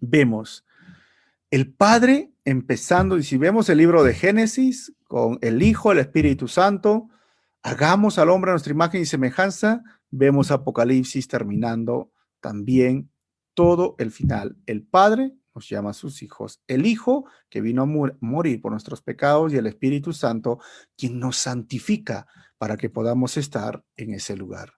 vemos 0.01 0.65
el 1.51 1.75
Padre 1.75 2.33
empezando, 2.47 3.19
y 3.19 3.23
si 3.23 3.37
vemos 3.37 3.69
el 3.69 3.77
libro 3.77 4.03
de 4.03 4.15
Génesis 4.15 4.95
con 5.09 5.39
el 5.43 5.63
Hijo, 5.63 5.93
el 5.93 5.99
Espíritu 5.99 6.49
Santo, 6.49 7.11
hagamos 7.65 8.19
al 8.19 8.29
hombre 8.29 8.53
nuestra 8.53 8.73
imagen 8.73 9.01
y 9.01 9.07
semejanza, 9.07 9.83
vemos 10.11 10.51
Apocalipsis 10.51 11.27
terminando 11.27 12.13
también 12.41 13.11
todo 13.55 13.97
el 13.99 14.11
final. 14.11 14.57
El 14.67 14.87
Padre 14.87 15.33
nos 15.55 15.69
llama 15.69 15.91
a 15.91 15.95
sus 15.95 16.23
hijos, 16.23 16.63
el 16.67 16.85
Hijo 16.85 17.25
que 17.49 17.63
vino 17.63 17.83
a 17.83 18.15
morir 18.21 18.61
por 18.61 18.71
nuestros 18.71 19.01
pecados 19.01 19.53
y 19.53 19.57
el 19.57 19.67
Espíritu 19.67 20.13
Santo 20.13 20.61
quien 20.97 21.19
nos 21.19 21.39
santifica 21.39 22.27
para 22.59 22.77
que 22.77 22.91
podamos 22.91 23.37
estar 23.39 23.83
en 23.97 24.13
ese 24.13 24.37
lugar. 24.37 24.75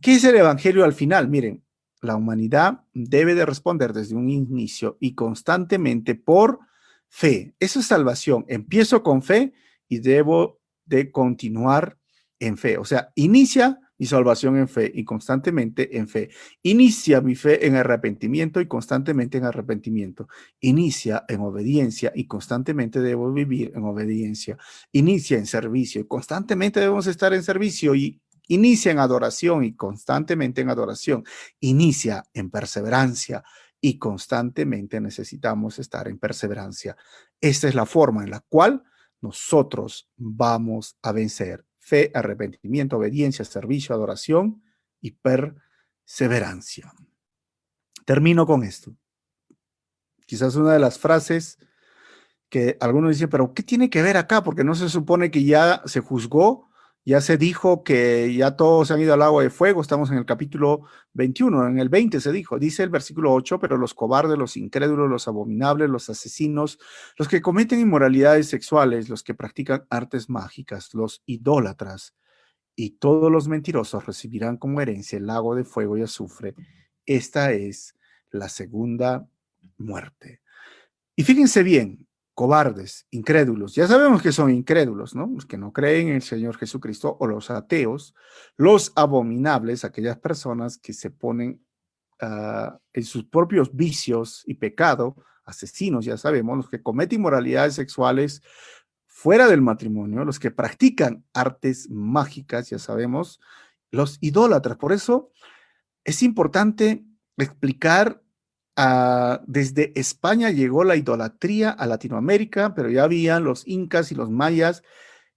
¿Qué 0.00 0.14
es 0.14 0.24
el 0.24 0.36
Evangelio 0.36 0.84
al 0.84 0.94
final? 0.94 1.28
Miren, 1.28 1.62
la 2.00 2.16
humanidad 2.16 2.84
debe 2.94 3.34
de 3.34 3.44
responder 3.44 3.92
desde 3.92 4.14
un 4.14 4.30
inicio 4.30 4.96
y 4.98 5.14
constantemente 5.14 6.14
por 6.14 6.60
fe. 7.08 7.54
Eso 7.60 7.80
es 7.80 7.86
salvación. 7.86 8.46
Empiezo 8.48 9.02
con 9.02 9.20
fe 9.20 9.52
y 9.88 9.98
debo 9.98 10.58
de 10.86 11.12
continuar 11.12 11.99
en 12.40 12.56
fe. 12.56 12.78
O 12.78 12.84
sea, 12.84 13.12
inicia 13.14 13.78
mi 13.98 14.06
salvación 14.06 14.56
en 14.56 14.66
fe 14.66 14.90
y 14.92 15.04
constantemente 15.04 15.98
en 15.98 16.08
fe. 16.08 16.30
Inicia 16.62 17.20
mi 17.20 17.34
fe 17.34 17.66
en 17.66 17.76
arrepentimiento 17.76 18.60
y 18.60 18.66
constantemente 18.66 19.38
en 19.38 19.44
arrepentimiento. 19.44 20.26
Inicia 20.60 21.24
en 21.28 21.40
obediencia 21.42 22.10
y 22.14 22.26
constantemente 22.26 23.00
debo 23.00 23.32
vivir 23.32 23.72
en 23.74 23.84
obediencia. 23.84 24.56
Inicia 24.90 25.38
en 25.38 25.46
servicio 25.46 26.00
y 26.00 26.06
constantemente 26.06 26.80
debemos 26.80 27.06
estar 27.06 27.32
en 27.34 27.42
servicio 27.42 27.94
y 27.94 28.20
Inicia 28.50 28.90
en 28.90 28.98
adoración 28.98 29.62
y 29.62 29.76
constantemente 29.76 30.60
en 30.60 30.70
adoración. 30.70 31.22
Inicia 31.60 32.24
en 32.34 32.50
perseverancia 32.50 33.44
y 33.80 33.96
constantemente 33.96 35.00
necesitamos 35.00 35.78
estar 35.78 36.08
en 36.08 36.18
perseverancia. 36.18 36.96
Esta 37.40 37.68
es 37.68 37.76
la 37.76 37.86
forma 37.86 38.24
en 38.24 38.30
la 38.30 38.40
cual 38.40 38.82
nosotros 39.20 40.10
vamos 40.16 40.98
a 41.00 41.12
vencer. 41.12 41.64
Fe, 41.90 42.12
arrepentimiento, 42.14 42.98
obediencia, 42.98 43.44
servicio, 43.44 43.92
adoración 43.92 44.62
y 45.00 45.10
perseverancia. 45.10 46.92
Termino 48.04 48.46
con 48.46 48.62
esto. 48.62 48.94
Quizás 50.24 50.54
una 50.54 50.72
de 50.72 50.78
las 50.78 51.00
frases 51.00 51.58
que 52.48 52.76
algunos 52.78 53.10
dicen, 53.10 53.28
pero 53.28 53.52
¿qué 53.54 53.64
tiene 53.64 53.90
que 53.90 54.02
ver 54.02 54.16
acá? 54.16 54.44
Porque 54.44 54.62
no 54.62 54.76
se 54.76 54.88
supone 54.88 55.32
que 55.32 55.42
ya 55.42 55.82
se 55.84 55.98
juzgó 55.98 56.69
ya 57.04 57.20
se 57.20 57.38
dijo 57.38 57.82
que 57.82 58.34
ya 58.34 58.56
todos 58.56 58.88
se 58.88 58.94
han 58.94 59.00
ido 59.00 59.14
al 59.14 59.22
agua 59.22 59.42
de 59.42 59.50
fuego, 59.50 59.80
estamos 59.80 60.10
en 60.10 60.18
el 60.18 60.26
capítulo 60.26 60.82
21, 61.14 61.68
en 61.68 61.78
el 61.78 61.88
20 61.88 62.20
se 62.20 62.30
dijo, 62.32 62.58
dice 62.58 62.82
el 62.82 62.90
versículo 62.90 63.32
8, 63.32 63.58
pero 63.58 63.76
los 63.78 63.94
cobardes, 63.94 64.38
los 64.38 64.56
incrédulos, 64.56 65.08
los 65.08 65.26
abominables, 65.26 65.88
los 65.88 66.10
asesinos, 66.10 66.78
los 67.16 67.28
que 67.28 67.40
cometen 67.40 67.80
inmoralidades 67.80 68.48
sexuales, 68.48 69.08
los 69.08 69.22
que 69.22 69.34
practican 69.34 69.86
artes 69.88 70.28
mágicas, 70.28 70.92
los 70.94 71.22
idólatras 71.26 72.14
y 72.76 72.92
todos 72.92 73.30
los 73.30 73.48
mentirosos 73.48 74.06
recibirán 74.06 74.56
como 74.56 74.80
herencia 74.80 75.18
el 75.18 75.26
lago 75.26 75.54
de 75.54 75.64
fuego 75.64 75.98
y 75.98 76.02
azufre. 76.02 76.54
Esta 77.06 77.52
es 77.52 77.94
la 78.30 78.48
segunda 78.48 79.26
muerte. 79.78 80.40
Y 81.16 81.24
fíjense 81.24 81.62
bien, 81.62 82.06
cobardes, 82.40 83.06
incrédulos. 83.10 83.74
Ya 83.74 83.86
sabemos 83.86 84.22
que 84.22 84.32
son 84.32 84.48
incrédulos, 84.48 85.14
¿no? 85.14 85.26
Los 85.26 85.44
que 85.44 85.58
no 85.58 85.74
creen 85.74 86.08
en 86.08 86.14
el 86.14 86.22
Señor 86.22 86.56
Jesucristo 86.56 87.18
o 87.20 87.26
los 87.26 87.50
ateos, 87.50 88.14
los 88.56 88.94
abominables, 88.96 89.84
aquellas 89.84 90.16
personas 90.16 90.78
que 90.78 90.94
se 90.94 91.10
ponen 91.10 91.62
ah, 92.18 92.78
en 92.94 93.04
sus 93.04 93.24
propios 93.24 93.76
vicios 93.76 94.42
y 94.46 94.54
pecado, 94.54 95.16
asesinos, 95.44 96.06
ya 96.06 96.16
sabemos, 96.16 96.56
los 96.56 96.70
que 96.70 96.82
cometen 96.82 97.18
inmoralidades 97.18 97.74
sexuales 97.74 98.40
fuera 99.06 99.46
del 99.46 99.60
matrimonio, 99.60 100.24
los 100.24 100.38
que 100.38 100.50
practican 100.50 101.26
artes 101.34 101.90
mágicas, 101.90 102.70
ya 102.70 102.78
sabemos, 102.78 103.38
los 103.90 104.16
idólatras. 104.22 104.78
Por 104.78 104.92
eso 104.92 105.30
es 106.04 106.22
importante 106.22 107.04
explicar 107.36 108.22
desde 109.46 109.92
España 109.98 110.50
llegó 110.50 110.84
la 110.84 110.96
idolatría 110.96 111.70
a 111.70 111.86
Latinoamérica, 111.86 112.74
pero 112.74 112.88
ya 112.88 113.04
habían 113.04 113.44
los 113.44 113.66
incas 113.66 114.12
y 114.12 114.14
los 114.14 114.30
mayas. 114.30 114.82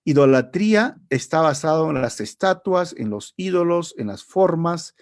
Idolatría 0.04 0.98
está 1.10 1.42
basado 1.42 1.90
en 1.90 2.02
las 2.02 2.20
estatuas, 2.20 2.94
en 2.98 3.10
los 3.10 3.34
ídolos, 3.38 3.96
en 3.98 4.08
las 4.08 4.24
formas 4.24 4.96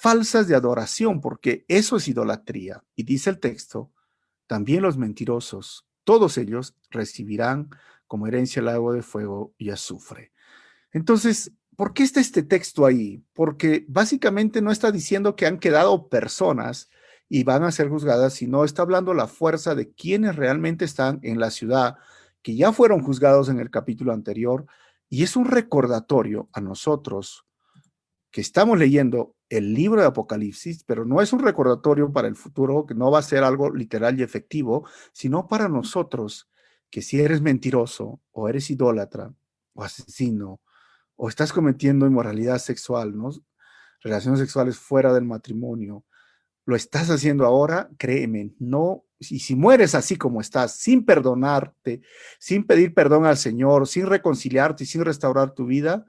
falsas 0.00 0.48
de 0.48 0.54
adoración, 0.54 1.20
porque 1.20 1.64
eso 1.68 1.96
es 1.96 2.08
idolatría. 2.08 2.84
Y 2.96 3.04
dice 3.04 3.30
el 3.30 3.38
texto, 3.38 3.92
también 4.46 4.82
los 4.82 4.96
mentirosos, 4.96 5.86
todos 6.04 6.38
ellos 6.38 6.74
recibirán 6.90 7.70
como 8.06 8.26
herencia 8.26 8.60
el 8.60 8.66
lago 8.66 8.92
de 8.92 9.02
fuego 9.02 9.54
y 9.56 9.70
azufre. 9.70 10.32
Entonces, 10.92 11.52
¿por 11.76 11.94
qué 11.94 12.02
está 12.02 12.20
este 12.20 12.42
texto 12.42 12.84
ahí? 12.84 13.24
Porque 13.32 13.86
básicamente 13.88 14.60
no 14.60 14.70
está 14.70 14.90
diciendo 14.92 15.36
que 15.36 15.46
han 15.46 15.58
quedado 15.58 16.08
personas 16.08 16.90
y 17.34 17.44
van 17.44 17.62
a 17.62 17.72
ser 17.72 17.88
juzgadas, 17.88 18.34
sino 18.34 18.62
está 18.62 18.82
hablando 18.82 19.14
la 19.14 19.26
fuerza 19.26 19.74
de 19.74 19.90
quienes 19.90 20.36
realmente 20.36 20.84
están 20.84 21.18
en 21.22 21.40
la 21.40 21.50
ciudad, 21.50 21.96
que 22.42 22.54
ya 22.56 22.74
fueron 22.74 23.00
juzgados 23.02 23.48
en 23.48 23.58
el 23.58 23.70
capítulo 23.70 24.12
anterior, 24.12 24.66
y 25.08 25.22
es 25.22 25.34
un 25.34 25.46
recordatorio 25.46 26.50
a 26.52 26.60
nosotros 26.60 27.46
que 28.30 28.42
estamos 28.42 28.78
leyendo 28.78 29.34
el 29.48 29.72
libro 29.72 30.02
de 30.02 30.08
Apocalipsis, 30.08 30.84
pero 30.84 31.06
no 31.06 31.22
es 31.22 31.32
un 31.32 31.38
recordatorio 31.38 32.12
para 32.12 32.28
el 32.28 32.36
futuro, 32.36 32.84
que 32.84 32.94
no 32.94 33.10
va 33.10 33.20
a 33.20 33.22
ser 33.22 33.44
algo 33.44 33.70
literal 33.70 34.20
y 34.20 34.22
efectivo, 34.22 34.86
sino 35.14 35.48
para 35.48 35.70
nosotros, 35.70 36.50
que 36.90 37.00
si 37.00 37.18
eres 37.18 37.40
mentiroso 37.40 38.20
o 38.32 38.50
eres 38.50 38.68
idólatra 38.68 39.32
o 39.72 39.82
asesino 39.82 40.60
o 41.16 41.30
estás 41.30 41.50
cometiendo 41.50 42.06
inmoralidad 42.06 42.58
sexual, 42.58 43.16
¿no? 43.16 43.30
relaciones 44.02 44.38
sexuales 44.38 44.76
fuera 44.76 45.14
del 45.14 45.24
matrimonio, 45.24 46.04
lo 46.64 46.76
estás 46.76 47.10
haciendo 47.10 47.44
ahora, 47.44 47.90
créeme, 47.98 48.54
no, 48.58 49.04
y 49.18 49.40
si 49.40 49.54
mueres 49.54 49.94
así 49.94 50.16
como 50.16 50.40
estás, 50.40 50.76
sin 50.76 51.04
perdonarte, 51.04 52.02
sin 52.38 52.66
pedir 52.66 52.94
perdón 52.94 53.26
al 53.26 53.36
Señor, 53.36 53.86
sin 53.86 54.06
reconciliarte 54.06 54.84
y 54.84 54.86
sin 54.86 55.04
restaurar 55.04 55.54
tu 55.54 55.66
vida, 55.66 56.06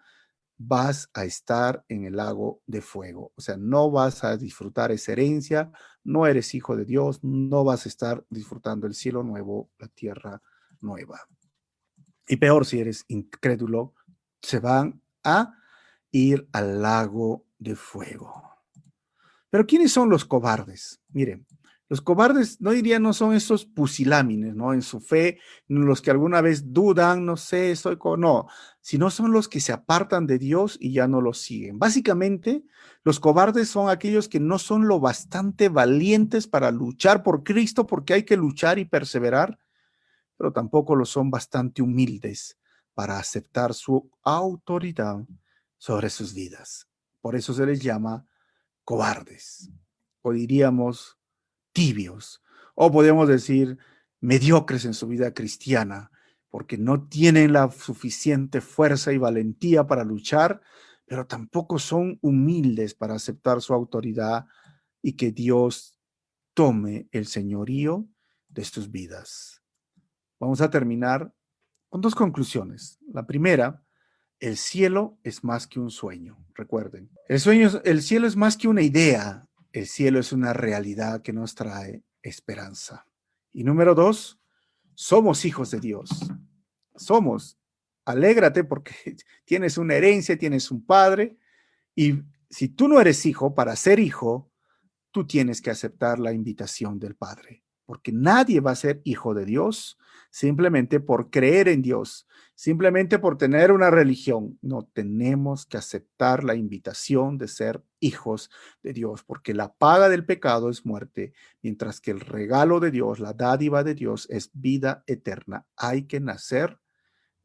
vas 0.57 1.09
a 1.13 1.25
estar 1.25 1.83
en 1.89 2.05
el 2.05 2.15
lago 2.15 2.61
de 2.65 2.81
fuego. 2.81 3.31
O 3.35 3.41
sea, 3.41 3.57
no 3.57 3.91
vas 3.91 4.23
a 4.23 4.37
disfrutar 4.37 4.91
esa 4.91 5.11
herencia, 5.11 5.71
no 6.03 6.25
eres 6.25 6.53
hijo 6.53 6.75
de 6.75 6.85
Dios, 6.85 7.23
no 7.23 7.63
vas 7.63 7.85
a 7.85 7.89
estar 7.89 8.25
disfrutando 8.29 8.87
el 8.87 8.93
cielo 8.93 9.23
nuevo, 9.23 9.69
la 9.77 9.87
tierra 9.87 10.41
nueva. 10.81 11.21
Y 12.27 12.37
peor 12.37 12.65
si 12.65 12.79
eres 12.79 13.05
incrédulo, 13.07 13.93
se 14.41 14.59
van 14.59 15.01
a 15.23 15.55
ir 16.11 16.47
al 16.51 16.81
lago 16.81 17.45
de 17.57 17.75
fuego. 17.75 18.52
Pero 19.53 19.67
¿quiénes 19.67 19.91
son 19.91 20.09
los 20.09 20.25
cobardes? 20.25 20.99
Miren, 21.09 21.45
los 21.87 22.01
cobardes, 22.01 22.59
no 22.59 22.71
diría, 22.71 22.97
no 22.97 23.13
son 23.13 23.35
esos 23.35 23.67
pusilámines, 23.67 24.55
¿no? 24.55 24.73
En 24.73 24.81
su 24.81 24.99
fe, 24.99 25.37
los 25.67 26.01
que 26.01 26.09
alguna 26.09 26.41
vez 26.41 26.73
dudan, 26.73 27.23
no 27.23 27.37
sé, 27.37 27.75
soy, 27.75 27.99
no, 28.17 28.47
sino 28.81 29.11
son 29.11 29.31
los 29.31 29.47
que 29.47 29.59
se 29.59 29.71
apartan 29.71 30.25
de 30.25 30.39
Dios 30.39 30.75
y 30.81 30.91
ya 30.91 31.07
no 31.07 31.21
lo 31.21 31.35
siguen. 31.35 31.77
Básicamente, 31.77 32.63
los 33.03 33.19
cobardes 33.19 33.69
son 33.69 33.91
aquellos 33.91 34.27
que 34.27 34.39
no 34.39 34.57
son 34.57 34.87
lo 34.87 34.99
bastante 34.99 35.69
valientes 35.69 36.47
para 36.47 36.71
luchar 36.71 37.21
por 37.21 37.43
Cristo, 37.43 37.85
porque 37.85 38.15
hay 38.15 38.23
que 38.23 38.37
luchar 38.37 38.79
y 38.79 38.85
perseverar, 38.85 39.59
pero 40.35 40.51
tampoco 40.51 40.95
lo 40.95 41.05
son 41.05 41.29
bastante 41.29 41.83
humildes 41.83 42.57
para 42.95 43.19
aceptar 43.19 43.75
su 43.75 44.09
autoridad 44.23 45.23
sobre 45.77 46.09
sus 46.09 46.33
vidas. 46.33 46.87
Por 47.21 47.35
eso 47.35 47.53
se 47.53 47.67
les 47.67 47.79
llama 47.79 48.25
cobardes, 48.83 49.71
o 50.21 50.33
diríamos 50.33 51.17
tibios, 51.71 52.41
o 52.75 52.91
podemos 52.91 53.27
decir 53.27 53.77
mediocres 54.19 54.85
en 54.85 54.93
su 54.93 55.07
vida 55.07 55.33
cristiana, 55.33 56.11
porque 56.49 56.77
no 56.77 57.07
tienen 57.07 57.53
la 57.53 57.71
suficiente 57.71 58.61
fuerza 58.61 59.11
y 59.11 59.17
valentía 59.17 59.87
para 59.87 60.03
luchar, 60.03 60.61
pero 61.05 61.27
tampoco 61.27 61.79
son 61.79 62.19
humildes 62.21 62.93
para 62.93 63.15
aceptar 63.15 63.61
su 63.61 63.73
autoridad 63.73 64.45
y 65.01 65.13
que 65.13 65.31
Dios 65.31 65.99
tome 66.53 67.07
el 67.11 67.25
señorío 67.25 68.07
de 68.47 68.63
sus 68.65 68.91
vidas. 68.91 69.63
Vamos 70.39 70.61
a 70.61 70.69
terminar 70.69 71.33
con 71.89 72.01
dos 72.01 72.15
conclusiones. 72.15 72.99
La 73.11 73.25
primera 73.25 73.83
el 74.43 74.57
cielo 74.57 75.17
es 75.23 75.45
más 75.45 75.67
que 75.67 75.79
un 75.79 75.89
sueño, 75.89 76.37
recuerden. 76.53 77.09
El 77.29 77.39
sueño, 77.39 77.69
el 77.85 78.01
cielo 78.01 78.27
es 78.27 78.35
más 78.35 78.57
que 78.57 78.67
una 78.67 78.81
idea, 78.81 79.47
el 79.71 79.87
cielo 79.87 80.19
es 80.19 80.33
una 80.33 80.51
realidad 80.51 81.21
que 81.21 81.31
nos 81.31 81.55
trae 81.55 82.03
esperanza. 82.21 83.07
Y 83.53 83.63
número 83.63 83.95
dos, 83.95 84.41
somos 84.95 85.45
hijos 85.45 85.71
de 85.71 85.79
Dios. 85.79 86.09
Somos. 86.93 87.57
Alégrate 88.03 88.65
porque 88.65 88.93
tienes 89.45 89.77
una 89.77 89.95
herencia, 89.95 90.37
tienes 90.37 90.71
un 90.71 90.85
padre. 90.85 91.37
Y 91.95 92.21
si 92.49 92.67
tú 92.67 92.89
no 92.89 92.99
eres 92.99 93.25
hijo, 93.25 93.55
para 93.55 93.77
ser 93.77 93.97
hijo, 93.97 94.51
tú 95.11 95.25
tienes 95.25 95.61
que 95.61 95.69
aceptar 95.69 96.19
la 96.19 96.33
invitación 96.33 96.99
del 96.99 97.15
Padre. 97.15 97.62
Porque 97.85 98.11
nadie 98.11 98.59
va 98.59 98.71
a 98.71 98.75
ser 98.75 99.01
hijo 99.03 99.33
de 99.33 99.45
Dios 99.45 99.97
simplemente 100.33 100.99
por 100.99 101.29
creer 101.29 101.67
en 101.67 101.83
Dios, 101.83 102.27
simplemente 102.55 103.19
por 103.19 103.37
tener 103.37 103.71
una 103.71 103.91
religión. 103.91 104.57
No 104.63 104.89
tenemos 104.91 105.67
que 105.67 105.77
aceptar 105.77 106.43
la 106.43 106.55
invitación 106.55 107.37
de 107.37 107.47
ser 107.47 107.83
hijos 107.99 108.49
de 108.81 108.93
Dios, 108.93 109.23
porque 109.23 109.53
la 109.53 109.73
paga 109.73 110.09
del 110.09 110.25
pecado 110.25 110.71
es 110.71 110.87
muerte, 110.87 111.33
mientras 111.61 112.01
que 112.01 112.09
el 112.09 112.19
regalo 112.19 112.79
de 112.79 112.89
Dios, 112.89 113.19
la 113.19 113.33
dádiva 113.33 113.83
de 113.83 113.93
Dios 113.93 114.27
es 114.31 114.49
vida 114.53 115.03
eterna. 115.05 115.67
Hay 115.77 116.07
que 116.07 116.19
nacer 116.19 116.79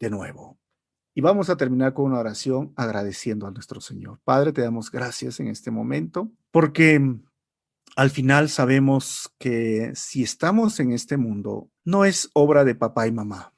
de 0.00 0.08
nuevo. 0.08 0.58
Y 1.14 1.20
vamos 1.20 1.50
a 1.50 1.58
terminar 1.58 1.92
con 1.92 2.06
una 2.06 2.20
oración 2.20 2.72
agradeciendo 2.74 3.46
a 3.46 3.50
nuestro 3.50 3.82
Señor. 3.82 4.18
Padre, 4.24 4.52
te 4.54 4.62
damos 4.62 4.90
gracias 4.90 5.40
en 5.40 5.48
este 5.48 5.70
momento, 5.70 6.32
porque 6.50 7.18
al 7.96 8.10
final 8.10 8.48
sabemos 8.48 9.34
que 9.38 9.92
si 9.94 10.22
estamos 10.22 10.80
en 10.80 10.92
este 10.92 11.16
mundo, 11.16 11.70
no 11.84 12.04
es 12.04 12.30
obra 12.32 12.64
de 12.64 12.74
papá 12.74 13.06
y 13.06 13.12
mamá. 13.12 13.54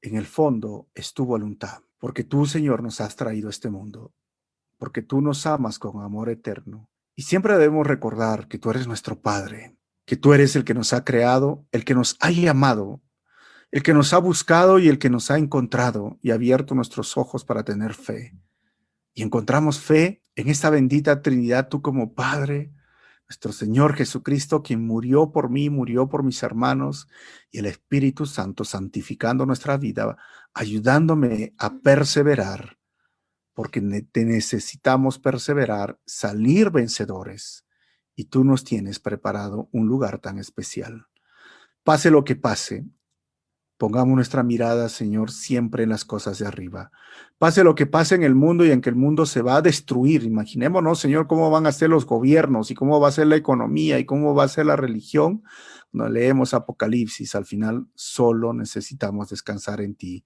En 0.00 0.16
el 0.16 0.26
fondo 0.26 0.88
es 0.94 1.12
tu 1.12 1.24
voluntad, 1.24 1.82
porque 1.98 2.24
tú, 2.24 2.46
Señor, 2.46 2.82
nos 2.82 3.00
has 3.00 3.16
traído 3.16 3.48
a 3.48 3.50
este 3.50 3.70
mundo, 3.70 4.12
porque 4.78 5.02
tú 5.02 5.20
nos 5.20 5.46
amas 5.46 5.78
con 5.78 6.02
amor 6.02 6.28
eterno. 6.30 6.88
Y 7.16 7.22
siempre 7.22 7.58
debemos 7.58 7.86
recordar 7.86 8.48
que 8.48 8.58
tú 8.58 8.70
eres 8.70 8.86
nuestro 8.86 9.20
Padre, 9.20 9.76
que 10.04 10.16
tú 10.16 10.32
eres 10.32 10.56
el 10.56 10.64
que 10.64 10.74
nos 10.74 10.92
ha 10.92 11.04
creado, 11.04 11.66
el 11.72 11.84
que 11.84 11.94
nos 11.94 12.16
ha 12.20 12.30
llamado, 12.30 13.02
el 13.70 13.82
que 13.82 13.92
nos 13.92 14.12
ha 14.12 14.18
buscado 14.18 14.78
y 14.78 14.88
el 14.88 14.98
que 14.98 15.10
nos 15.10 15.30
ha 15.30 15.38
encontrado 15.38 16.18
y 16.22 16.30
abierto 16.30 16.74
nuestros 16.74 17.16
ojos 17.16 17.44
para 17.44 17.64
tener 17.64 17.94
fe. 17.94 18.34
Y 19.14 19.22
encontramos 19.22 19.80
fe 19.80 20.22
en 20.36 20.48
esta 20.48 20.70
bendita 20.70 21.22
Trinidad, 21.22 21.68
tú 21.68 21.82
como 21.82 22.14
Padre, 22.14 22.72
nuestro 23.28 23.52
Señor 23.52 23.94
Jesucristo, 23.94 24.62
quien 24.62 24.86
murió 24.86 25.30
por 25.30 25.50
mí, 25.50 25.68
murió 25.68 26.08
por 26.08 26.22
mis 26.22 26.42
hermanos, 26.42 27.08
y 27.50 27.58
el 27.58 27.66
Espíritu 27.66 28.24
Santo 28.24 28.64
santificando 28.64 29.44
nuestra 29.44 29.76
vida, 29.76 30.16
ayudándome 30.54 31.54
a 31.58 31.78
perseverar, 31.78 32.78
porque 33.52 33.82
te 34.10 34.24
necesitamos 34.24 35.18
perseverar, 35.18 35.98
salir 36.06 36.70
vencedores, 36.70 37.66
y 38.16 38.24
tú 38.24 38.44
nos 38.44 38.64
tienes 38.64 38.98
preparado 38.98 39.68
un 39.72 39.86
lugar 39.86 40.20
tan 40.20 40.38
especial. 40.38 41.06
Pase 41.84 42.10
lo 42.10 42.24
que 42.24 42.34
pase, 42.34 42.86
Pongamos 43.78 44.16
nuestra 44.16 44.42
mirada, 44.42 44.88
Señor, 44.88 45.30
siempre 45.30 45.84
en 45.84 45.90
las 45.90 46.04
cosas 46.04 46.40
de 46.40 46.46
arriba. 46.46 46.90
Pase 47.38 47.62
lo 47.62 47.76
que 47.76 47.86
pase 47.86 48.16
en 48.16 48.24
el 48.24 48.34
mundo 48.34 48.66
y 48.66 48.72
en 48.72 48.80
que 48.80 48.90
el 48.90 48.96
mundo 48.96 49.24
se 49.24 49.40
va 49.40 49.54
a 49.54 49.62
destruir. 49.62 50.24
Imaginémonos, 50.24 50.98
Señor, 50.98 51.28
cómo 51.28 51.48
van 51.48 51.66
a 51.68 51.72
ser 51.72 51.88
los 51.88 52.04
gobiernos 52.04 52.72
y 52.72 52.74
cómo 52.74 52.98
va 52.98 53.06
a 53.06 53.12
ser 53.12 53.28
la 53.28 53.36
economía 53.36 54.00
y 54.00 54.04
cómo 54.04 54.34
va 54.34 54.42
a 54.42 54.48
ser 54.48 54.66
la 54.66 54.74
religión. 54.74 55.44
Cuando 55.92 56.12
leemos 56.12 56.54
Apocalipsis, 56.54 57.36
al 57.36 57.44
final 57.44 57.86
solo 57.94 58.52
necesitamos 58.52 59.28
descansar 59.28 59.80
en 59.80 59.94
ti. 59.94 60.24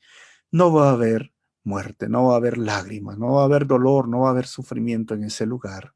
No 0.50 0.72
va 0.72 0.88
a 0.88 0.92
haber 0.92 1.34
muerte, 1.62 2.08
no 2.08 2.28
va 2.28 2.34
a 2.34 2.36
haber 2.38 2.56
lágrimas, 2.56 3.18
no 3.18 3.34
va 3.34 3.42
a 3.42 3.44
haber 3.44 3.66
dolor, 3.66 4.08
no 4.08 4.20
va 4.20 4.28
a 4.28 4.30
haber 4.30 4.46
sufrimiento 4.46 5.12
en 5.12 5.24
ese 5.24 5.44
lugar. 5.44 5.92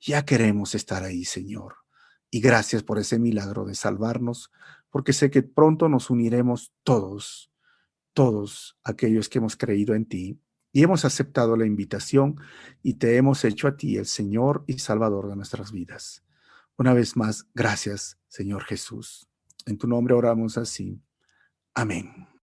Ya 0.00 0.24
queremos 0.24 0.74
estar 0.74 1.02
ahí, 1.02 1.26
Señor. 1.26 1.76
Y 2.30 2.40
gracias 2.40 2.82
por 2.82 2.98
ese 2.98 3.18
milagro 3.18 3.66
de 3.66 3.74
salvarnos 3.74 4.50
porque 4.94 5.12
sé 5.12 5.28
que 5.28 5.42
pronto 5.42 5.88
nos 5.88 6.08
uniremos 6.08 6.72
todos, 6.84 7.50
todos 8.12 8.78
aquellos 8.84 9.28
que 9.28 9.38
hemos 9.38 9.56
creído 9.56 9.96
en 9.96 10.06
ti 10.06 10.40
y 10.70 10.84
hemos 10.84 11.04
aceptado 11.04 11.56
la 11.56 11.66
invitación 11.66 12.36
y 12.80 12.94
te 12.94 13.16
hemos 13.16 13.44
hecho 13.44 13.66
a 13.66 13.76
ti 13.76 13.96
el 13.96 14.06
Señor 14.06 14.62
y 14.68 14.78
Salvador 14.78 15.28
de 15.28 15.34
nuestras 15.34 15.72
vidas. 15.72 16.24
Una 16.78 16.94
vez 16.94 17.16
más, 17.16 17.48
gracias, 17.54 18.20
Señor 18.28 18.62
Jesús. 18.62 19.28
En 19.66 19.78
tu 19.78 19.88
nombre 19.88 20.14
oramos 20.14 20.56
así. 20.58 21.02
Amén. 21.74 22.28